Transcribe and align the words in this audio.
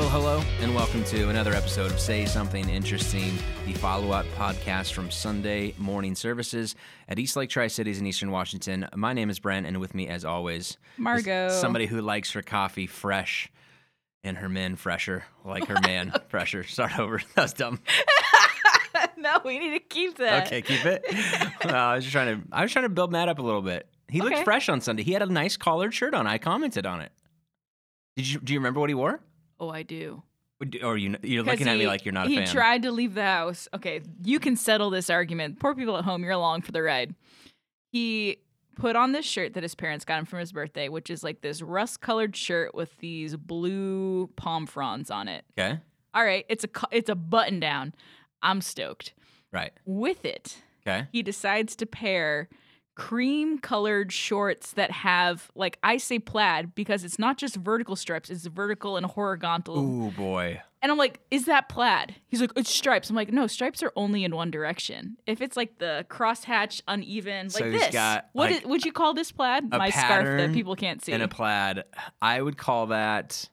Well, 0.00 0.08
hello, 0.08 0.42
and 0.62 0.74
welcome 0.74 1.04
to 1.04 1.28
another 1.28 1.52
episode 1.52 1.90
of 1.92 2.00
Say 2.00 2.24
Something 2.24 2.70
Interesting, 2.70 3.34
the 3.66 3.74
follow 3.74 4.12
up 4.12 4.24
podcast 4.34 4.94
from 4.94 5.10
Sunday 5.10 5.74
morning 5.76 6.14
services 6.14 6.74
at 7.06 7.18
East 7.18 7.36
Lake 7.36 7.50
Tri 7.50 7.66
Cities 7.66 8.00
in 8.00 8.06
Eastern 8.06 8.30
Washington. 8.30 8.88
My 8.96 9.12
name 9.12 9.28
is 9.28 9.38
Brent, 9.38 9.66
and 9.66 9.78
with 9.78 9.94
me, 9.94 10.08
as 10.08 10.24
always, 10.24 10.78
Margot. 10.96 11.50
somebody 11.50 11.84
who 11.84 12.00
likes 12.00 12.32
her 12.32 12.40
coffee 12.40 12.86
fresh 12.86 13.52
and 14.24 14.38
her 14.38 14.48
men 14.48 14.74
fresher, 14.74 15.24
like 15.44 15.66
her 15.66 15.76
man 15.82 16.14
fresher. 16.28 16.64
Start 16.64 16.98
over. 16.98 17.20
That 17.34 17.42
was 17.42 17.52
dumb. 17.52 17.78
no, 19.18 19.38
we 19.44 19.58
need 19.58 19.74
to 19.74 19.80
keep 19.80 20.16
that. 20.16 20.46
Okay, 20.46 20.62
keep 20.62 20.86
it. 20.86 21.04
Well, 21.62 21.74
I 21.76 21.94
was 21.96 22.04
just 22.04 22.12
trying 22.12 22.40
to. 22.40 22.48
I 22.50 22.62
was 22.62 22.72
trying 22.72 22.86
to 22.86 22.88
build 22.88 23.12
Matt 23.12 23.28
up 23.28 23.38
a 23.38 23.42
little 23.42 23.62
bit. 23.62 23.86
He 24.08 24.22
looked 24.22 24.36
Okay. 24.36 24.44
fresh 24.44 24.70
on 24.70 24.80
Sunday. 24.80 25.02
He 25.02 25.12
had 25.12 25.20
a 25.20 25.26
nice 25.26 25.58
collared 25.58 25.92
shirt 25.92 26.14
on. 26.14 26.26
I 26.26 26.38
commented 26.38 26.86
on 26.86 27.02
it. 27.02 27.12
Did 28.16 28.30
you? 28.30 28.40
Do 28.40 28.54
you 28.54 28.58
remember 28.58 28.80
what 28.80 28.88
he 28.88 28.94
wore? 28.94 29.20
Oh, 29.60 29.68
I 29.70 29.82
do. 29.82 30.22
Or 30.82 30.96
you? 30.98 31.16
You're 31.22 31.42
looking 31.42 31.68
at 31.68 31.78
me 31.78 31.86
like 31.86 32.04
you're 32.04 32.12
not 32.12 32.26
a 32.26 32.28
he 32.30 32.36
fan. 32.36 32.46
tried 32.48 32.82
to 32.82 32.90
leave 32.90 33.14
the 33.14 33.22
house. 33.22 33.68
Okay, 33.74 34.00
you 34.24 34.38
can 34.40 34.56
settle 34.56 34.90
this 34.90 35.08
argument. 35.08 35.58
Poor 35.60 35.74
people 35.74 35.96
at 35.96 36.04
home, 36.04 36.22
you're 36.22 36.32
along 36.32 36.62
for 36.62 36.72
the 36.72 36.82
ride. 36.82 37.14
He 37.92 38.38
put 38.76 38.94
on 38.96 39.12
this 39.12 39.24
shirt 39.24 39.54
that 39.54 39.62
his 39.62 39.74
parents 39.74 40.04
got 40.04 40.18
him 40.18 40.24
from 40.26 40.38
his 40.40 40.52
birthday, 40.52 40.88
which 40.88 41.08
is 41.10 41.22
like 41.24 41.40
this 41.40 41.62
rust-colored 41.62 42.36
shirt 42.36 42.74
with 42.74 42.96
these 42.98 43.36
blue 43.36 44.26
palm 44.36 44.66
fronds 44.66 45.10
on 45.10 45.28
it. 45.28 45.44
okay. 45.58 45.78
All 46.12 46.24
right, 46.24 46.44
it's 46.48 46.64
a 46.64 46.68
it's 46.90 47.08
a 47.08 47.14
button 47.14 47.60
down. 47.60 47.94
I'm 48.42 48.60
stoked. 48.60 49.12
Right. 49.52 49.72
With 49.86 50.24
it, 50.24 50.56
Okay. 50.86 51.06
he 51.12 51.22
decides 51.22 51.76
to 51.76 51.86
pair 51.86 52.48
cream 52.94 53.58
colored 53.58 54.12
shorts 54.12 54.72
that 54.72 54.90
have 54.90 55.50
like 55.54 55.78
I 55.82 55.96
say 55.96 56.18
plaid 56.18 56.74
because 56.74 57.04
it's 57.04 57.18
not 57.18 57.38
just 57.38 57.56
vertical 57.56 57.96
stripes, 57.96 58.30
it's 58.30 58.46
vertical 58.46 58.96
and 58.96 59.06
horizontal. 59.06 59.78
Ooh 59.78 60.10
boy. 60.10 60.60
And 60.82 60.90
I'm 60.90 60.96
like, 60.96 61.20
is 61.30 61.44
that 61.44 61.68
plaid? 61.68 62.16
He's 62.28 62.40
like, 62.40 62.52
it's 62.56 62.70
stripes. 62.70 63.10
I'm 63.10 63.16
like, 63.16 63.30
no, 63.30 63.46
stripes 63.46 63.82
are 63.82 63.92
only 63.96 64.24
in 64.24 64.34
one 64.34 64.50
direction. 64.50 65.18
If 65.26 65.42
it's 65.42 65.54
like 65.54 65.78
the 65.78 66.06
crosshatch 66.08 66.80
uneven, 66.88 67.50
So 67.50 67.64
like 67.64 67.72
this, 67.72 67.92
got, 67.92 68.30
what 68.32 68.50
like, 68.50 68.62
is- 68.62 68.66
would 68.66 68.84
you 68.86 68.92
call 68.92 69.12
this 69.12 69.30
plaid? 69.30 69.68
My 69.70 69.90
scarf 69.90 70.24
that 70.38 70.52
people 70.54 70.74
can't 70.76 71.04
see. 71.04 71.12
And 71.12 71.22
a 71.22 71.28
plaid. 71.28 71.84
I 72.22 72.40
would 72.40 72.56
call 72.56 72.86
that. 72.86 73.46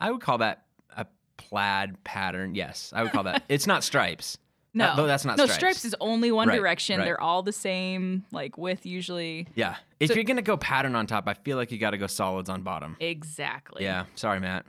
I 0.00 0.10
would 0.10 0.20
call 0.20 0.38
that 0.38 0.64
a 0.96 1.06
plaid 1.36 2.02
pattern. 2.02 2.56
Yes, 2.56 2.92
I 2.94 3.04
would 3.04 3.12
call 3.12 3.22
that. 3.24 3.44
it's 3.48 3.68
not 3.68 3.84
stripes. 3.84 4.36
No, 4.74 4.84
That- 4.86 4.96
though 4.96 5.06
that's 5.06 5.24
not 5.24 5.38
no. 5.38 5.46
stripes. 5.46 5.84
is 5.84 5.94
only 6.00 6.30
one 6.32 6.48
Right, 6.48 6.56
direction. 6.56 6.98
right. 6.98 7.04
They're 7.04 7.20
all 7.20 7.42
the 7.42 7.52
same, 7.52 8.24
like 8.32 8.56
width 8.58 8.84
usually. 8.86 9.46
Yeah. 9.54 9.76
If 10.00 10.08
So- 10.08 10.14
you're 10.14 10.24
gonna 10.24 10.42
go 10.42 10.56
pattern 10.56 10.94
on 10.94 11.06
top, 11.06 11.28
I 11.28 11.34
feel 11.34 11.56
like 11.56 11.72
you 11.72 11.78
got 11.78 11.90
to 11.90 11.98
go 11.98 12.06
solids 12.06 12.48
on 12.50 12.62
bottom. 12.62 12.96
Exactly. 13.00 13.84
Yeah. 13.84 14.04
Sorry, 14.14 14.40
Matt. 14.40 14.66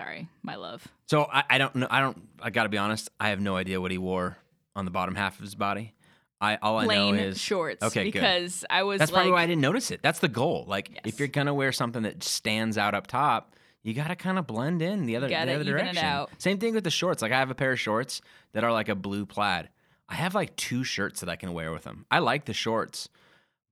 Sorry, 0.00 0.28
my 0.42 0.56
love. 0.56 0.86
So 1.06 1.28
I, 1.32 1.44
I 1.50 1.58
don't 1.58 1.74
know. 1.76 1.86
I 1.90 2.00
don't. 2.00 2.20
I 2.42 2.50
got 2.50 2.64
to 2.64 2.68
be 2.68 2.78
honest. 2.78 3.08
I 3.20 3.28
have 3.28 3.40
no 3.40 3.56
idea 3.56 3.80
what 3.80 3.90
he 3.92 3.98
wore 3.98 4.36
on 4.74 4.84
the 4.84 4.90
bottom 4.90 5.14
half 5.14 5.36
of 5.36 5.40
his 5.42 5.54
body. 5.54 5.94
I 6.40 6.56
all 6.60 6.78
I 6.78 6.84
Plain 6.84 7.14
know 7.16 7.22
is 7.22 7.40
shorts. 7.40 7.80
Okay, 7.82 8.04
good. 8.04 8.12
because 8.12 8.64
I 8.68 8.82
was 8.82 8.98
That's 8.98 9.12
like, 9.12 9.18
probably 9.18 9.32
why 9.32 9.42
I 9.44 9.46
didn't 9.46 9.62
notice 9.62 9.90
it. 9.92 10.02
That's 10.02 10.18
the 10.18 10.28
goal. 10.28 10.64
Like 10.66 10.90
Yes. 10.92 11.02
if 11.04 11.18
you're 11.20 11.28
gonna 11.28 11.54
wear 11.54 11.70
something 11.70 12.02
that 12.02 12.24
stands 12.24 12.76
out 12.76 12.94
up 12.94 13.06
top, 13.06 13.54
you 13.84 13.92
gotta 13.92 14.16
kind 14.16 14.38
of 14.38 14.46
blend 14.46 14.82
in 14.82 15.06
the 15.06 15.14
other, 15.16 15.28
the 15.46 15.52
other 15.54 15.64
direction. 15.72 15.94
Same 16.38 16.58
thing 16.58 16.74
with 16.74 16.84
the 16.84 16.90
shorts. 16.90 17.22
Like 17.22 17.32
I 17.32 17.38
have 17.38 17.50
a 17.50 17.54
pair 17.54 17.72
of 17.72 17.78
shorts 17.78 18.22
that 18.52 18.64
are 18.64 18.72
like 18.72 18.88
a 18.88 18.94
blue 18.94 19.26
plaid. 19.26 19.68
I 20.08 20.14
have 20.14 20.34
like 20.34 20.56
two 20.56 20.84
shirts 20.84 21.20
that 21.20 21.28
I 21.28 21.36
can 21.36 21.52
wear 21.52 21.70
with 21.70 21.84
them. 21.84 22.06
I 22.10 22.18
like 22.18 22.46
the 22.46 22.54
shorts, 22.54 23.08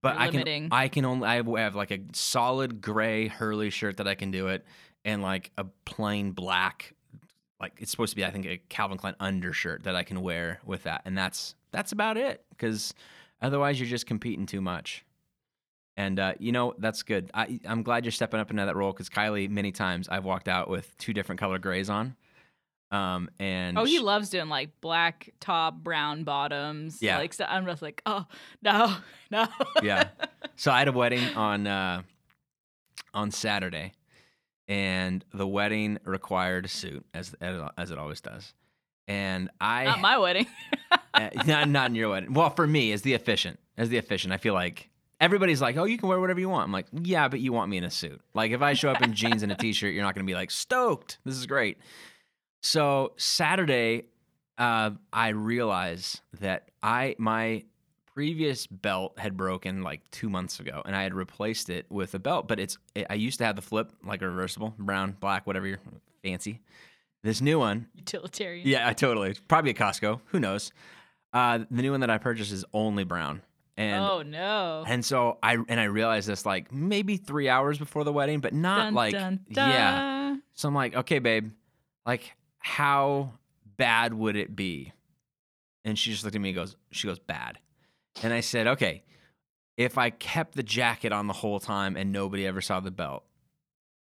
but 0.03 0.15
You're 0.15 0.23
I 0.23 0.29
can. 0.29 0.69
I 0.71 0.89
can 0.89 1.05
only 1.07 1.27
I 1.27 1.37
have 1.61 1.75
like 1.75 1.91
a 1.91 2.01
solid 2.13 2.83
gray 2.83 3.29
Hurley 3.29 3.71
shirt 3.71 3.97
that 3.97 4.07
I 4.07 4.15
can 4.15 4.31
do 4.31 4.49
it, 4.49 4.67
and 5.05 5.23
like 5.23 5.51
a 5.57 5.65
plain 5.87 6.33
black, 6.33 6.95
like 7.59 7.73
it's 7.79 7.91
supposed 7.91 8.11
to 8.11 8.17
be 8.17 8.25
I 8.25 8.31
think 8.31 8.45
a 8.45 8.59
Calvin 8.69 8.99
Klein 8.99 9.17
undershirt 9.19 9.85
that 9.85 9.97
I 9.97 10.03
can 10.03 10.21
wear 10.21 10.61
with 10.65 10.83
that, 10.83 11.03
and 11.07 11.17
that's 11.17 11.55
that's 11.71 11.93
about 11.93 12.19
it 12.19 12.45
because 12.51 12.93
otherwise 13.41 13.81
you're 13.81 13.89
just 13.89 14.07
competing 14.07 14.45
too 14.45 14.61
much. 14.61 15.07
And 15.97 16.19
uh, 16.19 16.35
you 16.39 16.53
know 16.53 16.75
that's 16.79 17.03
good. 17.03 17.31
I, 17.35 17.61
I'm 17.67 17.83
glad 17.83 18.05
you're 18.05 18.13
stepping 18.13 18.41
up 18.41 18.51
into 18.51 18.65
that 18.65 18.75
role 18.77 18.93
because 18.93 19.11
Kylie, 19.11 19.51
many 19.51 19.73
times 19.73 20.09
I've 20.09 20.25
walked 20.25 20.49
out 20.49 20.71
with 20.71 20.97
two 20.97 21.13
different 21.13 21.39
color 21.39 21.59
grays 21.59 21.91
on, 21.91 22.17
um, 22.91 23.29
and 23.39 23.79
Oh, 23.79 23.85
he 23.85 23.99
loves 23.99 24.31
doing 24.31 24.49
like 24.49 24.71
black 24.81 25.31
top, 25.39 25.77
brown 25.77 26.25
bottoms. 26.25 27.03
Yeah. 27.03 27.19
Like 27.19 27.35
so 27.35 27.45
I'm 27.45 27.67
just 27.67 27.83
like, 27.83 28.01
oh 28.07 28.25
no, 28.63 28.95
no. 29.31 29.47
yeah. 29.83 30.09
So 30.57 30.71
I 30.71 30.79
had 30.81 30.89
a 30.89 30.93
wedding 30.93 31.25
on 31.35 31.67
uh, 31.67 32.03
on 33.15 33.31
Saturday, 33.31 33.93
and 34.69 35.25
the 35.33 35.47
wedding 35.47 35.99
required 36.05 36.65
a 36.67 36.69
suit, 36.69 37.05
as 37.15 37.35
as 37.77 37.91
it 37.91 37.99
always 37.99 38.21
does. 38.21 38.55
And 39.09 39.51
I 39.61 39.85
Not 39.85 40.01
my 40.01 40.19
wedding. 40.19 40.47
uh, 41.15 41.31
not 41.47 41.69
not 41.69 41.91
in 41.91 41.97
your 41.97 42.11
wedding. 42.11 42.33
Well, 42.33 42.51
for 42.51 42.67
me, 42.67 42.93
as 42.93 43.03
the 43.03 43.15
efficient, 43.15 43.59
as 43.77 43.89
the 43.89 43.97
efficient, 43.97 44.33
I 44.33 44.37
feel 44.37 44.55
like 44.55 44.89
everybody's 45.23 45.63
like, 45.63 45.79
"Oh, 45.79 45.85
you 45.85 45.97
can 45.97 46.09
wear 46.11 46.21
whatever 46.21 46.41
you 46.41 46.51
want." 46.51 46.65
I'm 46.65 46.73
like, 46.73 46.87
"Yeah, 46.93 47.29
but 47.29 47.41
you 47.41 47.53
want 47.53 47.71
me 47.71 47.79
in 47.79 47.85
a 47.85 47.91
suit." 47.91 48.21
Like 48.35 48.51
if 48.51 48.61
I 48.61 48.75
show 48.75 48.91
up 48.91 49.01
in 49.01 49.15
jeans 49.15 49.43
and 49.43 49.51
a 49.51 49.55
t-shirt, 49.55 49.95
you're 49.95 50.03
not 50.05 50.15
going 50.15 50.27
to 50.27 50.31
be 50.31 50.35
like, 50.35 50.51
"Stoked, 50.51 51.19
this 51.25 51.37
is 51.37 51.47
great." 51.47 51.79
So 52.63 53.13
Saturday, 53.17 54.05
uh, 54.59 54.91
I 55.13 55.29
realized 55.29 56.21
that 56.41 56.71
I 56.83 57.15
my 57.19 57.65
previous 58.15 58.67
belt 58.67 59.19
had 59.19 59.37
broken 59.39 59.83
like 59.83 60.03
two 60.11 60.29
months 60.29 60.61
ago, 60.61 60.83
and 60.85 60.95
I 60.95 61.03
had 61.03 61.15
replaced 61.15 61.71
it 61.71 61.87
with 61.89 62.15
a 62.15 62.19
belt. 62.19 62.49
But 62.49 62.61
it's 62.61 62.77
I 63.09 63.15
used 63.15 63.39
to 63.39 63.45
have 63.45 63.57
the 63.57 63.63
flip 63.63 63.93
like 64.05 64.21
a 64.23 64.29
reversible, 64.29 64.75
brown, 64.79 65.17
black, 65.19 65.47
whatever 65.47 65.67
you're 65.67 65.81
fancy. 66.23 66.61
This 67.25 67.41
new 67.41 67.59
one, 67.61 67.87
Utilitarian. 67.95 68.67
yeah, 68.67 68.89
I 68.89 68.95
totally. 68.95 69.37
Probably 69.47 69.71
at 69.71 69.77
Costco. 69.77 70.21
Who 70.27 70.41
knows? 70.41 70.73
Uh, 71.33 71.61
the 71.71 71.81
new 71.83 71.93
one 71.93 72.01
that 72.01 72.11
I 72.11 72.19
purchased 72.19 72.53
is 72.53 72.65
only 72.75 73.05
brown, 73.05 73.41
and 73.77 74.05
oh 74.05 74.23
no. 74.23 74.85
and 74.87 75.05
so 75.05 75.39
I 75.43 75.57
and 75.69 75.81
I 75.81 75.85
realized 75.85 76.29
this 76.29 76.45
like 76.45 76.73
maybe 76.73 77.17
three 77.17 77.49
hours 77.49 77.79
before 77.79 78.05
the 78.05 78.13
wedding, 78.13 78.41
but 78.41 78.53
not 78.53 78.87
Dun, 78.87 78.95
like 78.95 79.13
dun, 79.13 79.41
yeah. 79.49 80.37
So 80.53 80.69
I'm 80.69 80.75
like, 80.75 80.95
okay, 80.95 81.19
babe, 81.19 81.53
like 82.05 82.33
how 82.59 83.33
bad 83.77 84.15
would 84.15 84.37
it 84.37 84.55
be? 84.55 84.93
And 85.85 85.99
she 85.99 86.11
just 86.13 86.23
looked 86.23 86.37
at 86.37 86.43
me 86.43 86.51
and 86.51 86.57
goes, 86.57 86.77
she 86.91 87.09
goes 87.09 87.19
bad, 87.19 87.59
and 88.23 88.33
I 88.33 88.41
said, 88.41 88.67
okay, 88.67 89.05
if 89.77 89.99
I 89.99 90.11
kept 90.11 90.55
the 90.55 90.63
jacket 90.63 91.13
on 91.13 91.27
the 91.27 91.33
whole 91.33 91.59
time 91.59 91.97
and 91.97 92.13
nobody 92.13 92.47
ever 92.47 92.61
saw 92.61 92.81
the 92.81 92.91
belt, 92.91 93.25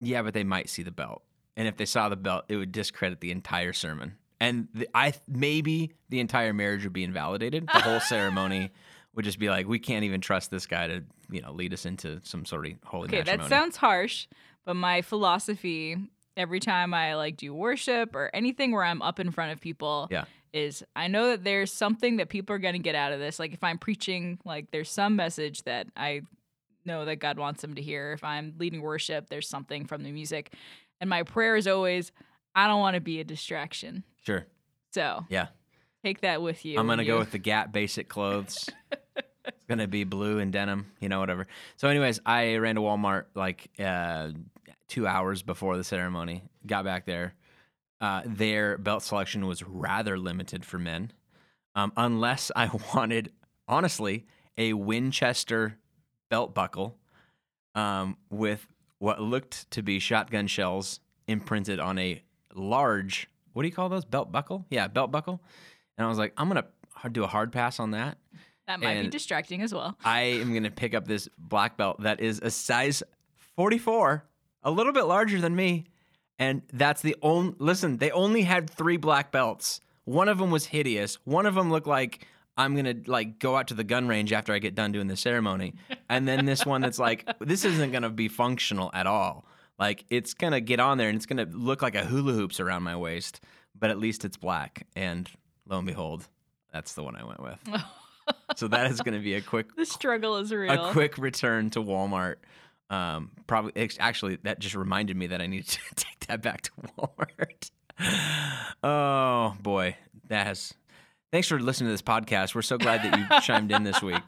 yeah, 0.01 0.23
but 0.23 0.35
they 0.35 0.45
might 0.45 0.69
see 0.69 0.83
the 0.83 0.91
belt, 0.91 1.23
and 1.57 1.69
if 1.69 1.77
they 1.77 1.85
saw 1.85 2.09
the 2.09 2.17
belt, 2.17 2.47
it 2.49 2.57
would 2.57 2.73
discredit 2.73 3.21
the 3.21 3.31
entire 3.31 3.75
sermon, 3.75 4.17
and 4.41 4.69
the, 4.75 4.89
I 4.95 5.13
maybe 5.29 5.93
the 6.09 6.21
entire 6.21 6.55
marriage 6.55 6.85
would 6.85 6.95
be 6.95 7.05
invalidated. 7.05 7.69
The 7.69 7.81
whole 7.81 8.01
ceremony 8.01 8.71
would 9.15 9.25
just 9.25 9.39
be 9.39 9.49
like, 9.51 9.67
we 9.69 9.79
can't 9.79 10.05
even 10.05 10.21
trust 10.21 10.51
this 10.51 10.67
guy 10.67 10.87
to 10.89 11.03
you 11.31 11.41
know 11.41 11.53
lead 11.53 11.73
us 11.73 11.87
into 11.87 12.21
some 12.25 12.45
sort 12.45 12.67
of 12.67 12.73
holy 12.85 13.09
Okay, 13.09 13.19
matrimony. 13.19 13.49
that 13.49 13.49
sounds 13.49 13.77
harsh, 13.77 14.27
but 14.65 14.75
my 14.75 15.03
philosophy 15.03 15.97
every 16.37 16.61
time 16.61 16.95
I 16.95 17.15
like 17.15 17.37
do 17.37 17.53
worship 17.55 18.15
or 18.17 18.31
anything 18.33 18.73
where 18.73 18.85
I'm 18.85 19.03
up 19.03 19.21
in 19.21 19.31
front 19.31 19.53
of 19.53 19.61
people 19.61 20.09
Yeah. 20.11 20.25
is 20.55 20.83
I 20.97 21.09
know 21.09 21.29
that 21.29 21.45
there's 21.45 21.71
something 21.73 22.17
that 22.17 22.31
people 22.31 22.55
are 22.57 22.59
going 22.59 22.73
to 22.73 22.79
get 22.79 22.95
out 22.95 23.13
of 23.13 23.21
this. 23.21 23.39
Like 23.39 23.53
if 23.53 23.63
I'm 23.63 23.77
preaching, 23.79 24.39
like 24.47 24.71
there's 24.71 24.91
some 24.91 25.15
message 25.15 25.63
that 25.65 25.89
I 25.97 26.23
know 26.87 27.05
that 27.05 27.17
God 27.17 27.39
wants 27.39 27.61
them 27.61 27.75
to 27.75 27.83
hear. 27.83 28.13
If 28.13 28.25
I'm 28.25 28.55
leading 28.59 28.81
worship, 28.81 29.29
there's 29.29 29.47
something 29.49 29.85
from 29.87 30.03
the 30.05 30.11
music. 30.11 30.55
And 31.03 31.11
my 31.11 31.23
prayer 31.23 31.55
is 31.57 31.67
always 31.69 32.13
I 32.55 32.67
don't 32.67 32.81
want 32.81 32.95
to 32.95 33.01
be 33.01 33.21
a 33.21 33.25
distraction. 33.25 34.03
sure, 34.25 34.47
So, 34.93 35.25
yeah. 35.29 35.49
Take 36.05 36.21
that 36.23 36.43
with 36.43 36.65
you. 36.65 36.79
I'm 36.79 36.87
gonna 36.87 37.05
go 37.05 37.15
you- 37.15 37.19
with 37.21 37.31
the 37.33 37.39
Gap 37.39 37.73
basic 37.73 38.09
clothes. 38.09 38.69
it's 39.45 39.65
gonna 39.69 39.89
be 39.89 40.05
blue 40.05 40.39
and 40.39 40.53
denim, 40.53 40.93
you 41.01 41.09
know, 41.09 41.21
whatever. 41.21 41.47
So, 41.77 41.89
anyways, 41.89 42.21
I 42.27 42.57
ran 42.57 42.75
to 42.77 42.81
Walmart 42.81 43.27
like 43.35 43.71
uh, 43.79 44.31
two 44.89 45.07
hours 45.07 45.43
before 45.43 45.77
the 45.77 45.85
ceremony. 45.85 46.43
Got 46.67 46.85
back 46.85 47.07
there. 47.07 47.35
Uh, 48.01 48.23
their 48.27 48.79
belt 48.79 49.03
selection 49.03 49.47
was 49.47 49.63
rather 49.63 50.19
limited 50.19 50.65
for 50.65 50.79
men, 50.79 51.13
um, 51.77 51.93
unless 51.97 52.51
I 52.57 52.69
wanted, 52.95 53.33
honestly, 53.69 54.27
a 54.59 54.73
Winchester 54.73 55.79
belt 56.29 56.55
buckle 56.55 56.99
um, 57.75 58.17
with 58.31 58.67
what 58.99 59.21
looked 59.21 59.71
to 59.73 59.83
be 59.83 59.99
shotgun 59.99 60.47
shells 60.47 61.01
imprinted 61.29 61.79
on 61.81 61.99
a 61.99 62.23
large. 62.55 63.29
What 63.53 63.63
do 63.63 63.69
you 63.69 63.75
call 63.75 63.89
those? 63.89 64.05
Belt 64.05 64.33
buckle? 64.33 64.67
Yeah, 64.71 64.89
belt 64.89 65.11
buckle. 65.13 65.41
And 65.97 66.05
I 66.05 66.09
was 66.09 66.19
like, 66.19 66.33
I'm 66.37 66.49
gonna 66.49 66.67
do 67.11 67.25
a 67.25 67.27
hard 67.27 67.53
pass 67.53 67.81
on 67.81 67.93
that. 67.93 68.19
that 68.67 68.81
might 68.81 69.03
be 69.03 69.09
distracting 69.09 69.63
as 69.63 69.75
well. 69.75 69.97
I 70.05 70.21
am 70.21 70.55
gonna 70.55 70.71
pick 70.71 70.95
up 70.95 71.07
this 71.07 71.29
black 71.39 71.77
belt 71.77 72.03
that 72.03 72.21
is 72.21 72.41
a 72.43 72.51
size 72.51 73.03
44, 73.57 74.25
a 74.63 74.71
little 74.71 74.93
bit 74.93 75.05
larger 75.05 75.41
than 75.41 75.55
me, 75.55 75.85
and 76.39 76.63
that's 76.73 77.03
the 77.03 77.17
only. 77.23 77.55
Listen, 77.59 77.99
they 77.99 78.11
only 78.11 78.43
had 78.43 78.69
three 78.71 78.97
black 78.97 79.31
belts. 79.31 79.81
One 80.05 80.29
of 80.29 80.39
them 80.39 80.51
was 80.51 80.67
hideous. 80.67 81.17
One 81.25 81.47
of 81.47 81.55
them 81.55 81.71
looked 81.71 81.87
like 81.87 82.27
I'm 82.57 82.75
gonna 82.75 82.95
like 83.07 83.39
go 83.39 83.57
out 83.57 83.69
to 83.69 83.75
the 83.75 83.85
gun 83.85 84.09
range 84.09 84.33
after 84.33 84.53
I 84.53 84.59
get 84.59 84.75
done 84.75 84.93
doing 84.93 85.07
the 85.07 85.17
ceremony, 85.17 85.75
and 86.09 86.27
then 86.27 86.45
this 86.47 86.65
one 86.67 86.81
that's 86.81 86.99
like 86.99 87.29
this 87.41 87.65
isn't 87.65 87.93
gonna 87.93 88.11
be 88.11 88.29
functional 88.29 88.91
at 88.95 89.07
all. 89.07 89.45
Like 89.79 90.05
it's 90.11 90.35
gonna 90.35 90.61
get 90.61 90.81
on 90.81 90.99
there 90.99 91.09
and 91.09 91.17
it's 91.17 91.27
gonna 91.27 91.47
look 91.51 91.83
like 91.83 91.95
a 91.95 92.05
hula 92.05 92.33
hoops 92.33 92.61
around 92.61 92.83
my 92.83 92.97
waist, 92.97 93.41
but 93.79 93.91
at 93.91 93.99
least 93.99 94.25
it's 94.25 94.37
black. 94.37 94.87
And 94.97 95.29
lo 95.73 95.79
and 95.79 95.87
behold, 95.87 96.29
that's 96.73 96.93
the 96.93 97.03
one 97.03 97.17
I 97.17 97.25
went 97.25 97.43
with. 97.43 97.59
so 98.57 98.69
that 98.69 98.91
is 98.91 99.01
gonna 99.01 99.19
be 99.19 99.35
a 99.35 99.41
quick 99.41 99.75
the 99.77 99.87
struggle 99.87 100.37
is 100.37 100.53
real. 100.53 100.71
a 100.71 100.93
quick 100.93 101.19
return 101.19 101.71
to 101.71 101.81
Walmart. 101.81 102.37
Um, 102.91 103.31
probably 103.47 103.89
actually 103.99 104.37
that 104.43 104.59
just 104.59 104.75
reminded 104.75 105.17
me 105.17 105.29
that 105.29 105.41
I 105.41 105.47
need 105.47 105.67
to 105.69 105.79
take 105.97 106.27
that 106.29 106.43
back 106.43 106.63
to 106.63 106.71
Walmart. 106.99 107.71
oh 108.85 109.57
boy, 109.61 109.97
that 110.29 110.47
has. 110.47 110.75
Thanks 111.33 111.49
for 111.49 111.59
listening 111.59 111.89
to 111.89 111.95
this 111.95 112.03
podcast. 112.03 112.55
We're 112.55 112.61
so 112.61 112.77
glad 112.77 113.03
that 113.05 113.19
you 113.19 113.41
chimed 113.41 113.73
in 113.73 113.85
this 113.85 114.03
week. 114.03 114.21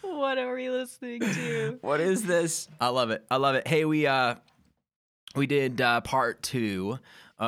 what 0.00 0.38
are 0.38 0.54
we 0.54 0.70
listening 0.70 1.20
to? 1.20 1.78
What 1.82 2.00
is 2.00 2.22
this? 2.22 2.68
I 2.80 2.88
love 2.88 3.10
it. 3.10 3.22
I 3.30 3.36
love 3.36 3.54
it. 3.54 3.68
Hey, 3.68 3.84
we 3.84 4.06
uh 4.06 4.36
we 5.36 5.46
did 5.46 5.82
uh 5.82 6.00
part 6.00 6.42
2 6.42 6.98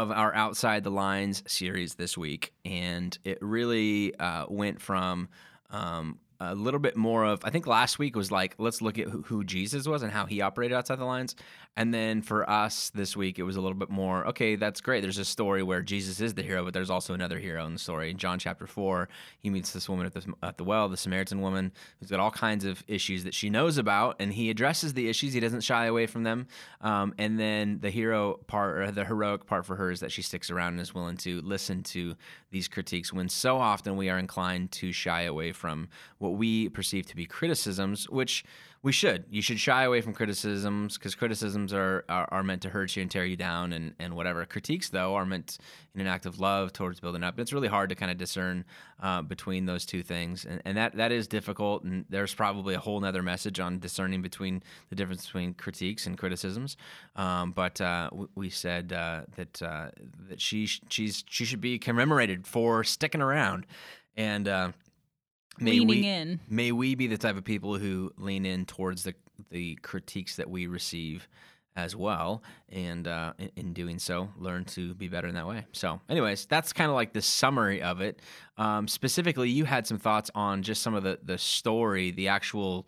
of 0.03 0.11
our 0.11 0.35
outside 0.35 0.85
the 0.85 0.91
lines 0.91 1.43
series 1.47 1.95
this 1.95 2.17
week 2.19 2.53
and 2.65 3.19
it 3.25 3.39
really 3.41 4.15
uh 4.17 4.47
went 4.49 4.81
from 4.81 5.29
um 5.71 6.19
a 6.39 6.55
little 6.55 6.81
bit 6.81 6.97
more 6.97 7.25
of 7.25 7.41
I 7.45 7.51
think 7.51 7.67
last 7.67 7.99
week 7.99 8.15
was 8.15 8.31
like 8.31 8.55
let's 8.59 8.83
look 8.83 8.99
at 8.99 9.09
who, 9.09 9.23
who 9.23 9.45
Jesus 9.45 9.87
was 9.87 10.03
and 10.03 10.13
how 10.13 10.27
he 10.27 10.41
operated 10.41 10.77
outside 10.77 10.99
the 10.99 11.05
lines 11.05 11.35
and 11.77 11.93
then 11.93 12.23
for 12.23 12.49
us 12.49 12.91
this 12.91 13.17
week 13.17 13.39
it 13.39 13.43
was 13.43 13.57
a 13.57 13.61
little 13.61 13.77
bit 13.77 13.91
more 13.91 14.27
okay 14.27 14.57
that's 14.57 14.81
great. 14.81 15.01
There's 15.01 15.19
a 15.19 15.25
story 15.25 15.63
where 15.63 15.83
Jesus 15.83 16.21
is 16.21 16.35
the 16.35 16.43
hero 16.43 16.65
but 16.65 16.75
there's 16.75 16.91
also 16.91 17.15
another 17.15 17.39
hero 17.39 17.67
in 17.67 17.73
the 17.73 17.79
story. 17.79 18.11
In 18.11 18.17
John 18.17 18.39
chapter 18.39 18.67
4 18.67 19.09
he 19.39 19.51
meets 19.51 19.73
this 19.73 19.89
woman 19.89 20.07
at 20.07 20.15
the 20.15 20.33
at 20.43 20.59
the 20.59 20.65
well 20.65 20.89
the 20.89 20.97
Samaritan 20.97 21.41
woman 21.41 21.73
who's 22.01 22.11
got 22.11 22.21
all 22.21 22.31
kinds 22.31 22.65
of 22.65 22.83
issues 22.89 23.25
that 23.25 23.35
she 23.35 23.51
knows 23.51 23.79
about 23.79 24.17
and 24.19 24.33
he 24.33 24.51
addresses 24.51 24.95
the 24.95 25.09
issues. 25.09 25.33
He 25.33 25.41
doesn't 25.41 25.63
shy 25.63 25.87
away 25.87 26.07
from 26.07 26.23
them. 26.23 26.47
Um, 26.81 27.15
and 27.19 27.39
then 27.39 27.79
the 27.81 27.91
hero 27.91 28.41
part 28.47 28.79
or 28.79 28.91
the 28.91 29.05
heroic 29.05 29.47
part 29.47 29.67
for 29.67 29.77
her 29.77 29.91
is 29.91 30.01
that 30.01 30.13
she 30.13 30.23
sticks 30.23 30.51
around 30.51 30.73
and 30.73 30.81
is 30.81 30.95
willing 30.95 31.17
to 31.19 31.41
listen 31.43 31.83
to 31.85 32.17
these 32.51 32.69
critiques 32.69 33.13
when 33.13 33.29
so 33.29 33.59
often 33.59 33.97
we 33.97 34.09
are 34.09 34.19
inclined 34.19 34.73
to 34.73 34.93
shy 34.93 35.23
away 35.23 35.53
from 35.53 35.89
what 36.19 36.31
we 36.31 36.69
perceive 36.69 37.07
to 37.07 37.17
be 37.17 37.27
criticisms, 37.27 38.09
which 38.09 38.45
we 38.87 38.93
should. 38.93 39.25
You 39.29 39.43
should 39.43 39.59
shy 39.59 39.83
away 39.83 40.01
from 40.01 40.13
criticisms 40.13 40.97
because 40.97 41.17
criticisms 41.17 41.73
are, 41.73 42.05
are, 42.09 42.29
are 42.31 42.45
meant 42.45 42.63
to 42.63 42.69
hurt 42.69 42.95
you 42.95 43.03
and 43.03 43.11
tear 43.11 43.25
you 43.25 43.35
down 43.35 43.73
and, 43.73 43.95
and 43.99 44.15
whatever. 44.15 44.47
Critiques, 44.47 44.91
though, 44.91 45.17
are 45.17 45.27
meant 45.27 45.59
in 45.97 46.03
an 46.03 46.07
act 46.07 46.25
of 46.25 46.39
love 46.39 46.73
towards 46.73 47.01
building 47.01 47.25
up. 47.25 47.41
It's 47.41 47.53
really 47.53 47.67
hard 47.67 47.89
to 47.89 47.97
kind 47.97 48.13
of 48.13 48.17
discern 48.17 48.65
uh, 49.03 49.23
between 49.23 49.67
those 49.67 49.87
two 49.87 50.05
things. 50.05 50.45
And, 50.45 50.63
and 50.65 50.77
that, 50.77 50.95
that 50.99 51.11
is 51.11 51.27
difficult. 51.27 51.83
And 51.83 52.05
there's 52.11 52.33
probably 52.33 52.77
a 52.77 52.79
whole 52.79 53.01
nother 53.01 53.25
message 53.25 53.59
on 53.59 53.81
discerning 53.81 54.23
between 54.23 54.63
the 54.89 54.95
difference 54.95 55.27
between 55.27 55.55
critiques 55.55 56.07
and 56.07 56.17
criticisms. 56.17 56.77
Um, 57.17 57.51
but 57.51 57.81
uh, 57.81 58.11
we, 58.13 58.27
we, 58.37 58.51
said 58.51 58.93
uh, 58.93 59.23
that 59.35 59.63
uh, 59.63 59.89
that 60.29 60.41
she 60.41 60.67
she's 60.67 61.25
she 61.29 61.45
should 61.45 61.61
be 61.61 61.81
commemorated 61.81 62.47
for 62.47 62.85
sticking 62.85 63.21
around. 63.21 63.67
And 64.17 64.47
uh, 64.47 64.73
may 65.59 65.73
leaning 65.73 65.89
we, 65.89 66.07
in. 66.07 66.41
May 66.49 66.73
we 66.73 66.95
be 66.95 67.07
the 67.07 67.19
type 67.19 67.37
of 67.37 67.45
people 67.45 67.79
who 67.79 68.13
lean 68.17 68.47
in 68.47 68.67
towards 68.67 69.05
the 69.05 69.15
the 69.51 69.77
critiques 69.77 70.37
that 70.37 70.49
we 70.49 70.67
receive 70.67 71.29
as 71.77 71.95
well, 71.95 72.43
and 72.71 73.07
uh, 73.07 73.35
in, 73.39 73.51
in, 73.57 73.73
doing 73.75 73.99
so, 73.99 74.31
learn 74.39 74.65
to 74.65 74.95
be 74.95 75.09
better 75.09 75.29
in 75.29 75.35
that 75.35 75.47
way. 75.47 75.67
So, 75.73 76.01
anyways, 76.09 76.47
that's 76.47 76.73
kind 76.73 76.91
of 76.91 76.95
like 76.95 77.13
the 77.13 77.21
summary 77.21 77.83
of 77.83 78.01
it. 78.01 78.21
Um, 78.57 78.89
specifically, 78.89 79.51
you 79.51 79.67
had 79.67 79.87
some 79.87 79.99
thoughts 79.99 80.31
on 80.35 80.63
just 80.63 80.83
some 80.83 80.95
of 80.95 81.03
the 81.03 81.19
the 81.23 81.39
story, 81.39 82.11
the 82.11 82.29
actual. 82.29 82.87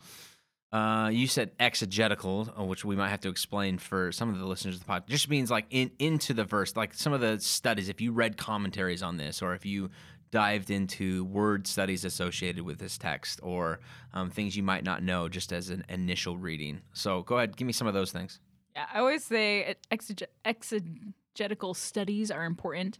Uh, 0.70 1.08
you 1.10 1.26
said 1.26 1.50
exegetical, 1.58 2.52
uh, 2.58 2.62
which 2.62 2.84
we 2.84 2.94
might 2.94 3.08
have 3.08 3.22
to 3.22 3.30
explain 3.30 3.78
for 3.78 4.12
some 4.12 4.28
of 4.28 4.38
the 4.38 4.44
listeners 4.44 4.74
of 4.74 4.80
the 4.80 4.86
pod. 4.86 5.04
Just 5.08 5.30
means 5.30 5.50
like 5.50 5.64
in 5.70 5.90
into 5.98 6.34
the 6.34 6.44
verse, 6.44 6.76
like 6.76 6.92
some 6.92 7.14
of 7.14 7.22
the 7.22 7.40
studies. 7.40 7.88
If 7.88 8.02
you 8.02 8.12
read 8.12 8.36
commentaries 8.36 9.02
on 9.02 9.16
this, 9.16 9.40
or 9.40 9.54
if 9.54 9.64
you 9.64 9.88
dived 10.30 10.70
into 10.70 11.24
word 11.24 11.66
studies 11.66 12.04
associated 12.04 12.64
with 12.64 12.78
this 12.78 12.98
text 12.98 13.40
or 13.42 13.80
um, 14.12 14.30
things 14.30 14.56
you 14.56 14.62
might 14.62 14.84
not 14.84 15.02
know 15.02 15.28
just 15.28 15.52
as 15.52 15.70
an 15.70 15.84
initial 15.88 16.36
reading. 16.36 16.80
So 16.92 17.22
go 17.22 17.36
ahead, 17.38 17.56
give 17.56 17.66
me 17.66 17.72
some 17.72 17.86
of 17.86 17.94
those 17.94 18.12
things. 18.12 18.40
Yeah, 18.76 18.86
I 18.92 18.98
always 18.98 19.24
say 19.24 19.76
exeg- 19.90 20.26
exegetical 20.44 21.74
studies 21.74 22.30
are 22.30 22.44
important 22.44 22.98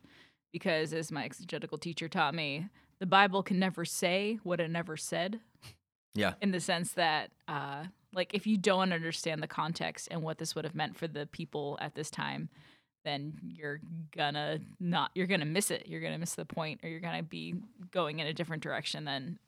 because, 0.53 0.93
as 0.93 1.13
my 1.13 1.25
exegetical 1.25 1.79
teacher 1.79 2.09
taught 2.09 2.35
me, 2.35 2.69
the 2.99 3.07
Bible 3.07 3.43
can 3.43 3.59
never 3.59 3.85
say 3.85 4.39
what 4.43 4.61
it 4.61 4.71
never 4.71 4.97
said. 4.97 5.41
Yeah. 6.15 6.35
In 6.41 6.51
the 6.51 6.61
sense 6.61 6.93
that, 6.93 7.31
uh, 7.47 7.85
like, 8.13 8.35
if 8.35 8.47
you 8.47 8.57
don't 8.57 8.93
understand 8.93 9.43
the 9.43 9.47
context 9.47 10.09
and 10.11 10.23
what 10.23 10.39
this 10.39 10.55
would 10.55 10.65
have 10.65 10.75
meant 10.75 10.97
for 10.97 11.07
the 11.07 11.27
people 11.27 11.79
at 11.81 11.95
this 11.95 12.11
time, 12.11 12.49
then 13.09 13.33
you're 13.43 13.81
gonna 14.15 14.61
not 14.79 15.11
you're 15.15 15.27
gonna 15.27 15.47
miss 15.47 15.71
it. 15.71 15.87
You're 15.89 16.01
gonna 16.01 16.19
miss 16.19 16.35
the 16.35 16.45
point, 16.45 16.81
or 16.83 16.89
you're 16.89 17.01
gonna 17.01 17.23
be 17.23 17.55
going 17.91 18.19
in 18.19 18.27
a 18.27 18.33
different 18.35 18.63
direction 18.63 19.05
than. 19.05 19.39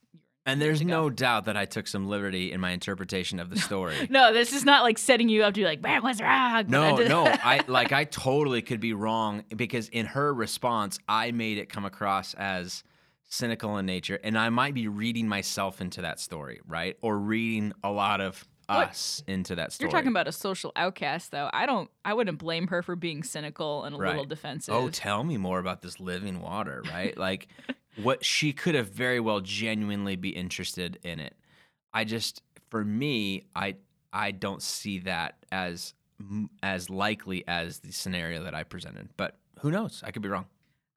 And 0.46 0.60
there's 0.60 0.82
no 0.82 1.10
doubt 1.10 1.44
that 1.44 1.56
I 1.58 1.66
took 1.66 1.86
some 1.86 2.08
liberty 2.08 2.50
in 2.50 2.60
my 2.60 2.70
interpretation 2.70 3.38
of 3.38 3.50
the 3.50 3.56
story. 3.68 4.08
no, 4.08 4.32
this 4.32 4.54
is 4.54 4.64
not 4.64 4.82
like 4.82 4.96
setting 4.96 5.28
you 5.28 5.42
up 5.42 5.52
to 5.54 5.60
be 5.60 5.64
like, 5.66 5.82
"Man, 5.82 6.02
what's 6.02 6.20
wrong?" 6.20 6.64
No, 6.68 6.96
no, 6.96 7.26
I 7.44 7.60
like 7.68 7.92
I 7.92 8.04
totally 8.04 8.62
could 8.62 8.80
be 8.80 8.94
wrong 8.94 9.44
because 9.54 9.88
in 9.90 10.06
her 10.06 10.32
response, 10.32 10.98
I 11.06 11.30
made 11.32 11.58
it 11.58 11.68
come 11.68 11.84
across 11.84 12.32
as 12.34 12.82
cynical 13.28 13.76
in 13.76 13.86
nature, 13.86 14.18
and 14.24 14.36
I 14.36 14.48
might 14.48 14.74
be 14.74 14.88
reading 14.88 15.28
myself 15.28 15.80
into 15.80 16.02
that 16.02 16.18
story, 16.18 16.60
right? 16.66 16.96
Or 17.02 17.18
reading 17.18 17.72
a 17.84 17.90
lot 17.90 18.20
of 18.20 18.44
us 18.70 19.22
into 19.26 19.54
that 19.56 19.72
story. 19.72 19.86
You're 19.86 19.98
talking 19.98 20.10
about 20.10 20.28
a 20.28 20.32
social 20.32 20.72
outcast, 20.76 21.30
though. 21.30 21.50
I 21.52 21.66
don't. 21.66 21.90
I 22.04 22.14
wouldn't 22.14 22.38
blame 22.38 22.68
her 22.68 22.82
for 22.82 22.96
being 22.96 23.22
cynical 23.22 23.84
and 23.84 23.96
a 23.96 23.98
right. 23.98 24.10
little 24.10 24.24
defensive. 24.24 24.74
Oh, 24.74 24.88
tell 24.88 25.24
me 25.24 25.36
more 25.36 25.58
about 25.58 25.82
this 25.82 26.00
living 26.00 26.40
water, 26.40 26.82
right? 26.90 27.16
like, 27.16 27.48
what 28.02 28.24
she 28.24 28.52
could 28.52 28.74
have 28.74 28.88
very 28.88 29.20
well 29.20 29.40
genuinely 29.40 30.16
be 30.16 30.30
interested 30.30 30.98
in 31.02 31.20
it. 31.20 31.34
I 31.92 32.04
just, 32.04 32.42
for 32.70 32.84
me, 32.84 33.46
I 33.54 33.76
I 34.12 34.30
don't 34.30 34.62
see 34.62 35.00
that 35.00 35.36
as 35.52 35.94
as 36.62 36.90
likely 36.90 37.44
as 37.48 37.78
the 37.78 37.92
scenario 37.92 38.44
that 38.44 38.54
I 38.54 38.62
presented. 38.62 39.08
But 39.16 39.36
who 39.60 39.70
knows? 39.70 40.02
I 40.04 40.10
could 40.10 40.22
be 40.22 40.28
wrong. 40.28 40.46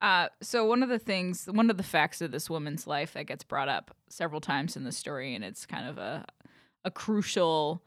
Uh, 0.02 0.28
so 0.42 0.66
one 0.66 0.84
of 0.84 0.90
the 0.90 1.00
things, 1.00 1.46
one 1.46 1.70
of 1.70 1.78
the 1.78 1.84
facts 1.84 2.22
of 2.22 2.32
this 2.32 2.50
woman's 2.50 2.86
life 2.86 3.14
that 3.14 3.26
gets 3.26 3.44
brought 3.44 3.70
up 3.70 3.96
several 4.10 4.42
times 4.42 4.76
in 4.76 4.84
the 4.84 4.92
story, 4.92 5.34
and 5.34 5.46
it's 5.46 5.66
kind 5.66 5.88
of 5.88 5.98
a 5.98 6.26
a 6.86 6.92
crucial 6.92 7.82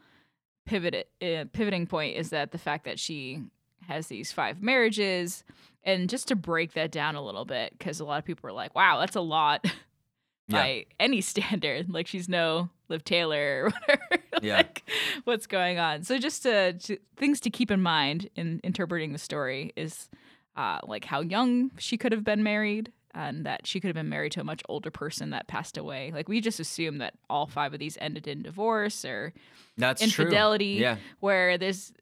pivot 0.67 1.09
uh, 1.23 1.45
pivoting 1.53 1.87
point 1.87 2.17
is 2.17 2.31
that 2.31 2.51
the 2.51 2.59
fact 2.59 2.85
that 2.85 2.99
she 2.99 3.43
has 3.87 4.09
these 4.09 4.33
five 4.33 4.61
marriages 4.61 5.45
and 5.85 6.09
just 6.11 6.29
to 6.29 6.37
break 6.37 6.73
that 6.73 6.91
down 6.91 7.15
a 7.15 7.23
little 7.23 7.45
bit 7.45 7.73
because 7.79 8.01
a 8.01 8.05
lot 8.05 8.19
of 8.19 8.25
people 8.25 8.51
are 8.51 8.53
like 8.53 8.75
wow 8.75 8.99
that's 8.99 9.17
a 9.17 9.21
lot 9.21 9.65
yeah. 10.49 10.63
by 10.63 10.87
any 10.99 11.21
standard 11.23 11.89
like 11.89 12.07
she's 12.07 12.29
no 12.29 12.69
Liz 12.89 13.03
Taylor 13.05 13.65
or 13.65 13.71
whatever 13.87 14.23
yeah. 14.43 14.57
like 14.57 14.83
what's 15.25 15.47
going 15.47 15.79
on 15.79 16.03
so 16.03 16.19
just 16.19 16.43
to, 16.43 16.73
to, 16.75 16.99
things 17.17 17.41
to 17.41 17.51
keep 17.51 17.71
in 17.71 17.81
mind 17.81 18.29
in 18.35 18.61
interpreting 18.65 19.13
the 19.13 19.19
story 19.19 19.73
is 19.77 20.09
uh, 20.57 20.81
like 20.85 21.05
how 21.05 21.21
young 21.21 21.71
she 21.79 21.97
could 21.97 22.13
have 22.13 22.25
been 22.25 22.43
married 22.43 22.91
and 23.17 23.47
that 23.47 23.67
she 23.67 23.81
could 23.81 23.89
have 23.89 23.95
been 23.95 24.09
married 24.09 24.33
to 24.33 24.41
a 24.41 24.45
much 24.45 24.63
older 24.69 24.91
person 24.91 25.31
that 25.31 25.49
passed 25.49 25.77
away. 25.77 26.13
Like 26.15 26.29
we 26.29 26.41
just 26.41 26.61
assume 26.61 26.99
that 26.99 27.15
all 27.29 27.47
five 27.47 27.73
of 27.73 27.81
these 27.81 27.97
ended 28.01 28.29
in 28.29 28.43
divorce 28.43 29.05
or 29.05 29.33
That's 29.77 30.03
infidelity. 30.03 30.77
True. 30.77 30.83
Yeah. 30.83 30.97
Where 31.21 31.59
this 31.59 31.93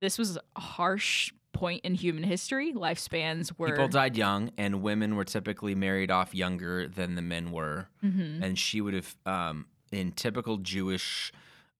this 0.00 0.18
was 0.18 0.36
a 0.36 0.60
harsh 0.60 1.32
point 1.52 1.84
in 1.84 1.94
human 1.94 2.24
history. 2.24 2.72
Lifespans 2.74 3.52
were 3.56 3.68
people 3.68 3.88
died 3.88 4.16
young, 4.16 4.50
and 4.58 4.82
women 4.82 5.16
were 5.16 5.24
typically 5.24 5.74
married 5.74 6.10
off 6.10 6.34
younger 6.34 6.88
than 6.88 7.14
the 7.14 7.22
men 7.22 7.50
were, 7.50 7.88
mm-hmm. 8.04 8.42
and 8.42 8.58
she 8.58 8.80
would 8.80 8.92
have, 8.92 9.16
um, 9.24 9.66
in 9.90 10.12
typical 10.12 10.58
Jewish 10.58 11.32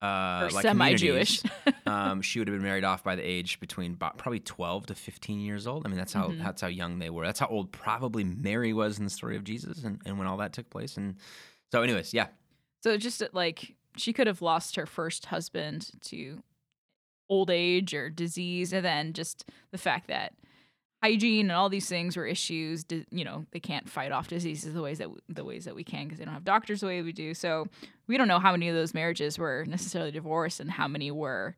uh, 0.02 0.48
like 0.52 0.62
semi-Jewish. 0.62 1.42
um, 1.86 2.22
she 2.22 2.38
would 2.38 2.48
have 2.48 2.56
been 2.56 2.62
married 2.62 2.84
off 2.84 3.02
by 3.02 3.16
the 3.16 3.22
age 3.22 3.58
between 3.60 3.96
probably 3.96 4.40
12 4.40 4.86
to 4.86 4.94
15 4.94 5.40
years 5.40 5.66
old. 5.66 5.86
I 5.86 5.88
mean, 5.88 5.98
that's 5.98 6.12
how 6.12 6.28
mm-hmm. 6.28 6.42
that's 6.42 6.60
how 6.60 6.68
young 6.68 6.98
they 6.98 7.10
were. 7.10 7.24
That's 7.24 7.40
how 7.40 7.46
old 7.46 7.72
probably 7.72 8.24
Mary 8.24 8.72
was 8.72 8.98
in 8.98 9.04
the 9.04 9.10
story 9.10 9.36
of 9.36 9.44
Jesus 9.44 9.84
and, 9.84 10.00
and 10.04 10.18
when 10.18 10.26
all 10.26 10.36
that 10.38 10.52
took 10.52 10.68
place. 10.70 10.96
And 10.96 11.16
so, 11.72 11.82
anyways, 11.82 12.12
yeah. 12.12 12.26
So 12.82 12.96
just 12.96 13.22
like 13.32 13.74
she 13.96 14.12
could 14.12 14.26
have 14.26 14.42
lost 14.42 14.76
her 14.76 14.86
first 14.86 15.26
husband 15.26 15.90
to 16.02 16.42
old 17.28 17.50
age 17.50 17.94
or 17.94 18.10
disease, 18.10 18.72
and 18.72 18.84
then 18.84 19.12
just 19.12 19.44
the 19.72 19.78
fact 19.78 20.08
that 20.08 20.34
hygiene 21.02 21.46
and 21.50 21.52
all 21.52 21.68
these 21.68 21.88
things 21.88 22.16
were 22.16 22.26
issues. 22.26 22.84
You 23.10 23.24
know, 23.24 23.46
they 23.52 23.60
can't 23.60 23.88
fight 23.88 24.12
off 24.12 24.28
diseases 24.28 24.74
the 24.74 24.82
ways 24.82 24.98
that 24.98 25.08
the 25.28 25.44
ways 25.44 25.64
that 25.64 25.74
we 25.74 25.84
can 25.84 26.04
because 26.04 26.18
they 26.18 26.24
don't 26.24 26.34
have 26.34 26.44
doctors 26.44 26.80
the 26.80 26.86
way 26.86 27.02
we 27.02 27.12
do. 27.12 27.34
So 27.34 27.66
we 28.06 28.16
don't 28.16 28.28
know 28.28 28.38
how 28.38 28.52
many 28.52 28.68
of 28.68 28.74
those 28.74 28.94
marriages 28.94 29.38
were 29.38 29.64
necessarily 29.66 30.10
divorced 30.10 30.60
and 30.60 30.70
how 30.70 30.88
many 30.88 31.10
were 31.10 31.54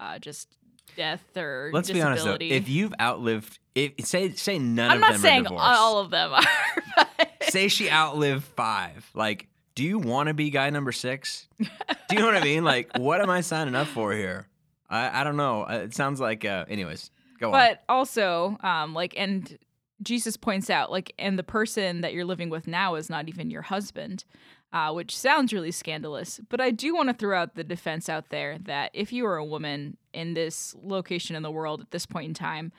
uh, 0.00 0.18
just 0.18 0.48
death 0.96 1.36
or 1.36 1.70
let's 1.72 1.88
disability. 1.88 1.94
be 1.94 2.02
honest 2.02 2.24
though 2.24 2.56
if 2.56 2.68
you've 2.68 2.92
outlived 3.00 3.58
if 3.74 3.92
say 4.04 4.32
say 4.32 4.58
none 4.58 4.90
I'm 4.90 4.96
of 4.96 5.00
not 5.00 5.12
them 5.12 5.20
saying 5.20 5.40
are 5.40 5.50
divorced 5.50 5.64
all 5.64 5.98
of 6.00 6.10
them 6.10 6.32
are 6.32 6.42
but... 6.96 7.28
say 7.48 7.68
she 7.68 7.88
outlived 7.88 8.42
five 8.44 9.08
like 9.14 9.46
do 9.76 9.84
you 9.84 9.98
want 10.00 10.26
to 10.26 10.34
be 10.34 10.50
guy 10.50 10.68
number 10.70 10.90
six 10.92 11.46
do 11.58 11.66
you 12.10 12.18
know 12.18 12.26
what 12.26 12.34
i 12.34 12.42
mean 12.42 12.64
like 12.64 12.90
what 12.98 13.22
am 13.22 13.30
i 13.30 13.40
signing 13.40 13.76
up 13.76 13.86
for 13.86 14.12
here 14.12 14.48
I, 14.90 15.22
I 15.22 15.24
don't 15.24 15.38
know. 15.38 15.62
Uh, 15.62 15.82
It 15.84 15.94
sounds 15.94 16.20
like, 16.20 16.44
uh, 16.44 16.66
anyways, 16.68 17.10
go 17.42 17.48
on. 17.48 17.52
But 17.52 17.82
also, 17.88 18.56
um, 18.62 18.94
like, 18.94 19.14
and 19.16 19.58
Jesus 20.02 20.36
points 20.36 20.70
out, 20.70 20.90
like, 20.90 21.12
and 21.18 21.38
the 21.38 21.42
person 21.44 22.00
that 22.00 22.12
you're 22.14 22.24
living 22.24 22.50
with 22.50 22.66
now 22.66 22.94
is 22.96 23.08
not 23.10 23.28
even 23.28 23.50
your 23.50 23.62
husband, 23.62 24.24
uh, 24.72 24.92
which 24.92 25.16
sounds 25.16 25.52
really 25.52 25.70
scandalous. 25.70 26.40
But 26.48 26.60
I 26.60 26.70
do 26.70 26.94
want 26.94 27.08
to 27.10 27.14
throw 27.14 27.38
out 27.38 27.54
the 27.54 27.62
defense 27.64 28.08
out 28.08 28.30
there 28.30 28.58
that 28.62 28.90
if 28.94 29.12
you 29.12 29.24
were 29.24 29.36
a 29.36 29.44
woman 29.44 29.96
in 30.12 30.34
this 30.34 30.74
location 30.82 31.36
in 31.36 31.42
the 31.42 31.50
world 31.50 31.80
at 31.80 31.90
this 31.90 32.06
point 32.06 32.26
in 32.28 32.34
time, 32.34 32.72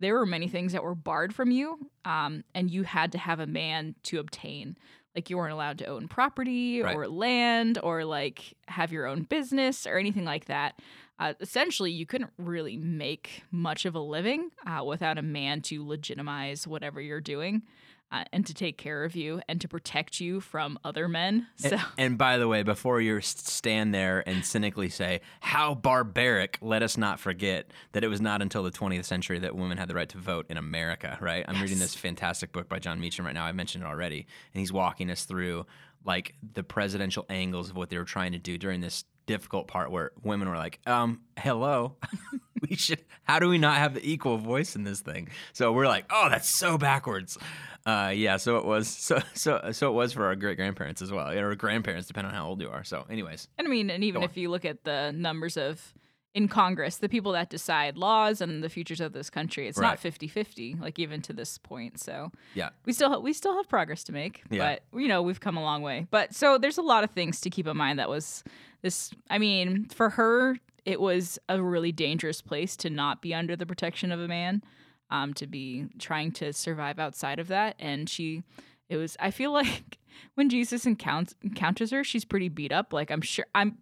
there 0.00 0.14
were 0.14 0.26
many 0.26 0.46
things 0.46 0.72
that 0.72 0.84
were 0.84 0.94
barred 0.94 1.34
from 1.34 1.50
you, 1.50 1.90
um, 2.04 2.44
and 2.54 2.70
you 2.70 2.84
had 2.84 3.10
to 3.12 3.18
have 3.18 3.40
a 3.40 3.46
man 3.46 3.96
to 4.04 4.20
obtain. 4.20 4.76
Like 5.16 5.30
you 5.30 5.36
weren't 5.36 5.52
allowed 5.52 5.78
to 5.78 5.86
own 5.86 6.06
property 6.06 6.80
Right. 6.82 6.94
or 6.94 7.08
land 7.08 7.80
or 7.82 8.04
like 8.04 8.54
have 8.68 8.92
your 8.92 9.06
own 9.06 9.22
business 9.22 9.84
or 9.84 9.98
anything 9.98 10.24
like 10.24 10.44
that. 10.44 10.78
Uh, 11.18 11.34
essentially, 11.40 11.90
you 11.90 12.06
couldn't 12.06 12.30
really 12.38 12.76
make 12.76 13.42
much 13.50 13.84
of 13.84 13.94
a 13.94 14.00
living 14.00 14.50
uh, 14.66 14.84
without 14.84 15.18
a 15.18 15.22
man 15.22 15.60
to 15.62 15.86
legitimize 15.86 16.66
whatever 16.66 17.00
you're 17.00 17.20
doing 17.20 17.62
uh, 18.10 18.24
and 18.32 18.46
to 18.46 18.54
take 18.54 18.78
care 18.78 19.04
of 19.04 19.14
you 19.14 19.40
and 19.48 19.60
to 19.60 19.68
protect 19.68 20.20
you 20.20 20.40
from 20.40 20.78
other 20.84 21.08
men. 21.08 21.46
So, 21.58 21.70
And, 21.70 21.82
and 21.98 22.18
by 22.18 22.38
the 22.38 22.46
way, 22.46 22.62
before 22.62 23.00
you 23.00 23.20
stand 23.20 23.92
there 23.92 24.22
and 24.26 24.44
cynically 24.44 24.88
say, 24.88 25.20
how 25.40 25.74
barbaric, 25.74 26.58
let 26.60 26.82
us 26.82 26.96
not 26.96 27.18
forget 27.20 27.72
that 27.92 28.04
it 28.04 28.08
was 28.08 28.20
not 28.20 28.40
until 28.40 28.62
the 28.62 28.70
20th 28.70 29.04
century 29.04 29.40
that 29.40 29.56
women 29.56 29.76
had 29.76 29.88
the 29.88 29.94
right 29.94 30.08
to 30.10 30.18
vote 30.18 30.46
in 30.48 30.56
America, 30.56 31.18
right? 31.20 31.44
I'm 31.48 31.60
reading 31.60 31.78
this 31.78 31.94
fantastic 31.94 32.52
book 32.52 32.68
by 32.68 32.78
Jon 32.78 33.00
Meacham 33.00 33.26
right 33.26 33.34
now. 33.34 33.44
I 33.44 33.52
mentioned 33.52 33.84
it 33.84 33.86
already. 33.86 34.26
And 34.54 34.60
he's 34.60 34.72
walking 34.72 35.10
us 35.10 35.24
through 35.24 35.66
like 36.04 36.34
the 36.54 36.62
presidential 36.62 37.26
angles 37.28 37.70
of 37.70 37.76
what 37.76 37.90
they 37.90 37.98
were 37.98 38.04
trying 38.04 38.32
to 38.32 38.38
do 38.38 38.56
during 38.56 38.80
this 38.80 39.04
difficult 39.28 39.68
part 39.68 39.90
where 39.92 40.10
women 40.22 40.48
were 40.48 40.56
like, 40.56 40.80
um, 40.86 41.20
hello, 41.38 41.96
we 42.68 42.74
should, 42.74 43.04
how 43.24 43.38
do 43.38 43.48
we 43.48 43.58
not 43.58 43.76
have 43.76 43.94
the 43.94 44.10
equal 44.10 44.38
voice 44.38 44.74
in 44.74 44.82
this 44.82 45.00
thing? 45.00 45.28
So 45.52 45.72
we're 45.72 45.86
like, 45.86 46.06
oh, 46.10 46.28
that's 46.30 46.48
so 46.48 46.78
backwards. 46.78 47.38
Uh, 47.86 48.12
yeah, 48.14 48.38
so 48.38 48.56
it 48.56 48.64
was 48.64 48.88
so 48.88 49.20
so 49.32 49.70
so 49.72 49.88
it 49.88 49.92
was 49.92 50.12
for 50.12 50.26
our 50.26 50.36
great 50.36 50.56
grandparents 50.56 51.00
as 51.00 51.10
well, 51.10 51.30
or 51.30 51.54
grandparents, 51.54 52.06
depending 52.06 52.30
on 52.30 52.36
how 52.36 52.46
old 52.46 52.60
you 52.60 52.68
are. 52.68 52.84
So, 52.84 53.06
anyways, 53.08 53.48
and 53.56 53.66
I 53.66 53.70
mean, 53.70 53.88
and 53.88 54.04
even 54.04 54.22
if 54.22 54.36
you 54.36 54.50
look 54.50 54.66
at 54.66 54.84
the 54.84 55.12
numbers 55.12 55.56
of 55.56 55.94
in 56.34 56.46
Congress, 56.46 56.96
the 56.96 57.08
people 57.08 57.32
that 57.32 57.48
decide 57.50 57.96
laws 57.96 58.40
and 58.40 58.62
the 58.62 58.68
futures 58.68 59.00
of 59.00 59.12
this 59.12 59.30
country, 59.30 59.66
it's 59.66 59.78
Right. 59.78 59.88
not 59.88 59.98
50-50, 60.00 60.80
like 60.80 60.98
even 60.98 61.20
to 61.22 61.32
this 61.32 61.58
point. 61.58 61.98
So 61.98 62.30
yeah, 62.54 62.68
we 62.84 62.92
still 62.92 63.08
ha- 63.10 63.18
we 63.18 63.32
still 63.32 63.54
have 63.56 63.68
progress 63.68 64.04
to 64.04 64.12
make, 64.12 64.42
Yeah. 64.50 64.76
but 64.92 65.00
you 65.00 65.08
know 65.08 65.22
we've 65.22 65.40
come 65.40 65.56
a 65.56 65.62
long 65.62 65.82
way. 65.82 66.06
But 66.10 66.34
so 66.34 66.58
there's 66.58 66.78
a 66.78 66.82
lot 66.82 67.02
of 67.04 67.10
things 67.10 67.40
to 67.40 67.50
keep 67.50 67.66
in 67.66 67.76
mind. 67.76 67.98
That 67.98 68.08
was 68.08 68.44
this. 68.82 69.10
I 69.30 69.38
mean, 69.38 69.86
for 69.88 70.10
her, 70.10 70.58
it 70.84 71.00
was 71.00 71.38
a 71.48 71.60
really 71.62 71.92
dangerous 71.92 72.40
place 72.42 72.76
to 72.78 72.90
not 72.90 73.20
be 73.22 73.34
under 73.34 73.56
the 73.56 73.66
protection 73.66 74.12
of 74.12 74.20
a 74.20 74.28
man, 74.28 74.62
um, 75.10 75.34
to 75.34 75.46
be 75.46 75.86
trying 75.98 76.30
to 76.32 76.52
survive 76.52 76.98
outside 76.98 77.38
of 77.38 77.48
that. 77.48 77.74
And 77.78 78.08
she, 78.08 78.42
it 78.88 78.96
was. 78.98 79.16
I 79.18 79.30
feel 79.30 79.50
like 79.62 79.98
when 80.34 80.48
Jesus 80.50 80.84
encounters 80.86 81.34
encounters 81.42 81.90
her, 81.90 82.04
she's 82.04 82.24
pretty 82.26 82.48
beat 82.50 82.70
up. 82.70 82.92
Like 82.92 83.10
I'm 83.10 83.22
sure 83.22 83.46
I'm. 83.54 83.78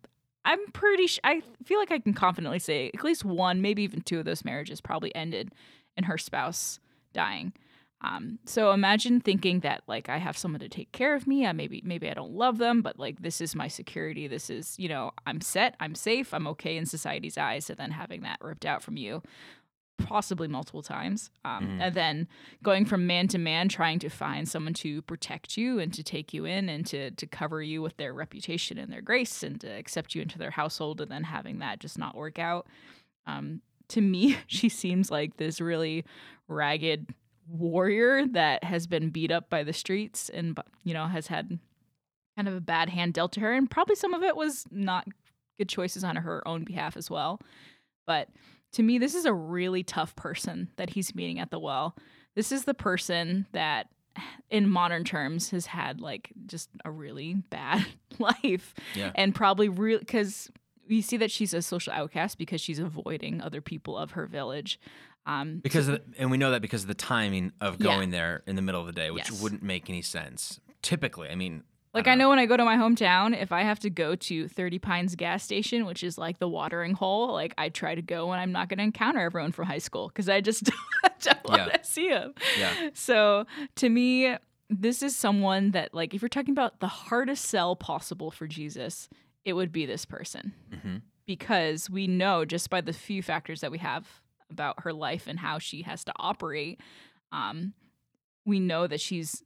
I'm 0.46 0.64
pretty. 0.72 1.08
Sh- 1.08 1.20
I 1.24 1.42
feel 1.64 1.78
like 1.78 1.90
I 1.90 1.98
can 1.98 2.14
confidently 2.14 2.60
say 2.60 2.90
at 2.94 3.04
least 3.04 3.24
one, 3.24 3.60
maybe 3.60 3.82
even 3.82 4.00
two 4.00 4.20
of 4.20 4.24
those 4.24 4.44
marriages 4.44 4.80
probably 4.80 5.14
ended 5.14 5.52
in 5.96 6.04
her 6.04 6.16
spouse 6.16 6.78
dying. 7.12 7.52
Um, 8.02 8.38
so 8.44 8.72
imagine 8.72 9.20
thinking 9.20 9.60
that 9.60 9.82
like 9.88 10.08
I 10.08 10.18
have 10.18 10.36
someone 10.38 10.60
to 10.60 10.68
take 10.68 10.92
care 10.92 11.14
of 11.14 11.26
me. 11.26 11.46
I 11.46 11.52
maybe 11.52 11.82
maybe 11.84 12.08
I 12.08 12.14
don't 12.14 12.32
love 12.32 12.58
them, 12.58 12.80
but 12.80 12.98
like 12.98 13.22
this 13.22 13.40
is 13.40 13.56
my 13.56 13.68
security. 13.68 14.28
This 14.28 14.48
is 14.48 14.78
you 14.78 14.88
know 14.88 15.10
I'm 15.26 15.40
set. 15.40 15.74
I'm 15.80 15.94
safe. 15.96 16.32
I'm 16.32 16.46
okay 16.48 16.76
in 16.76 16.86
society's 16.86 17.36
eyes. 17.36 17.68
And 17.68 17.78
then 17.78 17.90
having 17.90 18.22
that 18.22 18.38
ripped 18.40 18.66
out 18.66 18.82
from 18.82 18.96
you, 18.96 19.22
possibly 19.98 20.46
multiple 20.48 20.82
times, 20.82 21.30
um, 21.44 21.66
Mhm. 21.66 21.80
and 21.80 21.94
then 21.94 22.28
going 22.62 22.84
from 22.84 23.06
man 23.06 23.28
to 23.28 23.38
man, 23.38 23.68
trying 23.68 23.98
to 24.00 24.08
find 24.08 24.48
someone 24.48 24.74
to 24.74 25.02
protect 25.02 25.56
you 25.56 25.78
and 25.78 25.92
to 25.94 26.02
take 26.02 26.32
you 26.34 26.44
in 26.44 26.68
and 26.68 26.86
to 26.86 27.10
to 27.12 27.26
cover 27.26 27.62
you 27.62 27.80
with 27.82 27.96
their 27.96 28.12
reputation 28.12 28.78
and 28.78 28.92
their 28.92 29.00
grace 29.02 29.42
and 29.42 29.60
to 29.62 29.68
accept 29.68 30.14
you 30.14 30.22
into 30.22 30.38
their 30.38 30.50
household, 30.52 31.00
and 31.00 31.10
then 31.10 31.24
having 31.24 31.58
that 31.60 31.80
just 31.80 31.98
not 31.98 32.14
work 32.14 32.38
out. 32.38 32.66
Um, 33.26 33.62
to 33.88 34.00
me, 34.00 34.36
she 34.46 34.68
seems 34.68 35.10
like 35.10 35.36
this 35.36 35.60
really 35.60 36.04
ragged 36.48 37.14
warrior 37.48 38.26
that 38.26 38.64
has 38.64 38.86
been 38.86 39.10
beat 39.10 39.30
up 39.30 39.48
by 39.48 39.62
the 39.62 39.72
streets 39.72 40.28
and 40.28 40.58
you 40.84 40.92
know 40.92 41.06
has 41.06 41.28
had 41.28 41.58
kind 42.36 42.48
of 42.48 42.54
a 42.54 42.60
bad 42.60 42.88
hand 42.88 43.14
dealt 43.14 43.32
to 43.32 43.40
her 43.40 43.52
and 43.52 43.70
probably 43.70 43.94
some 43.94 44.12
of 44.12 44.22
it 44.22 44.34
was 44.36 44.66
not 44.72 45.06
good 45.56 45.68
choices 45.68 46.02
on 46.04 46.16
her 46.16 46.46
own 46.46 46.64
behalf 46.64 46.96
as 46.96 47.08
well 47.08 47.40
but 48.04 48.28
to 48.76 48.82
me 48.82 48.96
this 48.98 49.14
is 49.14 49.24
a 49.26 49.32
really 49.34 49.82
tough 49.82 50.14
person 50.16 50.68
that 50.76 50.90
he's 50.90 51.14
meeting 51.14 51.38
at 51.38 51.50
the 51.50 51.58
well 51.58 51.94
this 52.34 52.50
is 52.52 52.64
the 52.64 52.74
person 52.74 53.46
that 53.52 53.88
in 54.50 54.68
modern 54.68 55.04
terms 55.04 55.50
has 55.50 55.66
had 55.66 56.00
like 56.00 56.30
just 56.46 56.70
a 56.84 56.90
really 56.90 57.34
bad 57.50 57.84
life 58.18 58.74
Yeah. 58.94 59.12
and 59.14 59.34
probably 59.34 59.68
real 59.68 59.98
because 59.98 60.50
we 60.88 61.02
see 61.02 61.16
that 61.16 61.30
she's 61.30 61.52
a 61.52 61.60
social 61.62 61.92
outcast 61.92 62.38
because 62.38 62.60
she's 62.60 62.78
avoiding 62.78 63.40
other 63.42 63.60
people 63.60 63.96
of 63.98 64.12
her 64.12 64.26
village 64.26 64.78
um, 65.26 65.58
because 65.58 65.88
of 65.88 65.94
the, 65.94 66.02
and 66.20 66.30
we 66.30 66.36
know 66.36 66.52
that 66.52 66.62
because 66.62 66.82
of 66.82 66.88
the 66.88 66.94
timing 66.94 67.50
of 67.60 67.80
Yeah. 67.80 67.84
going 67.96 68.10
there 68.10 68.44
in 68.46 68.54
the 68.54 68.62
middle 68.62 68.80
of 68.80 68.86
the 68.86 68.92
day, 68.92 69.10
which 69.10 69.28
Yes. 69.30 69.42
wouldn't 69.42 69.60
make 69.64 69.90
any 69.90 70.00
sense. 70.00 70.60
Typically, 70.82 71.28
I 71.28 71.34
mean, 71.34 71.64
Like 71.96 72.08
I 72.08 72.12
I, 72.12 72.14
know 72.14 72.28
when 72.28 72.38
I 72.38 72.46
go 72.46 72.56
to 72.56 72.64
my 72.64 72.76
hometown, 72.76 73.40
if 73.40 73.52
I 73.52 73.62
have 73.62 73.80
to 73.80 73.90
go 73.90 74.14
to 74.14 74.48
30 74.48 74.78
Pines 74.78 75.14
gas 75.16 75.42
station, 75.42 75.86
which 75.86 76.04
is 76.04 76.16
like 76.18 76.38
the 76.38 76.48
watering 76.48 76.94
hole, 76.94 77.32
like 77.32 77.54
I 77.58 77.68
try 77.68 77.94
to 77.94 78.02
go 78.02 78.28
when 78.28 78.38
I'm 78.38 78.52
not 78.52 78.68
going 78.68 78.78
to 78.78 78.84
encounter 78.84 79.20
everyone 79.20 79.52
from 79.52 79.66
high 79.66 79.78
school 79.78 80.08
because 80.08 80.28
I 80.28 80.40
just 80.40 80.64
don't 81.20 81.48
want 81.48 81.62
Yeah. 81.62 81.76
to 81.76 81.84
see 81.84 82.08
them. 82.10 82.34
Yeah. 82.58 82.90
So 82.94 83.46
to 83.76 83.88
me, 83.88 84.36
this 84.68 85.02
is 85.02 85.16
someone 85.16 85.70
that 85.72 85.94
like 85.94 86.12
if 86.14 86.22
you're 86.22 86.28
talking 86.28 86.52
about 86.52 86.80
the 86.80 86.88
hardest 86.88 87.44
sell 87.46 87.76
possible 87.76 88.30
for 88.30 88.46
Jesus, 88.46 89.08
it 89.44 89.52
would 89.54 89.72
be 89.72 89.86
this 89.86 90.04
person 90.04 90.52
Mhm. 90.72 91.02
because 91.24 91.88
we 91.88 92.06
know 92.06 92.44
just 92.44 92.68
by 92.68 92.80
the 92.80 92.92
few 92.92 93.22
factors 93.22 93.60
that 93.60 93.70
we 93.70 93.78
have 93.78 94.06
about 94.50 94.82
her 94.82 94.92
life 94.92 95.26
and 95.26 95.38
how 95.38 95.58
she 95.58 95.82
has 95.82 96.04
to 96.04 96.12
operate, 96.16 96.80
um, 97.32 97.74
we 98.44 98.60
know 98.60 98.86
that 98.86 99.00
she's 99.00 99.42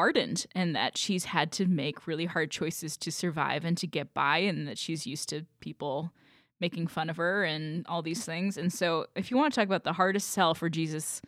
hardened 0.00 0.46
and 0.54 0.74
that 0.74 0.96
she's 0.96 1.26
had 1.26 1.52
to 1.52 1.66
make 1.66 2.06
really 2.06 2.24
hard 2.24 2.50
choices 2.50 2.96
to 2.96 3.12
survive 3.12 3.66
and 3.66 3.76
to 3.76 3.86
get 3.86 4.14
by, 4.14 4.38
and 4.38 4.66
that 4.66 4.78
she's 4.78 5.06
used 5.06 5.28
to 5.28 5.44
people 5.60 6.10
making 6.58 6.86
fun 6.86 7.10
of 7.10 7.18
her 7.18 7.44
and 7.44 7.86
all 7.86 8.00
these 8.00 8.24
things. 8.24 8.56
And 8.56 8.72
so, 8.72 9.06
if 9.14 9.30
you 9.30 9.36
want 9.36 9.52
to 9.52 9.60
talk 9.60 9.66
about 9.66 9.84
the 9.84 9.92
hardest 9.92 10.30
sell 10.30 10.54
for 10.54 10.70
Jesus 10.70 11.20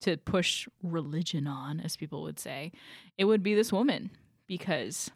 to 0.00 0.16
push 0.16 0.66
religion 0.82 1.46
on, 1.46 1.80
as 1.80 1.98
people 1.98 2.22
would 2.22 2.38
say, 2.38 2.72
it 3.18 3.26
would 3.26 3.42
be 3.42 3.54
this 3.54 3.70
woman 3.70 4.10
because 4.46 5.10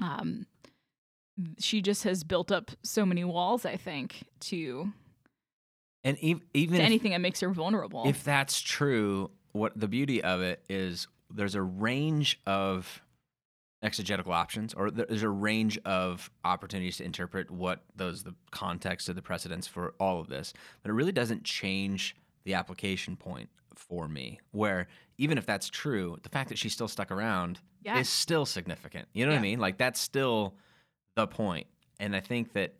um, 0.00 0.46
she 1.58 1.82
just 1.82 2.04
has 2.04 2.22
built 2.22 2.52
up 2.52 2.70
so 2.84 3.04
many 3.04 3.24
walls, 3.24 3.66
I 3.66 3.76
think, 3.76 4.22
to, 4.42 4.92
and 6.04 6.16
ev- 6.22 6.42
even 6.54 6.76
to 6.76 6.82
if, 6.82 6.86
anything 6.86 7.10
that 7.10 7.20
makes 7.20 7.40
her 7.40 7.50
vulnerable. 7.50 8.04
if 8.06 8.22
that's 8.22 8.60
true, 8.60 9.32
what 9.50 9.72
the 9.74 9.88
beauty 9.88 10.22
of 10.22 10.40
it 10.40 10.62
is, 10.68 11.08
there's 11.30 11.54
a 11.54 11.62
range 11.62 12.40
of 12.46 13.02
exegetical 13.82 14.32
options, 14.32 14.74
or 14.74 14.90
there's 14.90 15.22
a 15.22 15.28
range 15.28 15.78
of 15.84 16.30
opportunities 16.44 16.96
to 16.96 17.04
interpret 17.04 17.50
what 17.50 17.84
those 17.94 18.24
the 18.24 18.34
context 18.50 19.08
of 19.08 19.14
the 19.14 19.22
precedents 19.22 19.66
for 19.66 19.94
all 20.00 20.20
of 20.20 20.28
this, 20.28 20.52
but 20.82 20.90
it 20.90 20.94
really 20.94 21.12
doesn't 21.12 21.44
change 21.44 22.16
the 22.44 22.54
application 22.54 23.16
point 23.16 23.48
for 23.74 24.08
me. 24.08 24.40
Where 24.50 24.88
even 25.18 25.38
if 25.38 25.46
that's 25.46 25.68
true, 25.68 26.16
the 26.22 26.28
fact 26.28 26.48
that 26.48 26.58
she's 26.58 26.72
still 26.72 26.88
stuck 26.88 27.10
around 27.10 27.60
yeah. 27.82 27.98
is 27.98 28.08
still 28.08 28.46
significant. 28.46 29.08
You 29.12 29.26
know 29.26 29.32
what 29.32 29.38
I 29.38 29.42
mean? 29.42 29.60
Like 29.60 29.78
that's 29.78 30.00
still 30.00 30.54
the. 31.16 31.64
And 32.00 32.14
I 32.14 32.20
think 32.20 32.52
that 32.52 32.74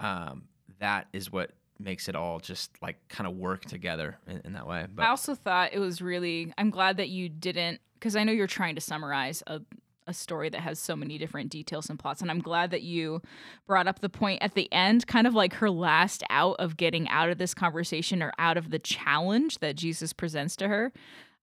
um, 0.00 0.44
that 0.80 1.06
is 1.12 1.30
what 1.30 1.52
makes 1.78 2.08
it 2.08 2.16
all 2.16 2.40
just 2.40 2.70
like 2.82 2.96
kind 3.08 3.26
of 3.26 3.36
work 3.36 3.64
together 3.64 4.18
in, 4.26 4.40
in 4.44 4.52
that 4.54 4.66
way. 4.66 4.86
But 4.92 5.04
I 5.04 5.08
also 5.08 5.34
thought 5.34 5.72
it 5.72 5.78
was 5.78 6.00
really. 6.00 6.52
I'm 6.56 6.70
glad 6.70 6.96
that 6.96 7.08
you 7.08 7.28
didn't, 7.28 7.80
because 7.94 8.16
I 8.16 8.24
know 8.24 8.32
you're 8.32 8.46
trying 8.46 8.74
to 8.74 8.80
summarize 8.80 9.42
a, 9.46 9.60
a 10.06 10.14
story 10.14 10.48
that 10.48 10.60
has 10.60 10.78
so 10.78 10.94
many 10.94 11.18
different 11.18 11.50
details 11.50 11.90
and 11.90 11.98
plots, 11.98 12.22
and 12.22 12.30
I'm 12.30 12.40
glad 12.40 12.70
that 12.70 12.82
you 12.82 13.22
brought 13.66 13.86
up 13.86 14.00
the 14.00 14.08
point 14.08 14.42
at 14.42 14.54
the 14.54 14.72
end, 14.72 15.06
kind 15.06 15.26
of 15.26 15.34
like 15.34 15.54
her 15.54 15.70
last 15.70 16.22
out 16.30 16.56
of 16.58 16.76
getting 16.76 17.08
out 17.08 17.28
of 17.28 17.38
this 17.38 17.54
conversation 17.54 18.22
or 18.22 18.32
out 18.38 18.56
of 18.56 18.70
the 18.70 18.78
challenge 18.78 19.58
that 19.58 19.76
Jesus 19.76 20.12
presents 20.12 20.56
to 20.56 20.68
her, 20.68 20.92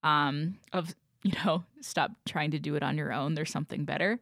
um, 0.04 0.60
of 0.72 0.96
you 1.24 1.32
know, 1.46 1.64
stop 1.80 2.12
trying 2.26 2.52
to 2.52 2.60
do 2.60 2.76
it 2.76 2.84
on 2.84 2.98
your 2.98 3.14
own. 3.14 3.34
There's 3.34 3.50
something 3.50 3.86
better. 3.86 4.20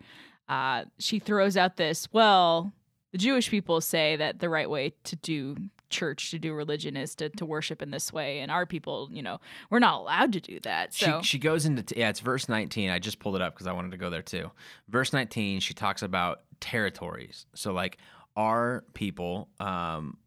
Uh, 0.48 0.86
she 1.00 1.18
throws 1.18 1.58
out 1.58 1.77
this, 1.77 2.08
well, 2.12 2.72
the 3.12 3.18
Jewish 3.18 3.50
people 3.50 3.82
say 3.82 4.15
that 4.18 4.39
the 4.39 4.50
right 4.50 4.70
way 4.70 4.94
to 5.06 5.15
do 5.15 5.56
church, 5.91 6.31
to 6.31 6.39
do 6.39 6.53
religion, 6.53 6.98
is 6.98 7.13
to, 7.15 7.29
to 7.29 7.45
worship 7.45 7.81
in 7.81 7.91
this 7.91 8.12
way. 8.12 8.39
And 8.39 8.50
our 8.50 8.65
people, 8.65 9.10
you 9.12 9.21
know, 9.21 9.39
we're 9.69 9.79
not 9.79 10.00
allowed 10.00 10.33
to 10.33 10.39
do 10.39 10.60
that. 10.62 10.93
So, 10.93 11.21
she, 11.21 11.29
she 11.29 11.39
goes 11.39 11.65
into 11.65 11.83
t- 11.83 12.00
yeah, 12.00 12.10
it's 12.10 12.19
verse 12.19 12.50
19. 12.50 12.89
I 12.89 13.00
just 13.00 13.19
pulled 13.19 13.36
it 13.36 13.41
up 13.41 13.53
because 13.53 13.67
I 13.67 13.74
wanted 13.74 13.91
to 13.91 13.98
go 13.98 14.10
there 14.10 14.21
too. 14.21 14.51
Verse 14.89 15.13
19, 15.13 15.60
she 15.60 15.74
talks 15.74 16.01
about 16.01 16.41
territories. 16.62 17.45
So 17.53 17.74
like 17.74 17.98
our 18.38 18.86
people, 18.93 19.50
um, 19.60 20.17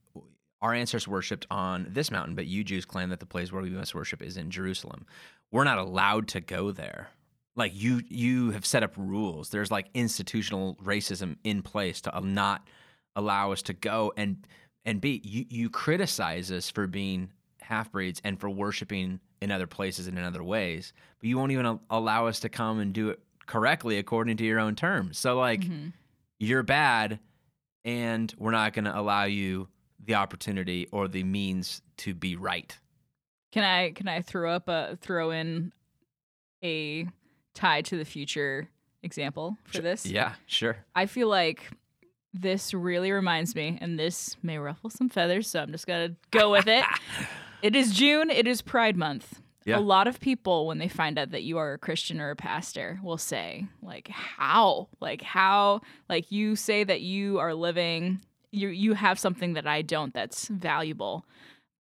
our 0.61 0.75
ancestors 0.75 1.09
worshipped 1.09 1.47
on 1.50 1.87
this 1.88 2.11
mountain, 2.11 2.35
but 2.35 2.47
you 2.47 2.64
Jews 2.64 2.85
claim 2.85 3.09
that 3.11 3.21
the 3.21 3.26
place 3.26 3.52
where 3.52 3.62
we 3.62 3.71
must 3.71 3.94
worship 3.94 4.23
is 4.23 4.37
in 4.37 4.50
Jerusalem. 4.50 5.06
We're 5.50 5.64
not 5.64 5.78
allowed 5.78 6.28
to 6.28 6.40
go 6.40 6.73
there. 6.73 7.09
Like 7.56 7.73
you, 7.75 8.02
you 8.09 8.50
have 8.50 8.66
set 8.66 8.83
up 8.83 8.92
rules. 8.97 9.50
There's 9.50 9.71
like 9.71 9.88
institutional 9.94 10.76
racism 10.83 11.37
in 11.44 11.62
place 11.62 12.00
to 12.02 12.21
not 12.21 12.66
allow 13.16 13.52
us 13.52 13.62
to 13.62 13.73
go 13.73 14.12
and 14.16 14.47
and 14.85 15.00
be. 15.00 15.21
You 15.25 15.47
you 15.49 15.71
criticize 15.71 16.50
us 16.50 16.71
for 16.71 16.87
being 16.87 17.31
half 17.61 17.91
breeds 17.93 18.21
and 18.25 18.38
for 18.38 18.50
worshiping 18.50 19.21
in 19.41 19.50
other 19.50 19.67
places 19.67 20.07
and 20.07 20.19
in 20.19 20.25
other 20.25 20.43
ways, 20.43 20.93
but 21.19 21.29
you 21.29 21.38
won't 21.38 21.53
even 21.53 21.79
allow 21.91 22.26
us 22.26 22.41
to 22.41 22.49
come 22.49 22.79
and 22.79 22.93
do 22.93 23.11
it 23.11 23.21
correctly 23.47 23.99
according 23.99 24.37
to 24.38 24.45
your 24.45 24.59
own 24.59 24.75
terms. 24.75 25.19
So 25.19 25.37
like, 25.37 25.61
mm-hmm. 25.61 25.88
you're 26.38 26.62
bad, 26.62 27.19
and 27.85 28.33
we're 28.38 28.50
not 28.50 28.73
going 28.73 28.87
to 28.87 28.99
allow 28.99 29.25
you 29.25 29.69
the 30.03 30.14
opportunity 30.14 30.88
or 30.93 31.09
the 31.09 31.23
means 31.23 31.83
to 31.99 32.14
be 32.14 32.37
right. 32.37 32.76
Can 33.53 33.64
I 33.64 33.93
can 33.93 34.09
I 34.09 34.21
throw 34.21 34.53
up 34.53 34.69
a 34.69 34.99
throw 35.00 35.31
in 35.31 35.73
a 36.62 37.07
tie 37.55 37.83
to 37.83 37.97
the 37.97 38.05
future 38.05 38.69
example 39.03 39.57
for 39.64 39.81
this? 39.81 40.05
Yeah, 40.07 40.35
sure. 40.47 40.76
I 40.95 41.07
feel 41.07 41.29
like 41.29 41.71
this 42.35 42.75
really 42.75 43.12
reminds 43.12 43.55
me, 43.55 43.79
and 43.81 43.99
this 43.99 44.37
may 44.43 44.59
ruffle 44.59 44.91
some 44.91 45.09
feathers, 45.09 45.49
so 45.49 45.61
I'm 45.61 45.73
just 45.73 45.87
gonna 45.87 46.17
go 46.31 46.50
with 46.50 46.67
it. 46.67 46.85
it 47.62 47.75
is 47.76 47.93
June. 47.93 48.31
It 48.31 48.47
is 48.47 48.61
Pride 48.61 48.97
Month. 48.97 49.41
Yeah. 49.64 49.79
A 49.79 49.81
lot 49.81 50.07
of 50.07 50.21
people, 50.21 50.67
when 50.67 50.76
they 50.76 50.88
find 50.88 51.19
out 51.19 51.31
that 51.31 51.43
you 51.43 51.57
are 51.57 51.73
a 51.73 51.79
Christian 51.79 52.21
or 52.21 52.31
a 52.31 52.37
pastor, 52.37 53.00
will 53.03 53.17
say, 53.17 53.67
like, 53.81 54.09
how? 54.09 54.88
Like, 55.00 55.23
how? 55.23 55.81
Like, 56.07 56.31
you 56.31 56.55
say 56.55 56.85
that 56.85 57.00
you 57.00 57.38
are 57.38 57.55
living 57.55 58.21
you 58.55 58.69
you 58.69 58.95
have 58.95 59.19
something 59.19 59.55
that 59.55 59.67
I 59.67 59.83
don't 59.83 60.14
that's 60.14 60.49
valuable. 60.49 61.26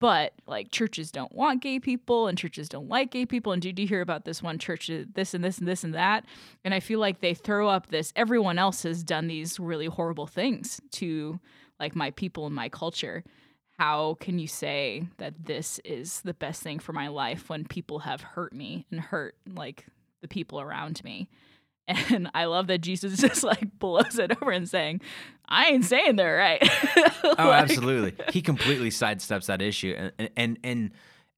But 0.02 0.32
like 0.48 0.72
churches 0.72 1.12
don't 1.12 1.30
want 1.30 1.62
gay 1.62 1.78
people 1.78 2.26
and 2.26 2.36
churches 2.36 2.68
don't 2.68 2.88
like 2.88 3.12
gay 3.12 3.24
people. 3.24 3.52
And 3.52 3.62
did 3.62 3.78
you 3.78 3.86
hear 3.86 4.00
about 4.00 4.24
this 4.24 4.42
one 4.42 4.58
church, 4.58 4.90
uh, 4.90 5.04
this 5.14 5.32
and 5.32 5.44
this 5.44 5.58
and 5.58 5.68
this 5.68 5.84
and 5.84 5.94
that? 5.94 6.24
And 6.64 6.74
I 6.74 6.80
feel 6.80 6.98
like 6.98 7.20
they 7.20 7.34
throw 7.34 7.68
up 7.68 7.86
this, 7.86 8.12
everyone 8.16 8.58
else 8.58 8.82
has 8.82 9.04
done 9.04 9.28
these 9.28 9.60
really 9.60 9.86
horrible 9.86 10.26
things 10.26 10.80
to 10.94 11.38
like 11.78 11.94
my 11.94 12.10
people 12.10 12.46
and 12.46 12.54
my 12.54 12.68
culture. 12.68 13.22
How 13.78 14.16
can 14.18 14.40
you 14.40 14.48
say 14.48 15.04
that 15.18 15.46
this 15.46 15.78
is 15.84 16.22
the 16.22 16.34
best 16.34 16.64
thing 16.64 16.80
for 16.80 16.92
my 16.92 17.06
life 17.06 17.48
when 17.48 17.64
people 17.64 18.00
have 18.00 18.22
hurt 18.22 18.52
me 18.52 18.86
and 18.90 18.98
hurt 18.98 19.36
like 19.54 19.86
the 20.20 20.26
people 20.26 20.60
around 20.60 21.04
me? 21.04 21.28
And 21.88 22.30
I 22.34 22.44
love 22.44 22.68
that 22.68 22.78
Jesus 22.78 23.16
just 23.20 23.42
like 23.42 23.78
blows 23.78 24.18
it 24.18 24.36
over 24.40 24.50
and 24.50 24.68
saying, 24.68 25.00
I 25.48 25.66
ain't 25.66 25.84
saying 25.84 26.16
they're 26.16 26.36
right. 26.36 26.62
like, 26.96 27.34
oh, 27.38 27.50
absolutely. 27.50 28.14
He 28.32 28.42
completely 28.42 28.90
sidesteps 28.90 29.46
that 29.46 29.60
issue 29.60 29.94
and 29.96 30.30
and 30.36 30.58
and 30.64 30.90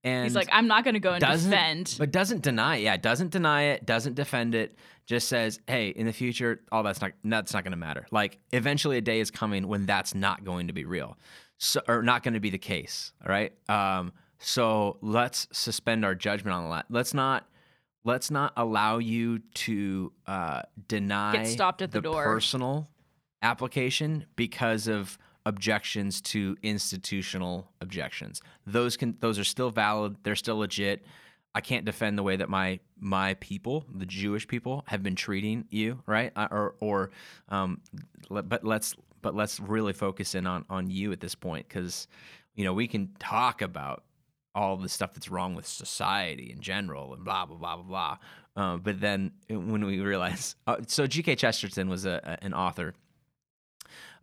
and 0.04 0.24
he's 0.24 0.36
like, 0.36 0.50
I'm 0.52 0.66
not 0.66 0.84
going 0.84 0.94
to 0.94 1.00
go 1.00 1.12
and 1.12 1.20
defend, 1.20 1.96
but 1.98 2.12
doesn't 2.12 2.42
deny. 2.42 2.76
It. 2.76 2.82
Yeah, 2.82 2.96
doesn't 2.98 3.30
deny 3.30 3.62
it. 3.62 3.86
Doesn't 3.86 4.14
defend 4.14 4.54
it. 4.54 4.76
Just 5.06 5.28
says, 5.28 5.60
hey, 5.66 5.88
in 5.88 6.04
the 6.04 6.12
future, 6.12 6.60
all 6.70 6.82
that's 6.82 7.00
not 7.00 7.12
that's 7.24 7.54
not 7.54 7.64
going 7.64 7.72
to 7.72 7.78
matter. 7.78 8.06
Like, 8.10 8.38
eventually, 8.52 8.98
a 8.98 9.00
day 9.00 9.20
is 9.20 9.30
coming 9.30 9.66
when 9.66 9.86
that's 9.86 10.14
not 10.14 10.44
going 10.44 10.66
to 10.66 10.74
be 10.74 10.84
real, 10.84 11.16
so 11.56 11.80
or 11.88 12.02
not 12.02 12.22
going 12.22 12.34
to 12.34 12.40
be 12.40 12.50
the 12.50 12.58
case. 12.58 13.12
All 13.22 13.32
right. 13.32 13.52
Um. 13.68 14.12
So 14.38 14.98
let's 15.00 15.48
suspend 15.52 16.04
our 16.04 16.14
judgment 16.14 16.54
on 16.54 16.68
that. 16.70 16.84
Let's 16.90 17.14
not 17.14 17.48
let's 18.04 18.30
not 18.30 18.52
allow 18.56 18.98
you 18.98 19.40
to 19.54 20.12
uh, 20.26 20.62
deny 20.88 21.32
Get 21.32 21.46
stopped 21.48 21.82
at 21.82 21.90
the, 21.90 22.00
the 22.00 22.02
door. 22.02 22.22
personal 22.22 22.88
application 23.42 24.26
because 24.36 24.86
of 24.86 25.18
objections 25.46 26.20
to 26.20 26.56
institutional 26.62 27.70
objections. 27.80 28.40
Those 28.66 28.96
can 28.96 29.16
those 29.20 29.38
are 29.38 29.44
still 29.44 29.70
valid. 29.70 30.16
They're 30.22 30.36
still 30.36 30.58
legit. 30.58 31.04
I 31.54 31.60
can't 31.60 31.84
defend 31.84 32.18
the 32.18 32.22
way 32.22 32.36
that 32.36 32.48
my 32.48 32.80
my 32.98 33.34
people, 33.34 33.84
the 33.94 34.06
Jewish 34.06 34.48
people, 34.48 34.84
have 34.86 35.02
been 35.02 35.14
treating 35.14 35.66
you, 35.70 36.02
right? 36.06 36.32
Uh, 36.34 36.48
or 36.50 36.74
or 36.80 37.10
um, 37.48 37.80
but 38.28 38.64
let's 38.64 38.94
but 39.22 39.34
let's 39.34 39.60
really 39.60 39.92
focus 39.92 40.34
in 40.34 40.46
on 40.46 40.64
on 40.68 40.90
you 40.90 41.12
at 41.12 41.20
this 41.20 41.34
point 41.34 41.68
because 41.68 42.08
you 42.54 42.64
know 42.64 42.72
we 42.72 42.88
can 42.88 43.10
talk 43.18 43.62
about 43.62 44.04
all 44.54 44.76
the 44.76 44.88
stuff 44.88 45.14
that's 45.14 45.28
wrong 45.28 45.54
with 45.54 45.66
society 45.66 46.50
in 46.52 46.60
general 46.60 47.14
and 47.14 47.24
blah 47.24 47.46
blah 47.46 47.56
blah 47.56 47.76
blah 47.76 47.84
blah. 47.84 48.18
Uh, 48.56 48.76
but 48.76 49.00
then 49.00 49.32
when 49.48 49.84
we 49.84 50.00
realize, 50.00 50.54
uh, 50.66 50.76
so 50.86 51.08
G.K. 51.08 51.34
Chesterton 51.34 51.88
was 51.88 52.06
a, 52.06 52.20
a, 52.22 52.44
an 52.44 52.54
author 52.54 52.94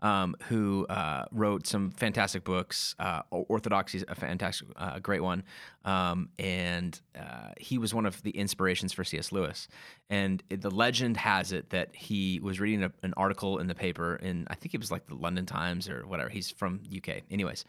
um, 0.02 0.36
who 0.48 0.86
uh, 0.88 1.26
wrote 1.32 1.68
some 1.68 1.92
fantastic 1.92 2.44
books. 2.44 2.96
Uh, 2.98 3.22
Orthodoxy 3.30 4.00
is 4.00 4.06
a 4.08 4.16
fantastic, 4.16 4.68
uh, 4.76 5.00
great 5.00 5.22
one, 5.22 5.44
um, 5.86 6.30
and 6.40 7.00
uh, 7.18 7.50
he 7.58 7.78
was 7.78 7.94
one 7.94 8.06
of 8.06 8.22
the 8.24 8.32
inspirations 8.32 8.94
for 8.94 9.04
C.S. 9.04 9.32
Lewis. 9.32 9.68
And 10.10 10.44
the 10.50 10.72
legend 10.72 11.18
has 11.18 11.52
it 11.52 11.70
that 11.70 11.96
he 11.96 12.40
was 12.42 12.60
reading 12.60 12.84
a, 12.84 12.92
an 13.04 13.14
article 13.16 13.60
in 13.60 13.68
the 13.68 13.76
paper 13.76 14.16
in 14.16 14.48
I 14.50 14.56
think 14.56 14.74
it 14.74 14.80
was 14.80 14.92
like 14.92 15.08
the 15.08 15.16
London 15.16 15.46
Times 15.46 15.88
or 15.88 16.08
whatever. 16.08 16.30
He's 16.30 16.50
from 16.50 16.82
UK, 16.96 17.22
anyways 17.30 17.66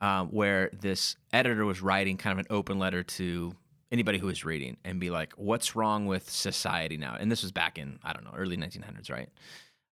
um, 0.00 0.28
where 0.28 0.70
this 0.72 1.16
editor 1.32 1.64
was 1.64 1.80
writing 1.80 2.16
kind 2.16 2.38
of 2.38 2.38
an 2.38 2.46
open 2.50 2.78
letter 2.78 3.02
to 3.02 3.52
anybody 3.90 4.18
who 4.18 4.26
was 4.26 4.44
reading 4.44 4.76
and 4.84 5.00
be 5.00 5.10
like, 5.10 5.32
"What's 5.36 5.76
wrong 5.76 6.06
with 6.06 6.28
society 6.30 6.96
now?" 6.96 7.16
And 7.18 7.30
this 7.30 7.42
was 7.42 7.52
back 7.52 7.78
in 7.78 7.98
I 8.02 8.12
don't 8.12 8.24
know 8.24 8.34
early 8.36 8.56
1900s, 8.56 9.10
right? 9.10 9.28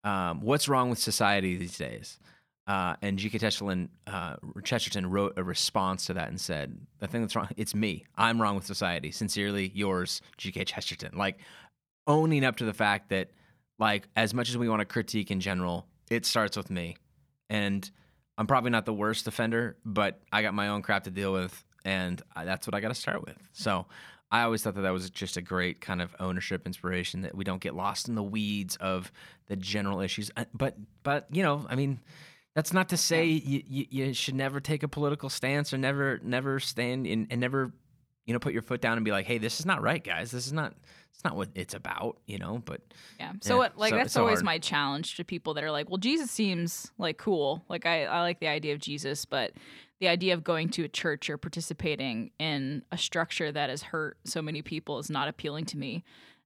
Um, 0.05 0.41
what's 0.41 0.69
wrong 0.69 0.91
with 0.91 0.99
society 0.99 1.57
these 1.57 1.77
days? 1.77 2.19
Uh, 2.67 2.95
and 3.03 3.19
G.K. 3.19 3.41
Uh, 4.07 4.37
Chesterton 4.63 5.11
wrote 5.11 5.33
a 5.37 5.43
response 5.43 6.07
to 6.07 6.15
that 6.15 6.29
and 6.29 6.41
said, 6.41 6.79
"The 6.99 7.09
thing 7.09 7.21
that's 7.23 7.35
wrong, 7.35 7.49
it's 7.57 7.75
me. 7.75 8.05
I'm 8.17 8.41
wrong 8.41 8.55
with 8.55 8.65
society. 8.65 9.11
Sincerely, 9.11 9.73
yours, 9.75 10.21
G.K. 10.37 10.65
Chesterton." 10.65 11.19
Like 11.19 11.41
owning 12.07 12.45
up 12.45 12.57
to 12.59 12.65
the 12.65 12.73
fact 12.73 13.09
that, 13.11 13.31
like, 13.79 14.09
as 14.15 14.35
much 14.35 14.51
as 14.51 14.57
we 14.57 14.69
want 14.69 14.81
to 14.81 14.85
critique 14.85 15.31
in 15.31 15.41
general, 15.41 15.87
it 16.11 16.25
starts 16.25 16.57
with 16.57 16.71
me, 16.71 16.97
and 17.49 17.91
I'm 18.41 18.47
probably 18.47 18.71
not 18.71 18.87
the 18.87 18.95
worst 18.95 19.29
offender, 19.29 19.77
but 19.85 20.19
I 20.33 20.41
got 20.41 20.55
my 20.55 20.69
own 20.69 20.81
crap 20.81 21.05
to 21.05 21.11
deal 21.11 21.31
with, 21.31 21.63
and 21.85 22.23
I, 22.35 22.47
that's 22.47 22.67
what 22.67 22.75
I 22.75 22.81
got 22.81 22.89
to 22.89 22.95
start 22.95 23.23
with. 23.23 23.37
So 23.53 23.85
I 24.33 24.45
always 24.45 24.63
thought 24.63 24.77
that 24.77 24.81
that 24.81 24.95
was 24.95 25.11
just 25.11 25.37
a 25.37 25.43
great 25.43 25.83
kind 25.83 26.01
of 26.01 26.17
ownership 26.19 26.65
inspiration 26.65 27.21
that 27.21 27.35
we 27.35 27.45
don't 27.45 27.61
get 27.61 27.75
lost 27.75 28.09
in 28.09 28.15
the 28.15 28.23
weeds 28.23 28.77
of 28.77 29.13
the 29.49 29.57
general 29.57 30.01
issues. 30.01 30.31
Uh, 30.39 30.47
but 30.55 30.75
but 31.03 31.27
you 31.31 31.43
know, 31.43 31.67
I 31.69 31.75
mean, 31.75 32.01
that's 32.55 32.73
not 32.73 32.89
to 32.89 32.97
say 32.97 33.27
you, 33.27 33.63
you, 33.69 33.87
you 33.91 34.15
should 34.15 34.37
never 34.37 34.59
take 34.59 34.83
a 34.83 34.89
political 34.89 35.29
stance 35.29 35.75
or 35.75 35.77
never 35.77 36.19
never 36.23 36.61
stand 36.61 37.07
in 37.07 37.27
and 37.31 37.43
never 37.43 37.75
you 38.25 38.33
know 38.33 38.39
put 38.39 38.55
your 38.55 38.63
foot 38.63 38.81
down 38.81 38.97
and 38.97 39.05
be 39.05 39.11
like, 39.11 39.27
hey, 39.27 39.37
this 39.37 39.61
is 39.61 39.67
not 39.67 39.83
right, 39.83 40.03
guys. 40.03 40.31
This 40.31 40.47
is 40.47 40.53
not 40.55 40.75
it's 41.13 41.25
not 41.25 41.37
what 41.37 41.51
it's 41.55 41.75
about, 41.75 42.19
you 42.27 42.39
know. 42.39 42.63
But 42.65 42.81
yeah, 43.19 43.33
so 43.41 43.55
yeah, 43.55 43.59
what 43.59 43.79
like 43.79 43.91
so, 43.91 43.97
that's 43.97 44.17
always 44.17 44.39
hard. 44.39 44.45
my 44.45 44.59
challenge 44.59 45.17
to 45.17 45.25
people 45.25 45.55
that 45.55 45.65
are 45.65 45.71
like, 45.71 45.91
well, 45.91 45.99
Jesus 45.99 46.31
seems 46.31 46.93
like 46.99 47.19
cool. 47.19 47.65
Like 47.69 47.87
I 47.87 48.05
I 48.05 48.21
like 48.23 48.41
the 48.41 48.49
idea 48.49 48.73
of 48.73 48.81
Jesus, 48.81 49.25
but 49.25 49.53
the 50.01 50.09
idea 50.09 50.35
of 50.35 50.43
going 50.43 50.71
to 50.71 50.85
a 50.85 50.89
church 50.89 51.29
or 51.29 51.37
participating 51.37 52.31
in 52.39 52.83
a 52.91 52.97
structure 52.97 53.53
that 53.53 53.69
has 53.69 53.83
hurt 53.83 54.17
so 54.25 54.41
many 54.41 54.63
people 54.63 54.99
is 54.99 55.11
not 55.11 55.29
appealing 55.29 55.67
to 55.67 55.77
me. 55.77 56.05